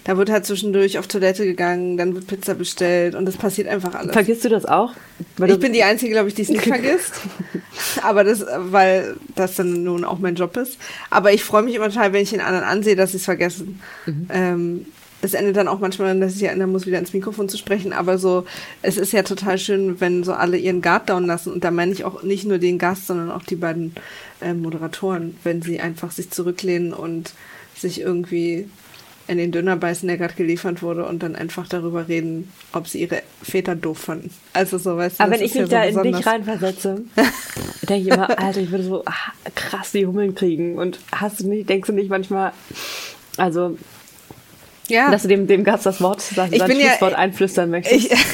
Da 0.04 0.18
wird 0.18 0.30
halt 0.30 0.44
zwischendurch 0.44 0.98
auf 0.98 1.06
Toilette 1.06 1.46
gegangen, 1.46 1.96
dann 1.96 2.14
wird 2.14 2.26
Pizza 2.26 2.54
bestellt 2.54 3.14
und 3.14 3.24
das 3.24 3.38
passiert 3.38 3.68
einfach 3.68 3.94
alles. 3.94 4.12
Vergisst 4.12 4.44
du 4.44 4.50
das 4.50 4.66
auch? 4.66 4.92
Weil 5.38 5.50
ich 5.50 5.58
bin 5.58 5.72
die 5.72 5.82
Einzige, 5.82 6.12
glaube 6.12 6.28
ich, 6.28 6.34
die 6.34 6.42
es 6.42 6.50
nicht 6.50 6.64
vergisst. 6.64 7.14
Aber 8.02 8.22
das, 8.22 8.44
weil 8.56 9.16
das 9.34 9.56
dann 9.56 9.82
nun 9.82 10.04
auch 10.04 10.18
mein 10.18 10.34
Job 10.34 10.56
ist. 10.58 10.76
Aber 11.08 11.32
ich 11.32 11.42
freue 11.42 11.62
mich 11.62 11.74
immer 11.74 11.88
total, 11.88 12.12
wenn 12.12 12.22
ich 12.22 12.30
den 12.30 12.42
anderen 12.42 12.64
ansehe, 12.64 12.96
dass 12.96 13.12
sie 13.12 13.16
es 13.16 13.24
vergessen. 13.24 13.80
Mhm. 14.04 14.26
Ähm, 14.30 14.86
das 15.22 15.32
endet 15.32 15.56
dann 15.56 15.68
auch 15.68 15.80
manchmal, 15.80 16.20
dass 16.20 16.36
ich 16.36 16.42
erinnern 16.42 16.70
muss, 16.70 16.84
wieder 16.84 16.98
ins 16.98 17.14
Mikrofon 17.14 17.48
zu 17.48 17.56
sprechen. 17.56 17.94
Aber 17.94 18.18
so, 18.18 18.44
es 18.82 18.98
ist 18.98 19.14
ja 19.14 19.22
total 19.22 19.56
schön, 19.56 19.98
wenn 19.98 20.22
so 20.22 20.34
alle 20.34 20.58
ihren 20.58 20.82
Guard 20.82 21.08
down 21.08 21.24
lassen. 21.24 21.50
Und 21.50 21.64
da 21.64 21.70
meine 21.70 21.92
ich 21.92 22.04
auch 22.04 22.22
nicht 22.22 22.44
nur 22.44 22.58
den 22.58 22.78
Gast, 22.78 23.06
sondern 23.06 23.30
auch 23.30 23.42
die 23.42 23.56
beiden 23.56 23.94
äh, 24.42 24.52
Moderatoren, 24.52 25.38
wenn 25.42 25.62
sie 25.62 25.80
einfach 25.80 26.10
sich 26.10 26.30
zurücklehnen 26.30 26.92
und 26.92 27.32
sich 27.74 28.02
irgendwie 28.02 28.68
in 29.26 29.38
den 29.38 29.52
Döner 29.52 29.76
beißen, 29.76 30.06
der 30.06 30.18
gerade 30.18 30.34
geliefert 30.34 30.82
wurde 30.82 31.06
und 31.06 31.22
dann 31.22 31.34
einfach 31.36 31.68
darüber 31.68 32.08
reden, 32.08 32.52
ob 32.72 32.88
sie 32.88 33.00
ihre 33.02 33.22
Väter 33.42 33.74
doof 33.74 33.98
fanden. 33.98 34.30
Also 34.52 34.78
so, 34.78 34.96
weißt 34.96 35.18
du, 35.18 35.24
Aber 35.24 35.32
wenn 35.32 35.42
ich 35.42 35.54
mich 35.54 35.68
da 35.68 35.90
so 35.90 36.00
in 36.00 36.12
dich 36.12 36.26
reinversetze, 36.26 37.02
denke 37.82 38.08
ich 38.08 38.08
immer, 38.08 38.38
Alter, 38.38 38.60
ich 38.60 38.70
würde 38.70 38.84
so 38.84 39.02
ach, 39.06 39.32
krass 39.54 39.92
die 39.92 40.06
Hummeln 40.06 40.34
kriegen. 40.34 40.78
Und 40.78 40.98
hast 41.12 41.40
du 41.40 41.48
nicht, 41.48 41.68
denkst 41.68 41.86
du 41.86 41.92
nicht 41.92 42.10
manchmal, 42.10 42.52
also 43.36 43.78
ja. 44.88 45.10
Dass 45.10 45.22
du 45.22 45.28
dem, 45.28 45.46
dem 45.46 45.64
Gast 45.64 45.86
das 45.86 46.00
Wort, 46.00 46.22
das 46.36 46.52
ich 46.52 46.64
bin 46.64 46.80
Schlusswort 46.80 47.12
ja, 47.12 47.18
einflüstern 47.18 47.70
möchtest. 47.70 48.10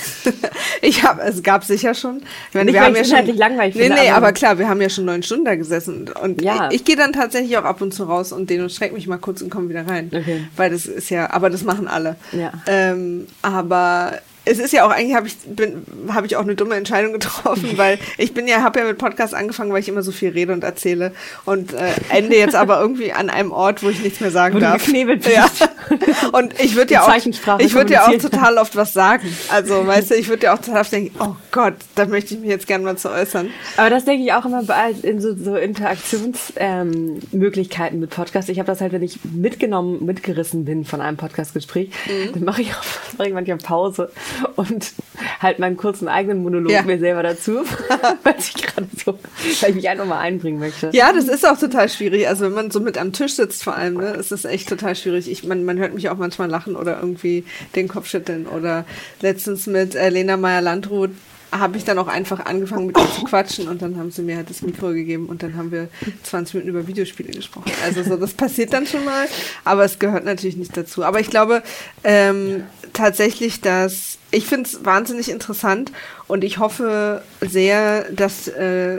Ich, 0.82 0.96
ich 0.96 1.02
habe, 1.04 1.22
es 1.22 1.42
gab 1.42 1.64
sicher 1.64 1.94
schon. 1.94 2.18
Ich 2.48 2.54
meine, 2.54 2.66
Nicht, 2.66 2.74
wir 2.74 2.82
haben 2.82 2.94
ja 2.94 3.04
schon, 3.04 3.36
langweilig 3.36 3.74
nee, 3.74 3.82
finde, 3.82 4.00
nee, 4.00 4.08
aber, 4.08 4.16
aber, 4.16 4.32
klar, 4.32 4.58
wir 4.58 4.68
haben 4.68 4.80
ja 4.80 4.88
schon 4.88 5.04
neun 5.04 5.22
Stunden 5.22 5.44
da 5.44 5.54
gesessen 5.54 6.10
und 6.22 6.42
ja. 6.42 6.68
ich, 6.68 6.76
ich 6.76 6.84
gehe 6.84 6.96
dann 6.96 7.12
tatsächlich 7.12 7.56
auch 7.58 7.64
ab 7.64 7.80
und 7.80 7.92
zu 7.92 8.04
raus 8.04 8.32
und 8.32 8.50
den 8.50 8.62
und 8.62 8.70
streck 8.70 8.92
mich 8.92 9.06
mal 9.06 9.18
kurz 9.18 9.42
und 9.42 9.50
komme 9.50 9.68
wieder 9.68 9.86
rein. 9.86 10.10
Okay. 10.14 10.46
Weil 10.56 10.70
das 10.70 10.86
ist 10.86 11.10
ja, 11.10 11.30
aber 11.30 11.50
das 11.50 11.62
machen 11.62 11.88
alle. 11.88 12.16
Ja. 12.32 12.52
Ähm, 12.66 13.26
aber 13.42 14.20
es 14.50 14.58
ist 14.58 14.72
ja 14.72 14.84
auch 14.84 14.90
eigentlich 14.90 15.16
habe 15.16 15.28
ich 15.28 15.36
bin 15.46 15.84
habe 16.12 16.26
ich 16.26 16.36
auch 16.36 16.42
eine 16.42 16.54
dumme 16.54 16.74
Entscheidung 16.74 17.12
getroffen, 17.12 17.76
weil 17.76 17.98
ich 18.18 18.34
bin 18.34 18.48
ja 18.48 18.62
habe 18.62 18.80
ja 18.80 18.86
mit 18.86 18.98
Podcast 18.98 19.34
angefangen, 19.34 19.72
weil 19.72 19.80
ich 19.80 19.88
immer 19.88 20.02
so 20.02 20.12
viel 20.12 20.30
rede 20.30 20.52
und 20.52 20.64
erzähle 20.64 21.12
und 21.44 21.72
äh, 21.72 21.92
ende 22.08 22.36
jetzt 22.36 22.54
aber 22.54 22.80
irgendwie 22.80 23.12
an 23.12 23.30
einem 23.30 23.52
Ort, 23.52 23.82
wo 23.82 23.90
ich 23.90 24.02
nichts 24.02 24.20
mehr 24.20 24.30
sagen 24.30 24.56
wo 24.56 24.60
darf. 24.60 24.84
Du 24.84 25.06
bist. 25.06 25.28
Ja. 25.28 25.46
Und 26.32 26.58
ich 26.60 26.76
würde 26.76 26.94
ja 26.94 27.02
auch 27.02 27.14
ich 27.58 27.74
würde 27.74 27.92
ja 27.92 28.06
auch 28.06 28.16
total 28.16 28.56
oft 28.58 28.76
was 28.76 28.92
sagen. 28.92 29.28
Also, 29.48 29.84
weißt 29.86 30.10
du, 30.10 30.14
ich 30.14 30.28
würde 30.28 30.44
ja 30.44 30.54
auch 30.54 30.58
total 30.58 30.82
oft 30.82 30.92
denken, 30.92 31.14
oh 31.18 31.34
Gott, 31.50 31.74
da 31.94 32.04
möchte 32.06 32.34
ich 32.34 32.40
mich 32.40 32.50
jetzt 32.50 32.66
gerne 32.66 32.84
mal 32.84 32.96
zu 32.96 33.10
äußern. 33.10 33.48
Aber 33.76 33.90
das 33.90 34.04
denke 34.04 34.24
ich 34.24 34.32
auch 34.32 34.44
immer 34.44 34.62
bei 34.62 34.92
in 35.02 35.20
so, 35.20 35.34
so 35.36 35.56
Interaktionsmöglichkeiten 35.56 37.96
ähm, 37.96 38.00
mit 38.00 38.10
Podcasts. 38.10 38.48
Ich 38.48 38.58
habe 38.58 38.66
das 38.66 38.80
halt, 38.80 38.92
wenn 38.92 39.02
ich 39.02 39.18
mitgenommen, 39.24 40.04
mitgerissen 40.04 40.64
bin 40.64 40.84
von 40.84 41.00
einem 41.00 41.16
Podcastgespräch, 41.16 41.90
mhm. 42.06 42.32
dann 42.34 42.44
mache 42.44 42.62
ich 42.62 42.72
auch 42.72 42.84
mache 43.18 43.28
ich 43.28 43.34
manchmal 43.34 43.58
Pause 43.58 44.10
und 44.56 44.92
halt 45.40 45.58
meinen 45.58 45.76
kurzen 45.76 46.08
eigenen 46.08 46.42
Monolog 46.42 46.72
ja. 46.72 46.82
mir 46.82 46.98
selber 46.98 47.22
dazu, 47.22 47.60
weil 48.22 48.34
ich 48.38 48.54
gerade 48.54 48.86
so, 49.04 49.18
weil 49.60 49.70
ich 49.70 49.76
mich 49.76 49.88
einfach 49.88 50.06
mal 50.06 50.18
einbringen 50.18 50.58
möchte. 50.58 50.90
Ja, 50.92 51.12
das 51.12 51.28
ist 51.28 51.46
auch 51.46 51.58
total 51.58 51.88
schwierig. 51.88 52.28
Also 52.28 52.44
wenn 52.44 52.52
man 52.52 52.70
so 52.70 52.80
mit 52.80 52.98
am 52.98 53.12
Tisch 53.12 53.34
sitzt 53.34 53.64
vor 53.64 53.76
allem, 53.76 53.94
ne, 53.94 54.10
ist 54.10 54.32
das 54.32 54.44
echt 54.44 54.68
total 54.68 54.94
schwierig. 54.94 55.30
Ich, 55.30 55.44
man, 55.44 55.64
man 55.64 55.78
hört 55.78 55.94
mich 55.94 56.08
auch 56.08 56.16
manchmal 56.16 56.48
lachen 56.48 56.76
oder 56.76 57.00
irgendwie 57.00 57.44
den 57.74 57.88
Kopf 57.88 58.08
schütteln. 58.08 58.46
Oder 58.46 58.84
letztens 59.20 59.66
mit 59.66 59.94
äh, 59.94 60.08
Lena 60.08 60.36
Meyer-Landrut 60.36 61.10
habe 61.52 61.76
ich 61.76 61.84
dann 61.84 61.98
auch 61.98 62.06
einfach 62.06 62.44
angefangen 62.46 62.86
mit 62.86 62.96
ihr 62.96 63.10
zu 63.12 63.24
quatschen 63.24 63.68
und 63.68 63.82
dann 63.82 63.96
haben 63.96 64.10
sie 64.10 64.22
mir 64.22 64.36
halt 64.36 64.50
das 64.50 64.62
Mikro 64.62 64.88
gegeben 64.88 65.26
und 65.26 65.42
dann 65.42 65.56
haben 65.56 65.72
wir 65.72 65.88
20 66.22 66.54
Minuten 66.54 66.70
über 66.70 66.86
Videospiele 66.86 67.32
gesprochen. 67.32 67.72
Also 67.84 68.02
so, 68.02 68.16
das 68.16 68.34
passiert 68.34 68.72
dann 68.72 68.86
schon 68.86 69.04
mal, 69.04 69.26
aber 69.64 69.84
es 69.84 69.98
gehört 69.98 70.24
natürlich 70.24 70.56
nicht 70.56 70.76
dazu. 70.76 71.04
Aber 71.04 71.20
ich 71.20 71.30
glaube 71.30 71.62
ähm, 72.04 72.64
tatsächlich, 72.92 73.60
dass 73.60 74.18
ich 74.30 74.46
finde 74.46 74.68
es 74.68 74.84
wahnsinnig 74.84 75.30
interessant 75.30 75.90
und 76.28 76.44
ich 76.44 76.58
hoffe 76.58 77.22
sehr, 77.40 78.10
dass 78.12 78.46
äh, 78.48 78.98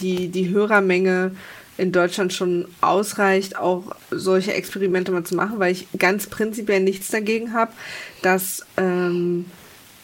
die, 0.00 0.28
die 0.28 0.50
Hörermenge 0.50 1.32
in 1.78 1.92
Deutschland 1.92 2.34
schon 2.34 2.68
ausreicht, 2.82 3.56
auch 3.56 3.96
solche 4.10 4.52
Experimente 4.52 5.12
mal 5.12 5.24
zu 5.24 5.34
machen, 5.34 5.58
weil 5.58 5.72
ich 5.72 5.86
ganz 5.98 6.26
prinzipiell 6.26 6.80
nichts 6.80 7.08
dagegen 7.08 7.54
habe, 7.54 7.72
dass 8.20 8.66
ähm, 8.76 9.46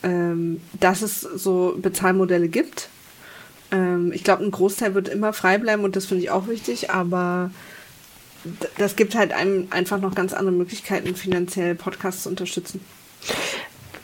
ähm, 0.06 0.60
dass 0.78 1.02
es 1.02 1.20
so 1.20 1.76
Bezahlmodelle 1.76 2.48
gibt. 2.48 2.88
Ähm, 3.72 4.12
ich 4.14 4.22
glaube, 4.22 4.44
ein 4.44 4.52
Großteil 4.52 4.94
wird 4.94 5.08
immer 5.08 5.32
frei 5.32 5.58
bleiben 5.58 5.82
und 5.84 5.96
das 5.96 6.06
finde 6.06 6.22
ich 6.22 6.30
auch 6.30 6.46
wichtig, 6.46 6.90
aber 6.90 7.50
das 8.78 8.94
gibt 8.94 9.16
halt 9.16 9.32
einem 9.32 9.66
einfach 9.70 10.00
noch 10.00 10.14
ganz 10.14 10.32
andere 10.32 10.54
Möglichkeiten, 10.54 11.16
finanziell 11.16 11.74
Podcasts 11.74 12.22
zu 12.22 12.28
unterstützen. 12.28 12.80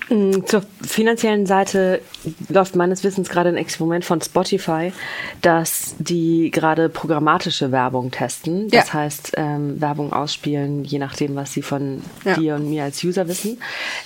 Mm, 0.08 0.44
zur 0.46 0.64
finanziellen 0.84 1.46
Seite 1.46 2.00
läuft 2.48 2.74
meines 2.74 3.04
Wissens 3.04 3.28
gerade 3.28 3.50
ein 3.50 3.56
Experiment 3.56 4.04
von 4.04 4.20
Spotify, 4.20 4.92
dass 5.40 5.94
die 5.98 6.50
gerade 6.50 6.88
programmatische 6.88 7.70
Werbung 7.70 8.10
testen. 8.10 8.68
Das 8.68 8.88
ja. 8.88 8.94
heißt, 8.94 9.34
ähm, 9.36 9.80
Werbung 9.80 10.12
ausspielen, 10.12 10.84
je 10.84 10.98
nachdem, 10.98 11.36
was 11.36 11.52
sie 11.52 11.62
von 11.62 12.02
ja. 12.24 12.34
dir 12.34 12.56
und 12.56 12.68
mir 12.68 12.82
als 12.82 13.04
User 13.04 13.28
wissen. 13.28 13.62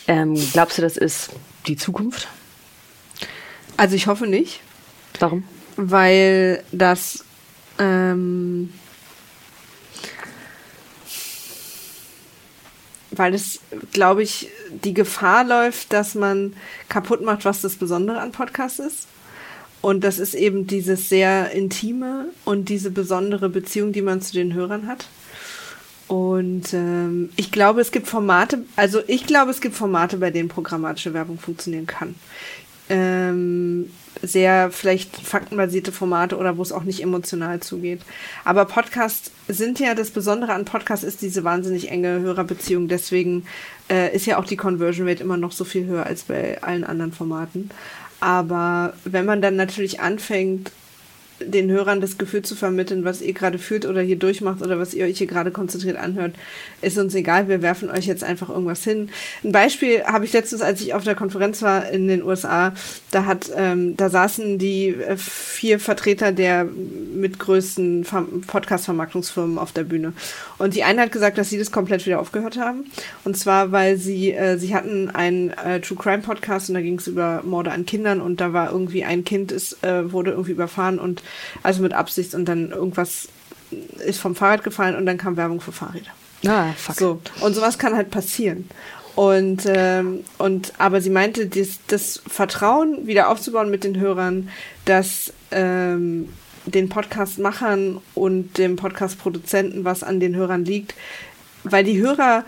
Ähm, 0.07 0.35
glaubst 0.53 0.77
du, 0.77 0.83
das 0.83 0.99
ist 0.99 1.31
die 1.67 1.77
Zukunft? 1.77 2.29
Also 3.77 3.95
ich 3.97 4.07
hoffe 4.07 4.27
nicht. 4.27 4.61
Warum? 5.19 5.45
Weil 5.77 6.63
das 6.73 7.25
ähm, 7.79 8.73
weil 13.19 13.35
es, 13.35 13.61
glaube 13.93 14.23
ich, 14.23 14.49
die 14.85 14.95
Gefahr 14.95 15.45
läuft, 15.45 15.93
dass 15.93 16.15
man 16.15 16.55
kaputt 16.89 17.23
macht, 17.23 17.45
was 17.45 17.61
das 17.61 17.77
Besondere 17.77 18.21
an 18.21 18.33
Podcasts 18.33 18.79
ist. 18.79 19.09
Und 19.81 20.03
das 20.05 20.19
ist 20.19 20.35
eben 20.35 20.67
dieses 20.67 21.09
sehr 21.09 21.53
intime 21.53 22.31
und 22.45 22.69
diese 22.69 22.91
besondere 22.91 23.49
Beziehung, 23.49 23.93
die 23.93 24.03
man 24.03 24.21
zu 24.21 24.33
den 24.33 24.55
Hörern 24.55 24.87
hat. 24.87 25.07
Und 26.09 26.73
ähm, 26.73 27.31
ich 27.37 27.51
glaube, 27.51 27.81
es 27.81 27.91
gibt 27.91 28.07
Formate, 28.07 28.65
also 28.77 29.01
ich 29.07 29.27
glaube, 29.27 29.51
es 29.51 29.61
gibt 29.61 29.75
Formate, 29.75 30.19
bei 30.19 30.31
denen 30.31 30.49
programmatische 30.49 31.15
Werbung 31.15 31.39
funktionieren 31.39 31.87
kann. 31.87 32.15
Ähm, 32.89 33.91
sehr 34.23 34.71
vielleicht 34.71 35.17
faktenbasierte 35.17 35.93
Formate 35.93 36.37
oder 36.37 36.57
wo 36.57 36.63
es 36.63 36.73
auch 36.73 36.85
nicht 36.85 37.03
emotional 37.03 37.61
zugeht. 37.61 38.01
Aber 38.45 38.65
Podcasts 38.65 39.33
sind 39.49 39.81
ja, 39.81 39.95
das 39.95 40.11
Besondere 40.11 40.53
an 40.53 40.65
Podcasts 40.65 41.05
ist 41.05 41.23
diese 41.23 41.45
wahnsinnig 41.45 41.91
enge 41.91 42.21
Hörerbeziehung. 42.21 42.89
Deswegen 42.89 43.45
äh, 43.91 44.15
ist 44.15 44.27
ja 44.27 44.39
auch 44.39 44.45
die 44.45 44.57
Conversion 44.57 45.09
Rate 45.09 45.23
immer 45.23 45.37
noch 45.37 45.53
so 45.53 45.65
viel 45.65 45.87
höher 45.87 46.07
als 46.07 46.25
bei 46.25 46.63
allen 46.63 46.85
anderen 46.85 47.13
Formaten. 47.13 47.71
Aber 48.21 48.95
wenn 49.05 49.27
man 49.27 49.43
dann 49.43 49.57
natürlich 49.57 50.01
anfängt, 50.01 50.71
den 51.41 51.71
Hörern 51.71 52.01
das 52.01 52.19
Gefühl 52.19 52.43
zu 52.43 52.55
vermitteln, 52.55 53.05
was 53.05 53.21
ihr 53.21 53.33
gerade 53.33 53.59
fühlt 53.59 53.87
oder 53.87 54.01
hier 54.01 54.17
durchmacht 54.17 54.63
oder 54.63 54.79
was 54.79 54.95
ihr 54.95 55.05
euch 55.05 55.19
hier 55.19 55.27
gerade 55.27 55.51
konzentriert 55.51 55.97
anhört, 55.97 56.35
ist 56.83 56.99
uns 56.99 57.15
egal. 57.15 57.49
Wir 57.49 57.63
werfen 57.63 57.91
euch 57.91 58.07
jetzt 58.07 58.25
einfach 58.25 58.49
irgendwas 58.49 58.83
hin. 58.85 59.11
Ein 59.45 59.53
Beispiel 59.53 60.05
habe 60.05 60.25
ich 60.25 60.33
letztens, 60.33 60.63
als 60.63 60.81
ich 60.81 60.95
auf 60.95 61.05
der 61.05 61.15
Konferenz 61.15 61.63
war 61.63 61.89
in 61.91 62.09
den 62.09 62.23
USA, 62.23 62.73
da 63.11 63.27
hat, 63.27 63.51
ähm, 63.55 63.97
da 63.97 64.09
saßen 64.09 64.59
die 64.59 64.89
äh, 64.89 65.17
vier 65.17 65.79
Vertreter 65.79 66.33
der 66.33 66.65
mitgrößten 66.65 68.07
Podcast-Vermarktungsfirmen 68.47 69.59
auf 69.59 69.73
der 69.73 69.85
Bühne. 69.85 70.13
Und 70.59 70.75
die 70.75 70.85
eine 70.85 71.03
hat 71.03 71.13
gesagt, 71.13 71.39
dass 71.39 71.51
sie 71.51 71.59
das 71.59 71.71
komplett 71.71 72.07
wieder 72.07 72.21
aufgehört 72.21 72.59
haben. 72.59 72.85
Und 73.25 73.37
zwar, 73.37 73.73
weil 73.73 73.97
sie, 73.97 74.33
äh, 74.33 74.59
sie 74.59 74.75
hatten 74.75 75.11
einen 75.11 75.51
äh, 75.51 75.81
True 75.81 75.99
Crime 75.99 76.23
Podcast 76.23 76.71
und 76.71 76.75
da 76.75 76.81
ging 76.81 76.99
es 76.99 77.07
über 77.07 77.43
Morde 77.45 77.73
an 77.73 77.85
Kindern 77.87 78.21
und 78.21 78.41
da 78.41 78.53
war 78.53 78.71
irgendwie 78.71 79.05
ein 79.05 79.25
Kind 79.25 79.53
ist, 79.53 79.83
äh, 79.85 80.13
wurde 80.13 80.31
irgendwie 80.31 80.53
überfahren 80.53 80.99
und 80.99 81.23
also 81.63 81.83
mit 81.83 81.93
Absicht 81.93 82.35
und 82.35 82.47
dann 82.47 82.71
irgendwas 82.71 83.29
ist 84.05 84.21
vom 84.21 84.35
Fahrrad 84.35 84.65
gefallen 84.65 84.97
und 84.97 85.07
dann 85.07 85.19
kam 85.19 85.37
Werbung 85.37 85.61
für 85.61 85.73
Fahrräder. 85.73 86.11
Ah, 86.47 86.73
fuck. 86.77 86.97
So. 86.97 87.21
Und 87.41 87.55
sowas 87.55 87.79
kann 87.79 87.97
halt 87.97 88.11
passieren. 88.11 88.69
Und, 89.15 89.63
ähm, 89.67 90.25
und 90.39 90.75
aber 90.79 91.01
sie 91.01 91.11
meinte, 91.11 91.47
das, 91.47 91.79
das 91.87 92.23
Vertrauen 92.27 93.07
wieder 93.07 93.31
aufzubauen 93.31 93.71
mit 93.71 93.83
den 93.83 93.99
Hörern, 93.99 94.51
dass 94.85 95.33
ähm, 95.51 96.29
den 96.67 96.89
Podcast-Machern 96.89 98.01
und 98.15 98.59
dem 98.59 98.77
Podcast-Produzenten 98.77 99.85
was 99.85 100.03
an 100.03 100.21
den 100.21 100.37
Hörern 100.37 100.65
liegt, 100.65 100.95
weil 101.65 101.85
die 101.85 101.99
Hörer 101.99 102.45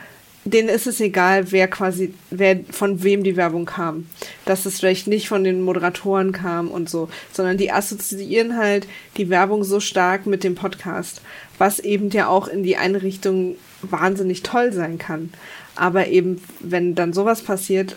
denen 0.51 0.69
ist 0.69 0.87
es 0.87 1.01
egal, 1.01 1.51
wer 1.53 1.69
quasi, 1.69 2.15
wer 2.31 2.61
von 2.71 3.03
wem 3.03 3.25
die 3.25 3.37
Werbung 3.37 3.67
kam. 3.67 4.07
Dass 4.45 4.67
es 4.67 4.79
vielleicht 4.79 5.07
nicht 5.07 5.29
von 5.29 5.45
den 5.45 5.63
Moderatoren 5.63 6.33
kam 6.33 6.69
und 6.69 6.89
so, 6.89 7.09
sondern 7.33 7.57
die 7.57 7.73
assoziieren 7.73 8.57
halt 8.57 8.87
die 9.17 9.31
Werbung 9.31 9.65
so 9.65 9.81
stark 9.81 10.27
mit 10.27 10.45
dem 10.45 10.55
Podcast, 10.55 11.23
was 11.59 11.79
eben 11.79 12.11
ja 12.11 12.29
auch 12.29 12.49
in 12.49 12.63
die 12.63 12.77
eine 12.77 13.03
Richtung 13.03 13.57
wahnsinnig 13.83 14.43
toll 14.43 14.73
sein 14.73 14.99
kann. 14.99 15.33
Aber 15.75 16.09
eben, 16.09 16.43
wenn 16.59 16.97
dann 16.97 17.13
sowas 17.13 17.43
passiert, 17.43 17.95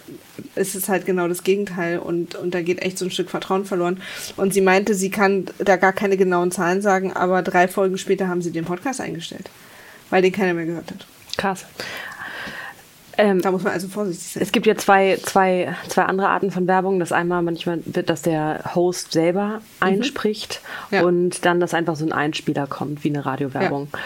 ist 0.55 0.75
es 0.75 0.87
halt 0.87 1.07
genau 1.07 1.27
das 1.27 1.43
Gegenteil 1.43 1.97
und, 1.97 2.35
und 2.35 2.53
da 2.53 2.61
geht 2.61 2.81
echt 2.81 2.99
so 2.99 3.05
ein 3.05 3.11
Stück 3.11 3.31
Vertrauen 3.31 3.65
verloren. 3.65 4.01
Und 4.37 4.53
sie 4.53 4.61
meinte, 4.61 4.93
sie 4.93 5.09
kann 5.09 5.45
da 5.57 5.77
gar 5.77 5.91
keine 5.91 6.15
genauen 6.15 6.51
Zahlen 6.51 6.83
sagen, 6.83 7.11
aber 7.11 7.41
drei 7.41 7.67
Folgen 7.67 7.97
später 7.97 8.27
haben 8.27 8.43
sie 8.43 8.51
den 8.51 8.65
Podcast 8.65 9.01
eingestellt, 9.01 9.49
weil 10.11 10.21
den 10.21 10.31
keiner 10.31 10.53
mehr 10.53 10.67
gehört 10.67 10.91
hat. 10.91 11.07
Krass. 11.37 11.65
Ähm, 13.21 13.39
da 13.39 13.51
muss 13.51 13.61
man 13.61 13.73
also 13.73 13.87
vorsichtig 13.87 14.33
sein. 14.33 14.41
Es 14.41 14.51
gibt 14.51 14.65
ja 14.65 14.75
zwei, 14.75 15.19
zwei, 15.21 15.75
zwei 15.87 16.03
andere 16.03 16.29
Arten 16.29 16.49
von 16.49 16.67
Werbung. 16.67 16.99
Das 16.99 17.11
einmal 17.11 17.43
manchmal 17.43 17.79
wird, 17.85 18.09
dass 18.09 18.23
der 18.23 18.71
Host 18.73 19.11
selber 19.11 19.59
mhm. 19.59 19.61
einspricht 19.79 20.61
ja. 20.89 21.03
und 21.03 21.45
dann, 21.45 21.59
dass 21.59 21.75
einfach 21.75 21.95
so 21.95 22.03
ein 22.03 22.13
Einspieler 22.13 22.65
kommt, 22.65 23.03
wie 23.03 23.09
eine 23.09 23.23
Radiowerbung. 23.23 23.89
Ja. 23.93 23.99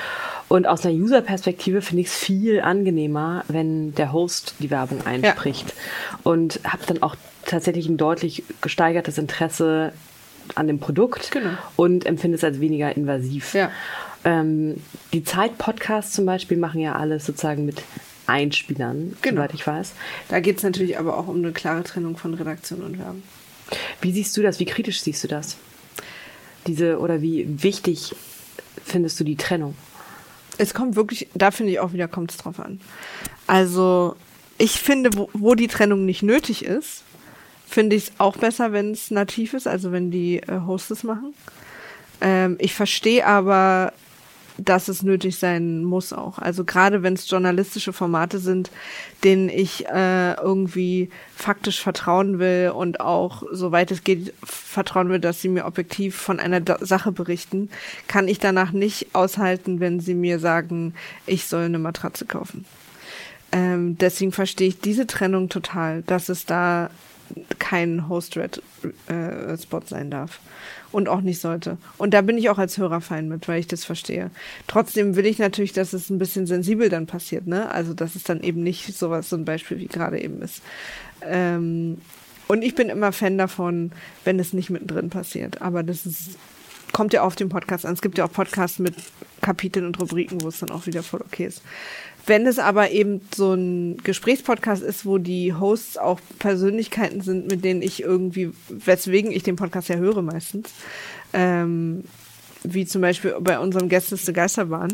Und 0.49 0.67
aus 0.67 0.85
einer 0.85 0.93
User-Perspektive 0.93 1.81
finde 1.81 2.01
ich 2.01 2.07
es 2.07 2.15
viel 2.15 2.59
angenehmer, 2.59 3.45
wenn 3.47 3.95
der 3.95 4.11
Host 4.11 4.55
die 4.59 4.69
Werbung 4.69 5.05
einspricht. 5.05 5.69
Ja. 5.69 6.19
Und 6.23 6.59
habe 6.65 6.83
dann 6.85 7.01
auch 7.01 7.15
tatsächlich 7.45 7.87
ein 7.87 7.95
deutlich 7.95 8.43
gesteigertes 8.59 9.17
Interesse 9.17 9.93
an 10.55 10.67
dem 10.67 10.79
Produkt 10.79 11.31
genau. 11.31 11.51
und 11.77 12.05
empfinde 12.05 12.35
es 12.35 12.43
als 12.43 12.59
weniger 12.59 12.95
invasiv. 12.95 13.53
Ja. 13.53 13.71
Ähm, 14.25 14.75
die 15.13 15.23
Zeit-Podcasts 15.23 16.11
zum 16.11 16.25
Beispiel 16.25 16.57
machen 16.57 16.81
ja 16.81 16.95
alles 16.95 17.25
sozusagen 17.25 17.65
mit 17.65 17.81
Einspielern, 18.27 19.15
Genau. 19.21 19.41
soweit 19.41 19.53
ich 19.53 19.65
weiß. 19.65 19.91
Da 20.29 20.39
geht 20.39 20.57
es 20.57 20.63
natürlich 20.63 20.97
aber 20.97 21.17
auch 21.17 21.27
um 21.27 21.37
eine 21.37 21.51
klare 21.51 21.83
Trennung 21.83 22.17
von 22.17 22.33
Redaktion 22.33 22.81
und 22.81 22.97
Werbung. 22.99 23.23
Wie 24.01 24.11
siehst 24.11 24.35
du 24.37 24.41
das? 24.41 24.59
Wie 24.59 24.65
kritisch 24.65 25.01
siehst 25.01 25.23
du 25.23 25.27
das? 25.27 25.57
Diese 26.67 26.99
oder 26.99 27.21
wie 27.21 27.45
wichtig 27.63 28.15
findest 28.83 29.19
du 29.19 29.23
die 29.23 29.35
Trennung? 29.35 29.75
Es 30.57 30.73
kommt 30.73 30.95
wirklich, 30.95 31.27
da 31.33 31.51
finde 31.51 31.71
ich 31.73 31.79
auch 31.79 31.93
wieder, 31.93 32.07
kommt 32.07 32.31
es 32.31 32.37
drauf 32.37 32.59
an. 32.59 32.79
Also, 33.47 34.15
ich 34.57 34.79
finde, 34.79 35.09
wo, 35.15 35.29
wo 35.33 35.53
die 35.55 35.67
Trennung 35.67 36.05
nicht 36.05 36.23
nötig 36.23 36.63
ist, 36.63 37.03
finde 37.67 37.95
ich 37.95 38.05
es 38.05 38.11
auch 38.19 38.37
besser, 38.37 38.71
wenn 38.71 38.91
es 38.91 39.11
nativ 39.11 39.53
ist, 39.53 39.67
also 39.67 39.91
wenn 39.91 40.11
die 40.11 40.37
äh, 40.37 40.61
Hosts 40.65 40.91
es 40.91 41.03
machen. 41.03 41.33
Ähm, 42.21 42.55
ich 42.59 42.73
verstehe 42.73 43.25
aber, 43.25 43.91
dass 44.57 44.87
es 44.87 45.03
nötig 45.03 45.37
sein 45.37 45.83
muss 45.83 46.13
auch. 46.13 46.39
Also 46.39 46.63
gerade 46.63 47.03
wenn 47.03 47.13
es 47.13 47.29
journalistische 47.29 47.93
Formate 47.93 48.39
sind, 48.39 48.71
denen 49.23 49.49
ich 49.49 49.85
äh, 49.87 50.33
irgendwie 50.35 51.09
faktisch 51.35 51.81
vertrauen 51.81 52.39
will 52.39 52.71
und 52.73 52.99
auch, 52.99 53.43
soweit 53.51 53.91
es 53.91 54.03
geht, 54.03 54.33
vertrauen 54.43 55.09
will, 55.09 55.19
dass 55.19 55.41
sie 55.41 55.49
mir 55.49 55.65
objektiv 55.65 56.15
von 56.15 56.39
einer 56.39 56.61
Da- 56.61 56.77
Sache 56.79 57.11
berichten, 57.11 57.69
kann 58.07 58.27
ich 58.27 58.39
danach 58.39 58.71
nicht 58.71 59.07
aushalten, 59.13 59.79
wenn 59.79 59.99
sie 59.99 60.13
mir 60.13 60.39
sagen, 60.39 60.93
ich 61.25 61.47
soll 61.47 61.65
eine 61.65 61.79
Matratze 61.79 62.25
kaufen. 62.25 62.65
Ähm, 63.51 63.97
deswegen 63.97 64.31
verstehe 64.31 64.67
ich 64.69 64.79
diese 64.79 65.07
Trennung 65.07 65.49
total, 65.49 66.01
dass 66.03 66.29
es 66.29 66.45
da 66.45 66.89
kein 67.59 68.09
Host-Red-Spot 68.09 69.81
sein 69.85 70.11
darf. 70.11 70.39
Und 70.91 71.09
auch 71.09 71.21
nicht 71.21 71.41
sollte. 71.41 71.77
Und 71.97 72.13
da 72.13 72.21
bin 72.21 72.37
ich 72.37 72.49
auch 72.49 72.57
als 72.57 72.77
Hörer 72.77 73.01
fein 73.01 73.27
mit, 73.27 73.49
weil 73.49 73.59
ich 73.59 73.67
das 73.67 73.83
verstehe. 73.83 74.31
Trotzdem 74.67 75.17
will 75.17 75.25
ich 75.25 75.39
natürlich, 75.39 75.73
dass 75.73 75.91
es 75.91 76.09
ein 76.09 76.19
bisschen 76.19 76.47
sensibel 76.47 76.87
dann 76.87 77.05
passiert, 77.05 77.47
ne? 77.47 77.69
Also, 77.69 77.93
dass 77.93 78.15
es 78.15 78.23
dann 78.23 78.41
eben 78.41 78.63
nicht 78.63 78.97
sowas, 78.97 79.29
so 79.29 79.35
ein 79.35 79.43
Beispiel 79.43 79.77
wie 79.79 79.87
gerade 79.87 80.21
eben 80.21 80.41
ist. 80.41 80.61
Ähm, 81.21 81.97
und 82.47 82.63
ich 82.63 82.75
bin 82.75 82.89
immer 82.89 83.11
Fan 83.11 83.37
davon, 83.37 83.91
wenn 84.23 84.39
es 84.39 84.53
nicht 84.53 84.69
mittendrin 84.69 85.09
passiert. 85.09 85.61
Aber 85.61 85.83
das 85.83 86.05
ist, 86.05 86.37
kommt 86.93 87.13
ja 87.13 87.23
auf 87.23 87.35
den 87.35 87.49
Podcast 87.49 87.85
an. 87.85 87.93
Es 87.93 88.01
gibt 88.01 88.17
ja 88.17 88.25
auch 88.25 88.31
Podcasts 88.31 88.79
mit 88.79 88.95
Kapiteln 89.41 89.85
und 89.85 89.99
Rubriken, 89.99 90.41
wo 90.41 90.47
es 90.47 90.59
dann 90.59 90.71
auch 90.71 90.85
wieder 90.85 91.03
voll 91.03 91.21
okay 91.21 91.45
ist. 91.45 91.61
Wenn 92.27 92.47
es 92.47 92.57
aber 92.57 92.91
eben 92.91 93.21
so 93.35 93.53
ein 93.53 93.97
Gesprächspodcast 93.97 94.81
ist, 94.81 95.05
wo 95.05 95.19
die 95.19 95.53
Hosts 95.53 95.97
auch 95.97 96.19
Persönlichkeiten 96.39 97.21
sind, 97.21 97.51
mit 97.51 97.63
denen 97.63 97.81
ich 97.81 98.01
irgendwie, 98.01 98.51
weswegen 98.69 99.31
ich 99.31 99.43
den 99.43 99.55
Podcast 99.55 99.89
ja 99.89 99.97
höre 99.97 100.23
meistens, 100.23 100.71
ähm, 101.33 102.03
wie 102.63 102.87
zum 102.87 103.01
Beispiel 103.01 103.35
bei 103.39 103.59
unserem 103.59 103.89
Gästeliste 103.89 104.33
Geisterbahn, 104.33 104.93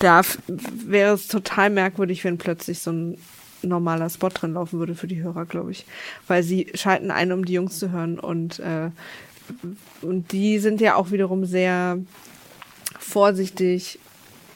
da 0.00 0.22
wäre 0.48 1.14
es 1.14 1.28
total 1.28 1.70
merkwürdig, 1.70 2.24
wenn 2.24 2.38
plötzlich 2.38 2.80
so 2.80 2.90
ein 2.90 3.18
normaler 3.62 4.10
Spot 4.10 4.28
drin 4.28 4.54
laufen 4.54 4.80
würde 4.80 4.96
für 4.96 5.06
die 5.06 5.22
Hörer, 5.22 5.46
glaube 5.46 5.70
ich. 5.70 5.86
Weil 6.26 6.42
sie 6.42 6.72
schalten 6.74 7.12
ein, 7.12 7.30
um 7.30 7.44
die 7.44 7.52
Jungs 7.52 7.78
zu 7.78 7.92
hören 7.92 8.18
und, 8.18 8.58
äh, 8.58 8.90
und 10.00 10.32
die 10.32 10.58
sind 10.58 10.80
ja 10.80 10.96
auch 10.96 11.12
wiederum 11.12 11.44
sehr 11.44 11.98
vorsichtig, 12.98 14.00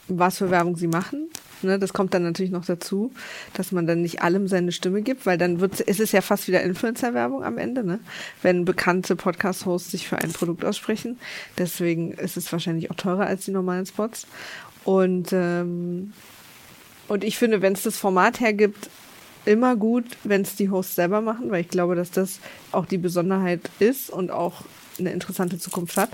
was 0.08 0.38
für 0.38 0.50
Werbung 0.50 0.76
sie 0.76 0.88
machen. 0.88 1.28
Ne, 1.62 1.78
das 1.78 1.92
kommt 1.92 2.12
dann 2.12 2.22
natürlich 2.22 2.50
noch 2.50 2.66
dazu, 2.66 3.12
dass 3.54 3.72
man 3.72 3.86
dann 3.86 4.02
nicht 4.02 4.22
allem 4.22 4.46
seine 4.46 4.72
Stimme 4.72 5.02
gibt, 5.02 5.24
weil 5.24 5.38
dann 5.38 5.60
wird, 5.60 5.80
ist 5.80 6.00
es 6.00 6.12
ja 6.12 6.20
fast 6.20 6.48
wieder 6.48 6.62
Influencer-Werbung 6.62 7.44
am 7.44 7.56
Ende, 7.56 7.82
ne? 7.82 7.98
wenn 8.42 8.64
bekannte 8.64 9.16
Podcast-Hosts 9.16 9.90
sich 9.90 10.06
für 10.06 10.18
ein 10.18 10.32
Produkt 10.32 10.64
aussprechen. 10.64 11.18
Deswegen 11.56 12.12
ist 12.12 12.36
es 12.36 12.52
wahrscheinlich 12.52 12.90
auch 12.90 12.96
teurer 12.96 13.26
als 13.26 13.46
die 13.46 13.52
normalen 13.52 13.86
Spots. 13.86 14.26
Und, 14.84 15.32
ähm, 15.32 16.12
und 17.08 17.24
ich 17.24 17.38
finde, 17.38 17.62
wenn 17.62 17.72
es 17.72 17.82
das 17.82 17.96
Format 17.96 18.40
hergibt, 18.40 18.90
immer 19.46 19.76
gut, 19.76 20.04
wenn 20.24 20.42
es 20.42 20.56
die 20.56 20.70
Hosts 20.70 20.96
selber 20.96 21.20
machen, 21.22 21.50
weil 21.50 21.62
ich 21.62 21.68
glaube, 21.68 21.94
dass 21.94 22.10
das 22.10 22.40
auch 22.72 22.84
die 22.84 22.98
Besonderheit 22.98 23.70
ist 23.78 24.10
und 24.10 24.30
auch 24.30 24.62
eine 24.98 25.12
interessante 25.12 25.58
Zukunft 25.58 25.96
hat. 25.96 26.10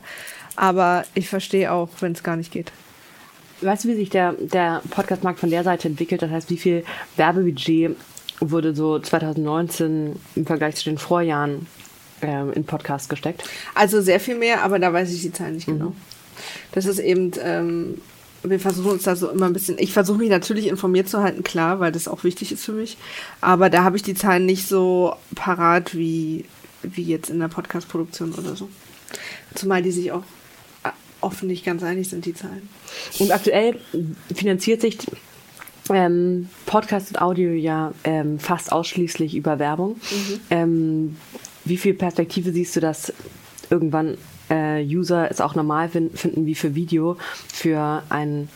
Aber 0.54 1.04
ich 1.14 1.28
verstehe 1.28 1.72
auch, 1.72 1.88
wenn 2.00 2.12
es 2.12 2.22
gar 2.22 2.36
nicht 2.36 2.52
geht. 2.52 2.72
Weißt 3.62 3.84
du, 3.84 3.88
wie 3.88 3.94
sich 3.94 4.10
der, 4.10 4.32
der 4.32 4.82
Podcastmarkt 4.90 5.38
von 5.38 5.50
der 5.50 5.62
Seite 5.62 5.88
entwickelt? 5.88 6.22
Das 6.22 6.30
heißt, 6.30 6.50
wie 6.50 6.56
viel 6.56 6.84
Werbebudget 7.16 7.96
wurde 8.40 8.74
so 8.74 8.98
2019 8.98 10.16
im 10.34 10.46
Vergleich 10.46 10.76
zu 10.76 10.84
den 10.84 10.98
Vorjahren 10.98 11.66
ähm, 12.22 12.52
in 12.52 12.64
Podcast 12.64 13.08
gesteckt? 13.08 13.44
Also 13.74 14.00
sehr 14.00 14.18
viel 14.18 14.36
mehr, 14.36 14.64
aber 14.64 14.78
da 14.78 14.92
weiß 14.92 15.12
ich 15.12 15.22
die 15.22 15.32
Zahlen 15.32 15.54
nicht 15.54 15.66
genau. 15.66 15.92
Das 16.72 16.86
ist 16.86 16.98
eben, 16.98 17.30
ähm, 17.40 18.00
wir 18.42 18.58
versuchen 18.58 18.92
uns 18.92 19.04
da 19.04 19.14
so 19.14 19.30
immer 19.30 19.46
ein 19.46 19.52
bisschen, 19.52 19.78
ich 19.78 19.92
versuche 19.92 20.18
mich 20.18 20.30
natürlich 20.30 20.66
informiert 20.66 21.08
zu 21.08 21.22
halten, 21.22 21.44
klar, 21.44 21.78
weil 21.78 21.92
das 21.92 22.08
auch 22.08 22.24
wichtig 22.24 22.50
ist 22.50 22.64
für 22.64 22.72
mich. 22.72 22.96
Aber 23.40 23.70
da 23.70 23.84
habe 23.84 23.96
ich 23.96 24.02
die 24.02 24.14
Zahlen 24.14 24.44
nicht 24.44 24.66
so 24.66 25.14
parat 25.36 25.94
wie, 25.94 26.46
wie 26.82 27.04
jetzt 27.04 27.30
in 27.30 27.38
der 27.38 27.48
Podcast-Produktion 27.48 28.32
oder 28.32 28.56
so. 28.56 28.68
Zumal 29.54 29.82
die 29.82 29.92
sich 29.92 30.10
auch 30.10 30.24
offen 31.22 31.48
nicht 31.48 31.64
ganz 31.64 31.82
einig 31.82 32.08
sind, 32.08 32.24
die 32.26 32.34
Zahlen. 32.34 32.68
Und 33.18 33.30
aktuell 33.32 33.78
finanziert 34.34 34.80
sich 34.80 34.98
ähm, 35.90 36.48
Podcast 36.66 37.08
und 37.10 37.20
Audio 37.20 37.50
ja 37.52 37.92
ähm, 38.04 38.38
fast 38.38 38.72
ausschließlich 38.72 39.34
über 39.34 39.58
Werbung. 39.58 40.00
Ähm, 40.50 41.16
wie 41.64 41.76
viel 41.76 41.94
Perspektive 41.94 42.52
siehst 42.52 42.76
du, 42.76 42.80
dass 42.80 43.12
irgendwann 43.70 44.16
äh, 44.50 44.84
User 44.84 45.30
es 45.30 45.40
auch 45.40 45.54
normal 45.54 45.88
fin 45.88 46.10
finden, 46.14 46.46
wie 46.46 46.54
für 46.54 46.74
Video 46.74 47.16
für 47.52 48.02
ein 48.08 48.48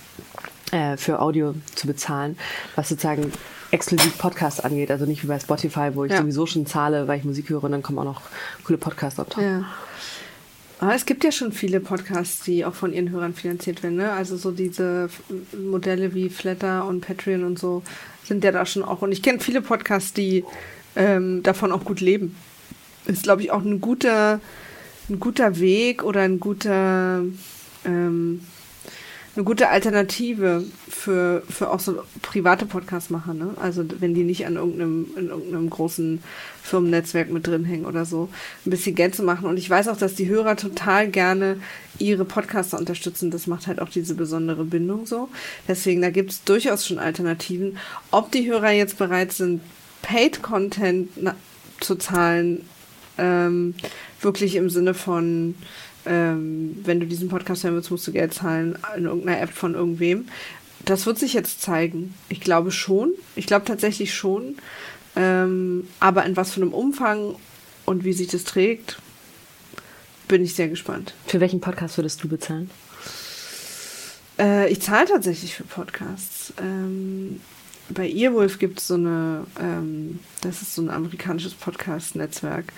äh, 0.72 0.96
für 0.96 1.20
Audio 1.20 1.54
zu 1.74 1.86
bezahlen, 1.86 2.36
was 2.74 2.88
sozusagen 2.88 3.32
exklusiv 3.70 4.16
Podcasts 4.18 4.60
angeht, 4.60 4.90
also 4.90 5.06
nicht 5.06 5.22
wie 5.22 5.26
bei 5.28 5.38
Spotify, 5.38 5.90
wo 5.94 6.04
ich 6.04 6.12
Ja. 6.12 6.18
sowieso 6.20 6.46
schon 6.46 6.66
zahle, 6.66 7.08
weil 7.08 7.18
ich 7.18 7.24
Musik 7.24 7.48
höre 7.50 7.64
und 7.64 7.72
dann 7.72 7.82
kommen 7.82 7.98
auch 7.98 8.04
noch 8.04 8.20
coole 8.64 8.78
Podcasts 8.78 9.18
auf 9.18 9.28
top. 9.28 9.42
Ja. 9.42 9.64
Aber 10.78 10.94
es 10.94 11.06
gibt 11.06 11.24
ja 11.24 11.32
schon 11.32 11.52
viele 11.52 11.80
Podcasts, 11.80 12.44
die 12.44 12.64
auch 12.64 12.74
von 12.74 12.92
ihren 12.92 13.10
Hörern 13.10 13.34
finanziert 13.34 13.82
werden. 13.82 13.96
Ne? 13.96 14.12
Also 14.12 14.36
so 14.36 14.50
diese 14.50 15.08
Modelle 15.58 16.14
wie 16.14 16.28
Flatter 16.28 16.86
und 16.86 17.00
Patreon 17.00 17.44
und 17.44 17.58
so 17.58 17.82
sind 18.24 18.44
ja 18.44 18.52
da 18.52 18.66
schon 18.66 18.82
auch. 18.82 19.00
Und 19.02 19.12
ich 19.12 19.22
kenne 19.22 19.40
viele 19.40 19.62
Podcasts, 19.62 20.12
die 20.12 20.44
ähm, 20.94 21.42
davon 21.42 21.72
auch 21.72 21.84
gut 21.84 22.00
leben. 22.00 22.36
Ist, 23.06 23.22
glaube 23.22 23.42
ich, 23.42 23.52
auch 23.52 23.62
ein 23.62 23.80
guter, 23.80 24.40
ein 25.08 25.18
guter 25.20 25.58
Weg 25.60 26.02
oder 26.02 26.22
ein 26.22 26.40
guter, 26.40 27.22
ähm, 27.84 28.40
eine 29.36 29.44
gute 29.44 29.68
Alternative 29.68 30.64
für, 30.88 31.42
für 31.48 31.70
auch 31.70 31.80
so 31.80 32.02
private 32.22 32.64
Podcast-Macher, 32.64 33.34
ne? 33.34 33.50
Also 33.60 33.84
wenn 34.00 34.14
die 34.14 34.24
nicht 34.24 34.46
an 34.46 34.56
irgendeinem, 34.56 35.06
in 35.16 35.28
irgendeinem 35.28 35.70
großen 35.70 36.22
Firmennetzwerk 36.62 37.30
mit 37.30 37.46
drin 37.46 37.64
hängen 37.64 37.84
oder 37.84 38.06
so, 38.06 38.30
ein 38.64 38.70
bisschen 38.70 38.94
Geld 38.94 39.14
zu 39.14 39.22
machen. 39.22 39.46
Und 39.46 39.58
ich 39.58 39.68
weiß 39.68 39.88
auch, 39.88 39.96
dass 39.98 40.14
die 40.14 40.28
Hörer 40.28 40.56
total 40.56 41.08
gerne 41.08 41.58
ihre 41.98 42.24
Podcaster 42.24 42.78
unterstützen. 42.78 43.30
Das 43.30 43.46
macht 43.46 43.66
halt 43.66 43.80
auch 43.80 43.90
diese 43.90 44.14
besondere 44.14 44.64
Bindung 44.64 45.06
so. 45.06 45.28
Deswegen, 45.68 46.00
da 46.00 46.10
gibt 46.10 46.30
es 46.30 46.44
durchaus 46.44 46.86
schon 46.86 46.98
Alternativen. 46.98 47.76
Ob 48.10 48.32
die 48.32 48.48
Hörer 48.50 48.70
jetzt 48.70 48.96
bereit 48.96 49.32
sind, 49.32 49.60
Paid-Content 50.02 51.10
zu 51.80 51.96
zahlen, 51.96 52.66
ähm, 53.18 53.74
wirklich 54.20 54.56
im 54.56 54.70
Sinne 54.70 54.94
von, 54.94 55.54
ähm, 56.06 56.80
wenn 56.84 57.00
du 57.00 57.06
diesen 57.06 57.28
Podcast 57.28 57.64
hören 57.64 57.74
willst, 57.74 57.90
musst 57.90 58.06
du 58.06 58.12
Geld 58.12 58.34
zahlen 58.34 58.78
in 58.96 59.04
irgendeiner 59.04 59.40
App 59.40 59.50
von 59.50 59.74
irgendwem. 59.74 60.28
Das 60.84 61.06
wird 61.06 61.18
sich 61.18 61.32
jetzt 61.32 61.62
zeigen. 61.62 62.14
Ich 62.28 62.40
glaube 62.40 62.70
schon. 62.70 63.12
Ich 63.34 63.46
glaube 63.46 63.64
tatsächlich 63.64 64.14
schon. 64.14 64.56
Ähm, 65.16 65.88
aber 65.98 66.24
in 66.24 66.36
was 66.36 66.52
für 66.52 66.60
einem 66.60 66.72
Umfang 66.72 67.36
und 67.86 68.04
wie 68.04 68.12
sich 68.12 68.28
das 68.28 68.44
trägt, 68.44 68.98
bin 70.28 70.44
ich 70.44 70.54
sehr 70.54 70.68
gespannt. 70.68 71.14
Für 71.26 71.40
welchen 71.40 71.60
Podcast 71.60 71.98
würdest 71.98 72.22
du 72.22 72.28
bezahlen? 72.28 72.70
Äh, 74.38 74.70
ich 74.70 74.82
zahle 74.82 75.06
tatsächlich 75.06 75.54
für 75.54 75.64
Podcasts. 75.64 76.52
Ähm, 76.60 77.40
bei 77.88 78.10
Earwolf 78.10 78.58
gibt 78.58 78.80
es 78.80 78.88
so 78.88 78.94
eine, 78.94 79.46
ähm, 79.60 80.20
das 80.40 80.62
ist 80.62 80.74
so 80.74 80.82
ein 80.82 80.90
amerikanisches 80.90 81.54
Podcast-Netzwerk. 81.54 82.72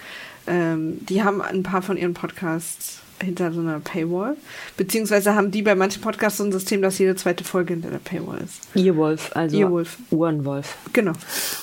Ähm, 0.46 1.04
die 1.06 1.22
haben 1.22 1.40
ein 1.42 1.62
paar 1.62 1.82
von 1.82 1.96
ihren 1.96 2.14
Podcasts 2.14 3.00
hinter 3.22 3.52
so 3.52 3.60
einer 3.60 3.80
Paywall. 3.80 4.36
Beziehungsweise 4.76 5.34
haben 5.34 5.50
die 5.50 5.62
bei 5.62 5.74
manchen 5.74 6.02
Podcasts 6.02 6.38
so 6.38 6.44
ein 6.44 6.52
System, 6.52 6.82
dass 6.82 6.98
jede 6.98 7.16
zweite 7.16 7.44
Folge 7.44 7.74
hinter 7.74 7.90
der 7.90 7.98
Paywall 7.98 8.38
ist. 8.44 8.68
Earwolf, 8.74 9.34
also 9.34 9.58
Earwolf. 9.58 9.98
Ohrenwolf. 10.10 10.76
Genau. 10.92 11.12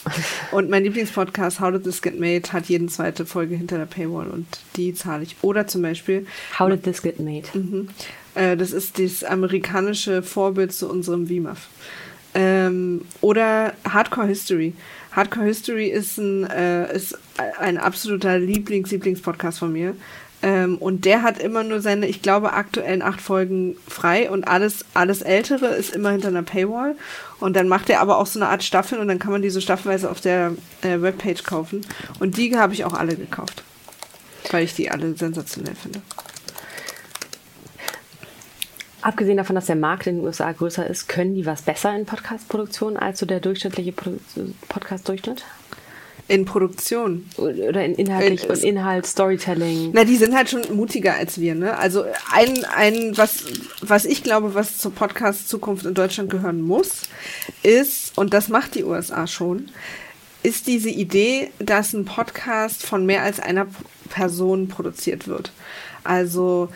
Und 0.51 0.69
mein 0.69 0.83
Lieblingspodcast, 0.83 1.59
How 1.59 1.71
Did 1.71 1.83
This 1.83 2.01
Get 2.01 2.19
Made, 2.19 2.51
hat 2.51 2.65
jede 2.67 2.87
zweite 2.87 3.25
Folge 3.25 3.55
hinter 3.55 3.77
der 3.77 3.85
Paywall 3.85 4.27
und 4.27 4.47
die 4.75 4.93
zahle 4.93 5.23
ich. 5.23 5.35
Oder 5.41 5.67
zum 5.67 5.81
Beispiel, 5.81 6.25
How 6.59 6.69
did 6.69 6.83
this 6.83 7.01
get 7.01 7.19
made? 7.19 7.47
Mhm. 7.53 7.89
Äh, 8.35 8.57
das 8.57 8.71
ist 8.71 8.99
das 8.99 9.23
amerikanische 9.23 10.21
Vorbild 10.21 10.73
zu 10.73 10.89
unserem 10.89 11.27
VMAF. 11.27 11.67
Ähm, 12.33 13.01
oder 13.21 13.73
Hardcore 13.89 14.27
History. 14.27 14.73
Hardcore 15.11 15.45
History 15.45 15.87
ist 15.87 16.17
ein, 16.17 16.43
äh, 16.49 16.93
ist 16.93 17.17
ein 17.59 17.77
absoluter 17.77 18.37
Lieblings-Lieblings-Podcast 18.37 19.59
von 19.59 19.71
mir. 19.71 19.95
Ähm, 20.45 20.77
und 20.77 21.05
der 21.05 21.23
hat 21.23 21.39
immer 21.39 21.63
nur 21.63 21.81
seine, 21.81 22.05
ich 22.05 22.21
glaube, 22.21 22.53
aktuellen 22.53 23.01
acht 23.01 23.19
Folgen 23.19 23.77
frei 23.87 24.29
und 24.29 24.47
alles, 24.47 24.85
alles 24.93 25.23
Ältere 25.23 25.65
ist 25.69 25.95
immer 25.95 26.11
hinter 26.11 26.27
einer 26.27 26.43
Paywall. 26.43 26.95
Und 27.39 27.55
dann 27.55 27.67
macht 27.67 27.89
er 27.89 27.99
aber 27.99 28.19
auch 28.19 28.27
so 28.27 28.39
eine 28.39 28.49
Art 28.49 28.63
Staffel 28.63 28.99
und 28.99 29.07
dann 29.07 29.17
kann 29.17 29.31
man 29.31 29.41
diese 29.41 29.59
staffelweise 29.59 30.07
auf 30.07 30.21
der 30.21 30.51
äh, 30.83 31.01
Webpage 31.01 31.41
kaufen. 31.43 31.81
Und 32.19 32.37
die 32.37 32.55
habe 32.55 32.73
ich 32.73 32.85
auch 32.85 32.93
alle 32.93 33.15
gekauft. 33.15 33.63
Weil 34.51 34.65
ich 34.65 34.75
die 34.75 34.91
alle 34.91 35.15
sensationell 35.15 35.73
finde. 35.73 36.03
Abgesehen 39.01 39.37
davon, 39.37 39.55
dass 39.55 39.65
der 39.65 39.75
Markt 39.75 40.05
in 40.05 40.17
den 40.17 40.25
USA 40.25 40.51
größer 40.51 40.85
ist, 40.85 41.07
können 41.07 41.33
die 41.33 41.47
was 41.47 41.63
besser 41.63 41.95
in 41.95 42.05
Podcast-Produktion 42.05 42.97
als 42.97 43.17
so 43.17 43.25
der 43.25 43.39
durchschnittliche 43.39 43.93
Podcast-Durchschnitt? 44.69 45.43
In 46.27 46.45
Produktion. 46.45 47.29
Oder 47.37 47.85
in 47.85 47.95
inhaltlich 47.95 48.43
In- 48.43 48.49
und 48.49 48.63
Inhalt, 48.63 49.05
Storytelling. 49.05 49.91
Na, 49.93 50.05
die 50.05 50.15
sind 50.15 50.35
halt 50.35 50.49
schon 50.49 50.61
mutiger 50.75 51.13
als 51.13 51.39
wir, 51.39 51.53
ne? 51.53 51.77
Also 51.77 52.03
ein, 52.31 52.65
ein 52.75 53.15
was, 53.15 53.43
was 53.81 54.05
ich 54.05 54.23
glaube, 54.23 54.55
was 54.55 54.79
zur 54.79 54.93
Podcast-Zukunft 54.93 55.85
in 55.85 55.93
Deutschland 55.93 56.31
gehören 56.31 56.61
muss, 56.61 57.03
ist, 57.61 58.17
und 58.17 58.33
das 58.33 58.49
macht 58.49 58.73
die 58.73 58.83
USA 58.83 59.27
schon, 59.27 59.69
ist 60.41 60.67
diese 60.67 60.89
Idee, 60.89 61.51
dass 61.59 61.93
ein 61.93 62.05
Podcast 62.05 62.85
von 62.85 63.05
mehr 63.05 63.23
als 63.23 63.39
einer 63.39 63.67
Person 64.09 64.67
produziert 64.67 65.27
wird. 65.27 65.51
Also 66.03 66.69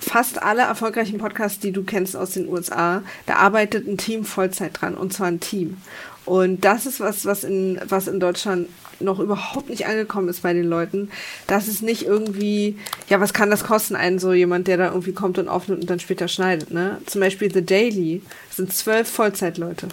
fast 0.00 0.42
alle 0.42 0.62
erfolgreichen 0.62 1.18
Podcasts, 1.18 1.60
die 1.60 1.72
du 1.72 1.84
kennst 1.84 2.16
aus 2.16 2.32
den 2.32 2.48
USA, 2.48 3.02
da 3.26 3.36
arbeitet 3.36 3.86
ein 3.86 3.98
Team 3.98 4.24
Vollzeit 4.24 4.80
dran 4.80 4.96
und 4.96 5.12
zwar 5.12 5.28
ein 5.28 5.40
Team. 5.40 5.76
Und 6.24 6.64
das 6.64 6.86
ist 6.86 7.00
was, 7.00 7.24
was 7.26 7.44
in, 7.44 7.80
was 7.88 8.06
in 8.06 8.20
Deutschland 8.20 8.68
noch 9.00 9.18
überhaupt 9.18 9.68
nicht 9.68 9.86
angekommen 9.86 10.28
ist 10.28 10.42
bei 10.42 10.52
den 10.52 10.66
Leuten, 10.66 11.10
dass 11.46 11.66
es 11.66 11.82
nicht 11.82 12.04
irgendwie, 12.04 12.78
ja, 13.08 13.20
was 13.20 13.32
kann 13.32 13.50
das 13.50 13.64
kosten, 13.64 13.96
einen 13.96 14.18
so 14.18 14.32
jemand, 14.32 14.68
der 14.68 14.76
da 14.76 14.86
irgendwie 14.88 15.12
kommt 15.12 15.38
und 15.38 15.48
aufnimmt 15.48 15.82
und 15.82 15.90
dann 15.90 16.00
später 16.00 16.28
schneidet, 16.28 16.70
ne? 16.70 16.98
Zum 17.06 17.20
Beispiel 17.20 17.52
The 17.52 17.64
Daily 17.64 18.22
sind 18.50 18.72
zwölf 18.72 19.08
Vollzeitleute. 19.08 19.88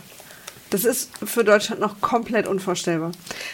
Das 0.70 0.86
ist 0.86 1.10
für 1.26 1.44
Deutschland 1.44 1.82
noch 1.82 2.00
komplett 2.00 2.46
unvorstellbar, 2.46 3.12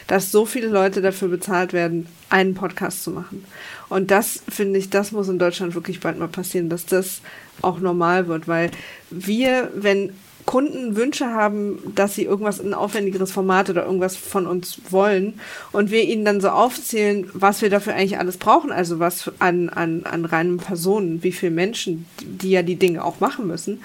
dass 0.07 0.31
so 0.31 0.45
viele 0.45 0.67
Leute 0.67 1.01
dafür 1.01 1.29
bezahlt 1.29 1.71
werden, 1.71 2.07
einen 2.29 2.55
Podcast 2.55 3.05
zu 3.05 3.11
machen. 3.11 3.45
Und 3.87 4.11
das 4.11 4.43
finde 4.49 4.79
ich, 4.79 4.89
das 4.89 5.13
muss 5.13 5.29
in 5.29 5.39
Deutschland 5.39 5.75
wirklich 5.75 6.01
bald 6.01 6.19
mal 6.19 6.27
passieren, 6.27 6.69
dass 6.69 6.85
das 6.85 7.21
auch 7.61 7.79
normal 7.79 8.27
wird, 8.27 8.49
weil 8.49 8.71
wir, 9.11 9.71
wenn 9.75 10.11
Kunden 10.45 10.95
Wünsche 10.95 11.27
haben, 11.27 11.79
dass 11.95 12.15
sie 12.15 12.23
irgendwas 12.23 12.59
in 12.59 12.67
ein 12.67 12.73
aufwendigeres 12.75 13.31
Format 13.31 13.69
oder 13.69 13.85
irgendwas 13.85 14.15
von 14.15 14.45
uns 14.45 14.79
wollen 14.89 15.39
und 15.71 15.89
wir 15.89 16.03
ihnen 16.03 16.23
dann 16.23 16.39
so 16.39 16.49
aufzählen, 16.49 17.27
was 17.33 17.61
wir 17.61 17.69
dafür 17.69 17.95
eigentlich 17.95 18.19
alles 18.19 18.37
brauchen, 18.37 18.71
also 18.71 18.99
was 18.99 19.31
an, 19.39 19.69
an, 19.69 20.03
an 20.03 20.25
reinen 20.25 20.57
Personen, 20.57 21.23
wie 21.23 21.31
viele 21.31 21.51
Menschen, 21.51 22.05
die 22.21 22.51
ja 22.51 22.61
die 22.61 22.75
Dinge 22.75 23.03
auch 23.03 23.19
machen 23.19 23.47
müssen, 23.47 23.81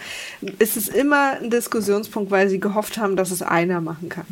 ist 0.58 0.76
es 0.76 0.88
immer 0.88 1.38
ein 1.40 1.50
Diskussionspunkt, 1.50 2.30
weil 2.30 2.48
sie 2.48 2.61
gehofft 2.61 2.98
haben, 2.98 3.16
dass 3.16 3.30
es 3.30 3.42
einer 3.42 3.80
machen 3.80 4.11
kann. 4.11 4.26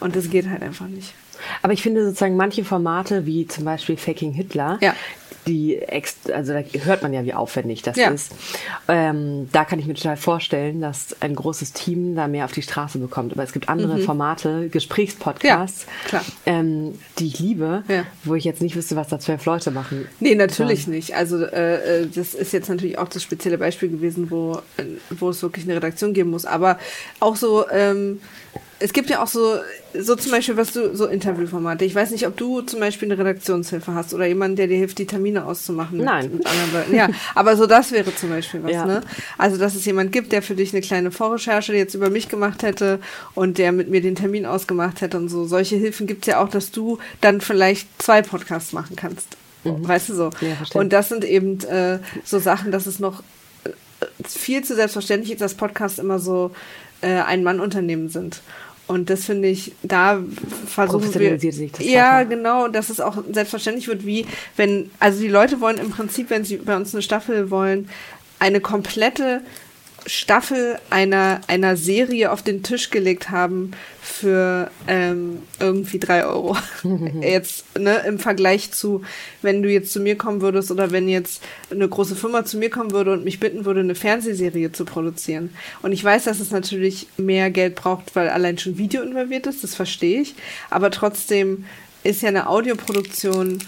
Und 0.00 0.14
das 0.16 0.30
geht 0.30 0.48
halt 0.48 0.62
einfach 0.62 0.86
nicht. 0.86 1.14
Aber 1.62 1.72
ich 1.72 1.82
finde 1.82 2.04
sozusagen 2.04 2.36
manche 2.36 2.64
Formate, 2.64 3.26
wie 3.26 3.46
zum 3.46 3.64
Beispiel 3.64 3.96
Faking 3.96 4.32
Hitler, 4.32 4.78
Ja. 4.80 4.94
Die 5.46 5.76
ex 5.78 6.16
also 6.32 6.52
da 6.54 6.60
hört 6.84 7.02
man 7.02 7.12
ja, 7.12 7.24
wie 7.24 7.34
aufwendig 7.34 7.82
das 7.82 7.96
Ja. 7.96 8.08
ist. 8.10 8.32
Ähm, 8.88 9.48
da 9.52 9.64
kann 9.64 9.78
ich 9.78 9.86
mir 9.86 9.94
total 9.94 10.16
vorstellen, 10.16 10.80
dass 10.80 11.16
ein 11.20 11.34
großes 11.34 11.72
Team 11.72 12.14
da 12.16 12.28
mehr 12.28 12.44
auf 12.44 12.52
die 12.52 12.62
Straße 12.62 12.98
bekommt. 12.98 13.32
Aber 13.32 13.42
es 13.42 13.52
gibt 13.52 13.68
andere 13.68 13.98
Formate, 13.98 14.68
Gesprächspodcasts, 14.68 15.86
Mhm. 15.86 16.12
Ja. 16.12 16.22
Ähm, 16.46 16.98
die 17.18 17.26
ich 17.28 17.38
liebe, 17.38 17.82
Ja. 17.88 18.04
wo 18.24 18.34
ich 18.34 18.44
jetzt 18.44 18.62
nicht 18.62 18.76
wüsste, 18.76 18.96
was 18.96 19.08
da 19.08 19.18
zwölf 19.18 19.44
Leute 19.44 19.70
machen. 19.70 20.06
Nee, 20.20 20.34
natürlich 20.34 20.86
nicht. 20.86 21.14
Also 21.14 21.44
äh, 21.44 22.02
äh, 22.02 22.06
das 22.14 22.34
ist 22.34 22.52
jetzt 22.52 22.68
natürlich 22.68 22.98
auch 22.98 23.08
das 23.08 23.22
spezielle 23.22 23.58
Beispiel 23.58 23.88
gewesen, 23.88 24.30
wo, 24.30 24.60
äh, 24.76 24.84
wo 25.10 25.30
es 25.30 25.42
wirklich 25.42 25.64
eine 25.66 25.76
Redaktion 25.76 26.12
geben 26.14 26.30
muss. 26.30 26.44
Aber 26.46 26.78
auch 27.20 27.36
so, 27.36 27.68
ähm, 27.70 28.20
es 28.80 28.92
gibt 28.92 29.08
ja 29.10 29.22
auch 29.22 29.26
so, 29.28 29.58
so 29.98 30.16
zum 30.16 30.32
Beispiel, 30.32 30.56
was 30.56 30.72
du, 30.72 30.94
so 30.96 31.06
Interviewformate. 31.06 31.84
Ich 31.84 31.94
weiß 31.94 32.10
nicht, 32.10 32.26
ob 32.26 32.36
du 32.36 32.60
zum 32.62 32.80
Beispiel 32.80 33.10
eine 33.10 33.18
Redaktionshilfe 33.18 33.94
hast 33.94 34.12
oder 34.14 34.26
jemanden, 34.26 34.56
der 34.56 34.66
dir 34.66 34.76
hilft, 34.76 34.98
die 34.98 35.06
Termine 35.06 35.44
auszumachen 35.44 35.98
mit, 35.98 36.06
Nein. 36.06 36.30
mit 36.32 36.46
anderen 36.46 36.72
Leuten. 36.72 36.94
Ja, 36.94 37.08
aber 37.34 37.56
so 37.56 37.66
das 37.66 37.92
wäre 37.92 38.14
zum 38.14 38.30
Beispiel 38.30 38.62
was, 38.62 38.72
Ja. 38.72 38.84
ne? 38.84 39.00
Also, 39.38 39.56
dass 39.56 39.74
es 39.74 39.84
jemand 39.84 40.12
gibt, 40.12 40.32
der 40.32 40.42
für 40.42 40.54
dich 40.54 40.72
eine 40.72 40.82
kleine 40.82 41.10
Vorrecherche 41.10 41.74
jetzt 41.74 41.94
über 41.94 42.10
mich 42.10 42.28
gemacht 42.28 42.62
hätte 42.62 42.98
und 43.34 43.58
der 43.58 43.72
mit 43.72 43.88
mir 43.90 44.00
den 44.00 44.16
Termin 44.16 44.46
ausgemacht 44.46 45.00
hätte 45.00 45.16
und 45.16 45.28
so. 45.28 45.44
Solche 45.46 45.76
Hilfen 45.76 46.06
gibt 46.06 46.22
es 46.22 46.32
ja 46.32 46.42
auch, 46.42 46.48
dass 46.48 46.70
du 46.70 46.98
dann 47.20 47.40
vielleicht 47.40 47.88
zwei 48.02 48.22
Podcasts 48.22 48.72
machen 48.72 48.96
kannst. 48.96 49.36
Weißt 49.64 50.10
du 50.10 50.14
so? 50.14 50.24
Mhm. 50.26 50.46
Ja, 50.46 50.56
und 50.80 50.92
das 50.92 51.08
sind 51.08 51.24
eben 51.24 51.58
äh, 51.64 51.98
so 52.22 52.38
Sachen, 52.38 52.70
dass 52.70 52.86
es 52.86 52.98
noch 52.98 53.22
äh, 53.64 53.70
viel 54.28 54.62
zu 54.62 54.74
selbstverständlich 54.74 55.32
ist, 55.32 55.40
dass 55.40 55.54
Podcasts 55.54 55.98
immer 55.98 56.18
so 56.18 56.50
äh, 57.00 57.20
Ein-Mann-Unternehmen 57.20 58.08
sind. 58.08 58.42
Und 58.86 59.08
das 59.08 59.24
finde 59.24 59.48
ich, 59.48 59.72
da 59.82 60.22
versuchen 60.66 61.14
wir. 61.14 61.40
Sich 61.40 61.72
das 61.72 61.84
ja, 61.86 62.18
weiter. 62.18 62.30
genau, 62.30 62.68
dass 62.68 62.90
es 62.90 63.00
auch 63.00 63.16
selbstverständlich 63.32 63.88
wird, 63.88 64.04
wie 64.04 64.26
wenn, 64.56 64.90
also 65.00 65.20
die 65.20 65.28
Leute 65.28 65.60
wollen 65.60 65.78
im 65.78 65.90
Prinzip, 65.90 66.28
wenn 66.28 66.44
sie 66.44 66.58
bei 66.58 66.76
uns 66.76 66.94
eine 66.94 67.00
Staffel 67.00 67.50
wollen, 67.50 67.88
eine 68.38 68.60
komplette 68.60 69.40
Staffel 70.06 70.78
einer, 70.90 71.40
einer 71.46 71.76
Serie 71.76 72.30
auf 72.30 72.42
den 72.42 72.62
Tisch 72.62 72.90
gelegt 72.90 73.30
haben 73.30 73.72
für 74.04 74.70
ähm, 74.86 75.38
irgendwie 75.58 75.98
drei 75.98 76.26
Euro. 76.26 76.56
jetzt, 77.22 77.78
ne, 77.78 78.02
im 78.06 78.18
Vergleich 78.18 78.70
zu, 78.70 79.02
wenn 79.40 79.62
du 79.62 79.70
jetzt 79.70 79.92
zu 79.92 80.00
mir 80.00 80.16
kommen 80.16 80.42
würdest 80.42 80.70
oder 80.70 80.90
wenn 80.90 81.08
jetzt 81.08 81.42
eine 81.70 81.88
große 81.88 82.14
Firma 82.14 82.44
zu 82.44 82.58
mir 82.58 82.68
kommen 82.68 82.92
würde 82.92 83.12
und 83.12 83.24
mich 83.24 83.40
bitten 83.40 83.64
würde, 83.64 83.80
eine 83.80 83.94
Fernsehserie 83.94 84.72
zu 84.72 84.84
produzieren. 84.84 85.54
Und 85.80 85.92
ich 85.92 86.04
weiß, 86.04 86.24
dass 86.24 86.38
es 86.38 86.50
natürlich 86.50 87.06
mehr 87.16 87.50
Geld 87.50 87.76
braucht, 87.76 88.14
weil 88.14 88.28
allein 88.28 88.58
schon 88.58 88.76
Video 88.76 89.02
involviert 89.02 89.46
ist, 89.46 89.64
das 89.64 89.74
verstehe 89.74 90.20
ich. 90.20 90.34
Aber 90.68 90.90
trotzdem 90.90 91.64
ist 92.02 92.20
ja 92.20 92.28
eine 92.28 92.48
Audioproduktion 92.50 93.60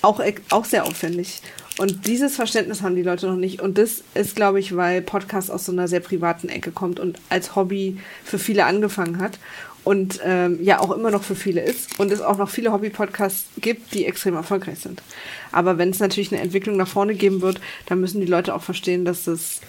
auch, 0.00 0.22
auch 0.50 0.64
sehr 0.64 0.84
aufwendig. 0.84 1.42
Und 1.78 2.06
dieses 2.06 2.36
Verständnis 2.36 2.82
haben 2.82 2.96
die 2.96 3.02
Leute 3.02 3.26
noch 3.26 3.36
nicht. 3.36 3.60
Und 3.62 3.78
das 3.78 4.02
ist, 4.14 4.36
glaube 4.36 4.60
ich, 4.60 4.76
weil 4.76 5.00
Podcast 5.00 5.50
aus 5.50 5.64
so 5.64 5.72
einer 5.72 5.88
sehr 5.88 6.00
privaten 6.00 6.48
Ecke 6.48 6.70
kommt 6.70 7.00
und 7.00 7.18
als 7.30 7.56
Hobby 7.56 7.98
für 8.24 8.38
viele 8.38 8.66
angefangen 8.66 9.18
hat. 9.18 9.38
Und 9.84 10.20
ähm, 10.24 10.62
ja 10.62 10.78
auch 10.78 10.92
immer 10.92 11.10
noch 11.10 11.24
für 11.24 11.34
viele 11.34 11.60
ist. 11.60 11.98
Und 11.98 12.12
es 12.12 12.20
auch 12.20 12.38
noch 12.38 12.48
viele 12.48 12.72
Hobby-Podcasts 12.72 13.46
gibt, 13.60 13.94
die 13.94 14.06
extrem 14.06 14.34
erfolgreich 14.34 14.78
sind. 14.78 15.02
Aber 15.50 15.76
wenn 15.76 15.90
es 15.90 15.98
natürlich 15.98 16.32
eine 16.32 16.40
Entwicklung 16.40 16.76
nach 16.76 16.86
vorne 16.86 17.14
geben 17.14 17.40
wird, 17.42 17.60
dann 17.86 18.00
müssen 18.00 18.20
die 18.20 18.26
Leute 18.28 18.54
auch 18.54 18.62
verstehen, 18.62 19.04
dass 19.04 19.24
das 19.24 19.60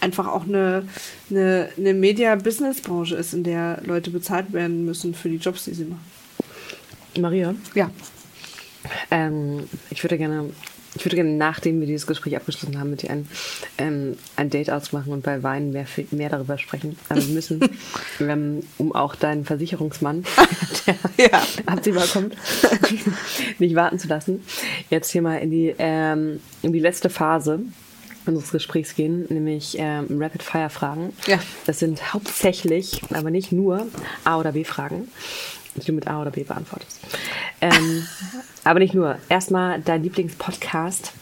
einfach 0.00 0.26
auch 0.26 0.44
eine, 0.44 0.86
eine, 1.30 1.70
eine 1.78 1.94
Media-Business-Branche 1.94 3.14
ist, 3.14 3.32
in 3.32 3.44
der 3.44 3.80
Leute 3.84 4.10
bezahlt 4.10 4.52
werden 4.52 4.84
müssen 4.84 5.14
für 5.14 5.28
die 5.28 5.36
Jobs, 5.36 5.64
die 5.64 5.74
sie 5.74 5.84
machen. 5.84 6.04
Maria, 7.18 7.54
Ja. 7.74 7.90
ähm, 9.10 9.68
ich 9.90 10.02
würde 10.02 10.18
gerne, 10.18 10.50
ich 10.94 11.04
würde 11.04 11.16
gerne, 11.16 11.30
nachdem 11.30 11.80
wir 11.80 11.86
dieses 11.86 12.06
Gespräch 12.06 12.36
abgeschlossen 12.36 12.78
haben, 12.78 12.90
mit 12.90 13.02
dir 13.02 13.10
ein, 13.10 13.28
ähm, 13.78 14.16
ein 14.36 14.50
Date 14.50 14.70
ausmachen 14.70 15.12
und 15.12 15.22
bei 15.22 15.42
Wein 15.42 15.70
mehr, 15.72 15.86
mehr 16.10 16.28
darüber 16.28 16.58
sprechen. 16.58 16.98
Aber 17.08 17.20
wir 17.26 17.32
müssen, 17.34 17.60
ähm, 18.20 18.62
um 18.78 18.94
auch 18.94 19.14
deinen 19.14 19.44
Versicherungsmann, 19.44 20.24
der 20.86 20.96
Ja. 21.30 21.42
absehbar 21.66 22.06
kommt, 22.06 22.36
nicht 23.58 23.74
warten 23.74 23.98
zu 23.98 24.08
lassen, 24.08 24.42
jetzt 24.90 25.10
hier 25.10 25.22
mal 25.22 25.36
in 25.38 25.50
die, 25.50 25.74
ähm, 25.78 26.40
in 26.62 26.72
die 26.72 26.80
letzte 26.80 27.08
Phase 27.08 27.60
unseres 28.26 28.52
Gesprächs 28.52 28.94
gehen, 28.94 29.24
nämlich 29.30 29.76
ähm, 29.78 30.06
Rapid-Fire-Fragen. 30.10 31.12
Ja. 31.26 31.38
Das 31.66 31.78
sind 31.78 32.12
hauptsächlich, 32.12 33.00
aber 33.12 33.30
nicht 33.30 33.50
nur 33.50 33.86
A- 34.24 34.38
oder 34.38 34.52
B-Fragen, 34.52 35.08
die 35.74 35.86
du 35.86 35.92
mit 35.92 36.06
A 36.06 36.20
oder 36.20 36.30
B 36.30 36.44
beantwortest. 36.44 37.00
Ähm, 37.62 38.06
aber 38.64 38.80
nicht 38.80 38.92
nur. 38.92 39.16
Erstmal 39.28 39.80
dein 39.80 40.02
Lieblingspodcast 40.02 41.12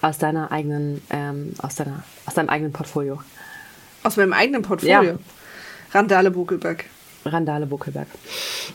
aus 0.00 0.18
deiner 0.18 0.50
eigenen, 0.50 1.02
ähm, 1.10 1.54
aus 1.58 1.76
deiner, 1.76 2.02
aus 2.24 2.34
deinem 2.34 2.48
eigenen 2.48 2.72
Portfolio. 2.72 3.22
Aus 4.02 4.16
meinem 4.16 4.32
eigenen 4.32 4.62
Portfolio. 4.62 5.02
Ja. 5.02 5.18
Randale 5.92 6.30
Buckelberg. 6.30 6.84
Randale 7.24 7.66
Buckelberg. 7.66 8.08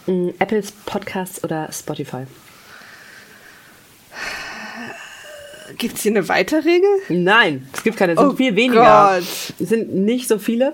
Mm, 0.06 0.30
Apples 0.40 0.72
Podcasts 0.86 1.44
oder 1.44 1.72
Spotify? 1.72 2.26
Gibt 5.78 5.96
es 5.96 6.04
hier 6.04 6.12
eine 6.12 6.28
Weiterregel? 6.28 6.90
Nein, 7.10 7.68
es 7.74 7.82
gibt 7.82 7.98
keine, 7.98 8.14
es 8.14 8.20
sind 8.20 8.28
Oh 8.28 8.36
viel 8.36 8.56
weniger. 8.56 9.16
Gott. 9.16 9.24
Es 9.60 9.70
sind 9.70 9.94
nicht 9.96 10.28
so 10.28 10.38
viele. 10.38 10.74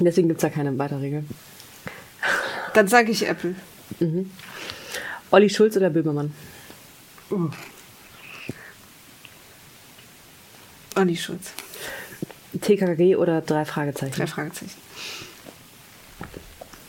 Deswegen 0.00 0.28
gibt 0.28 0.38
es 0.38 0.42
da 0.42 0.50
keine 0.50 0.76
Weiterregel. 0.76 1.24
Dann 2.74 2.88
sage 2.88 3.10
ich 3.12 3.26
Apple. 3.26 3.54
Olli 5.30 5.50
Schulz 5.50 5.76
oder 5.76 5.90
Böhmermann? 5.90 6.32
Olli 10.96 11.16
Schulz. 11.16 11.52
TKKG 12.60 13.16
oder 13.16 13.40
drei 13.40 13.64
Fragezeichen? 13.64 14.14
Drei 14.14 14.26
Fragezeichen. 14.26 14.72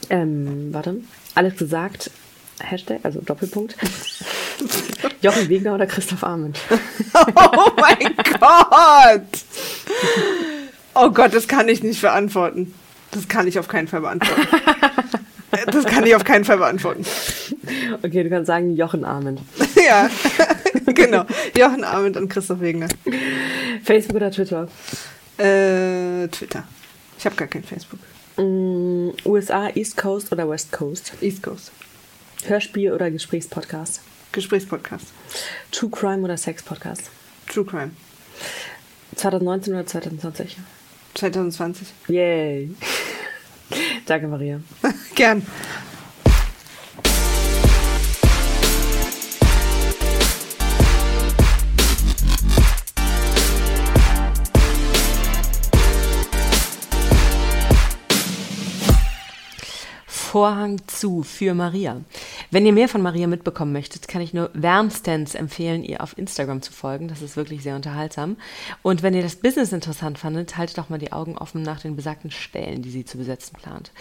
Ähm, 0.09 0.73
warte. 0.73 1.01
Alles 1.35 1.57
gesagt. 1.57 2.11
Hashtag, 2.59 2.99
also 3.03 3.21
Doppelpunkt. 3.21 3.75
Jochen 5.21 5.49
Wegner 5.49 5.75
oder 5.75 5.85
Christoph 5.85 6.23
Arment? 6.23 6.59
Oh 7.35 7.71
mein 7.77 8.15
Gott! 8.39 9.43
Oh 10.93 11.09
Gott, 11.09 11.33
das 11.33 11.47
kann 11.47 11.67
ich 11.67 11.83
nicht 11.83 12.01
beantworten. 12.01 12.73
Das 13.11 13.27
kann 13.27 13.47
ich 13.47 13.59
auf 13.59 13.67
keinen 13.67 13.87
Fall 13.87 14.01
beantworten. 14.01 14.47
Das 15.65 15.85
kann 15.85 16.05
ich 16.05 16.15
auf 16.15 16.23
keinen 16.23 16.45
Fall 16.45 16.57
beantworten. 16.57 17.05
Okay, 18.01 18.23
du 18.23 18.29
kannst 18.29 18.47
sagen 18.47 18.75
Jochen 18.75 19.03
Arment. 19.05 19.41
Ja, 19.75 20.09
genau. 20.93 21.25
Jochen 21.57 21.83
Arment 21.83 22.17
und 22.17 22.29
Christoph 22.29 22.59
Wegner. 22.59 22.87
Facebook 23.83 24.17
oder 24.17 24.29
Twitter? 24.29 24.67
Äh, 25.37 26.27
Twitter. 26.27 26.65
Ich 27.17 27.25
habe 27.25 27.35
gar 27.35 27.47
kein 27.47 27.63
Facebook. 27.63 27.99
Mm, 28.37 29.11
USA, 29.25 29.69
East 29.69 29.97
Coast 29.97 30.31
oder 30.31 30.49
West 30.49 30.71
Coast? 30.71 31.13
East 31.21 31.41
Coast. 31.41 31.71
Hörspiel 32.45 32.91
oder 32.93 33.09
Gesprächspodcast? 33.09 34.01
Gesprächspodcast. 34.31 35.07
True 35.71 35.89
Crime 35.89 36.23
oder 36.23 36.37
Sex-Podcast? 36.37 37.09
True 37.47 37.65
Crime. 37.65 37.91
2019 39.15 39.73
oder 39.73 39.85
2020? 39.85 40.57
2020. 41.15 41.87
Yay. 42.07 42.69
Danke, 44.05 44.27
Maria. 44.27 44.61
Gern. 45.19 45.45
Vorhang 60.07 60.79
zu 60.87 61.23
für 61.23 61.53
Maria. 61.53 61.99
Wenn 62.51 62.65
ihr 62.65 62.73
mehr 62.73 62.89
von 62.89 63.03
Maria 63.03 63.27
mitbekommen 63.27 63.73
möchtet, 63.73 64.07
kann 64.07 64.23
ich 64.23 64.33
nur 64.33 64.49
wärmstens 64.53 65.35
empfehlen, 65.35 65.83
ihr 65.83 66.01
auf 66.01 66.17
Instagram 66.17 66.63
zu 66.63 66.73
folgen. 66.73 67.07
Das 67.07 67.21
ist 67.21 67.37
wirklich 67.37 67.61
sehr 67.61 67.75
unterhaltsam. 67.75 68.37
Und 68.81 69.03
wenn 69.03 69.13
ihr 69.13 69.21
das 69.21 69.35
Business 69.35 69.71
interessant 69.71 70.17
fandet, 70.17 70.57
haltet 70.57 70.79
doch 70.79 70.89
mal 70.89 70.97
die 70.97 71.11
Augen 71.11 71.37
offen 71.37 71.61
nach 71.61 71.79
den 71.79 71.95
besagten 71.95 72.31
Stellen, 72.31 72.81
die 72.81 72.89
sie 72.89 73.05
zu 73.05 73.19
besetzen 73.19 73.55
plant. 73.55 73.91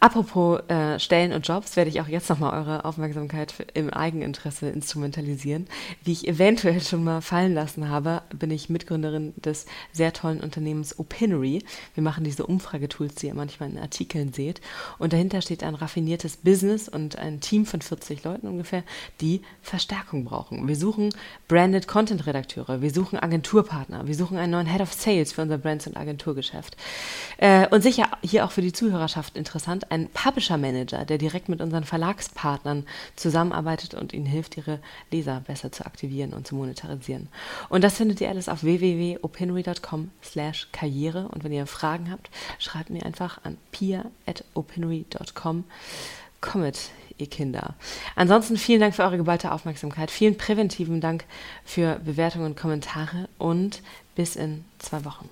Apropos 0.00 0.60
äh, 0.68 0.98
Stellen 0.98 1.32
und 1.32 1.46
Jobs, 1.46 1.76
werde 1.76 1.88
ich 1.88 2.00
auch 2.00 2.08
jetzt 2.08 2.28
nochmal 2.28 2.58
eure 2.58 2.84
Aufmerksamkeit 2.84 3.54
im 3.74 3.90
Eigeninteresse 3.90 4.70
instrumentalisieren. 4.70 5.68
Wie 6.02 6.12
ich 6.12 6.26
eventuell 6.26 6.80
schon 6.80 7.04
mal 7.04 7.20
fallen 7.20 7.54
lassen 7.54 7.88
habe, 7.88 8.22
bin 8.36 8.50
ich 8.50 8.68
Mitgründerin 8.68 9.34
des 9.36 9.66
sehr 9.92 10.12
tollen 10.12 10.40
Unternehmens 10.40 10.98
Opinery. 10.98 11.62
Wir 11.94 12.02
machen 12.02 12.24
diese 12.24 12.44
Umfragetools, 12.44 13.14
die 13.14 13.28
ihr 13.28 13.34
manchmal 13.34 13.70
in 13.70 13.78
Artikeln 13.78 14.32
seht. 14.32 14.60
Und 14.98 15.12
dahinter 15.12 15.42
steht 15.42 15.62
ein 15.62 15.76
raffiniertes 15.76 16.38
Business 16.38 16.88
und 16.88 17.16
ein 17.18 17.40
Team 17.40 17.66
von 17.66 17.83
40 17.88 18.24
Leuten 18.24 18.46
ungefähr, 18.46 18.82
die 19.20 19.42
Verstärkung 19.62 20.24
brauchen. 20.24 20.66
Wir 20.66 20.76
suchen 20.76 21.10
Branded 21.48 21.86
Content 21.86 22.26
Redakteure, 22.26 22.82
wir 22.82 22.90
suchen 22.90 23.18
Agenturpartner, 23.18 24.06
wir 24.06 24.14
suchen 24.14 24.38
einen 24.38 24.52
neuen 24.52 24.66
Head 24.66 24.80
of 24.80 24.92
Sales 24.92 25.32
für 25.32 25.42
unser 25.42 25.58
Brands- 25.58 25.86
und 25.86 25.96
Agenturgeschäft. 25.96 26.76
Äh, 27.38 27.68
und 27.68 27.82
sicher 27.82 28.08
hier 28.22 28.44
auch 28.44 28.52
für 28.52 28.62
die 28.62 28.72
Zuhörerschaft 28.72 29.36
interessant, 29.36 29.90
ein 29.90 30.08
Publisher 30.08 30.58
Manager, 30.58 31.04
der 31.04 31.18
direkt 31.18 31.48
mit 31.48 31.60
unseren 31.60 31.84
Verlagspartnern 31.84 32.86
zusammenarbeitet 33.16 33.94
und 33.94 34.12
ihnen 34.12 34.26
hilft, 34.26 34.56
ihre 34.56 34.80
Leser 35.10 35.42
besser 35.46 35.72
zu 35.72 35.86
aktivieren 35.86 36.32
und 36.32 36.46
zu 36.46 36.54
monetarisieren. 36.54 37.28
Und 37.68 37.84
das 37.84 37.96
findet 37.96 38.20
ihr 38.20 38.28
alles 38.28 38.48
auf 38.48 38.62
www.opinory.com 38.62 40.10
slash 40.22 40.68
karriere. 40.72 41.28
Und 41.28 41.44
wenn 41.44 41.52
ihr 41.52 41.66
Fragen 41.66 42.10
habt, 42.10 42.30
schreibt 42.58 42.90
mir 42.90 43.04
einfach 43.04 43.44
an 43.44 43.58
pia.opinory.com. 43.70 45.64
Kommet, 46.40 46.90
ihr 47.18 47.28
Kinder. 47.28 47.74
Ansonsten 48.16 48.56
vielen 48.56 48.80
Dank 48.80 48.94
für 48.94 49.02
eure 49.02 49.16
geballte 49.16 49.52
Aufmerksamkeit. 49.52 50.10
Vielen 50.10 50.36
präventiven 50.36 51.00
Dank 51.00 51.24
für 51.64 52.00
Bewertungen 52.04 52.46
und 52.46 52.56
Kommentare 52.56 53.28
und 53.38 53.82
bis 54.14 54.36
in 54.36 54.64
zwei 54.78 55.04
Wochen. 55.04 55.28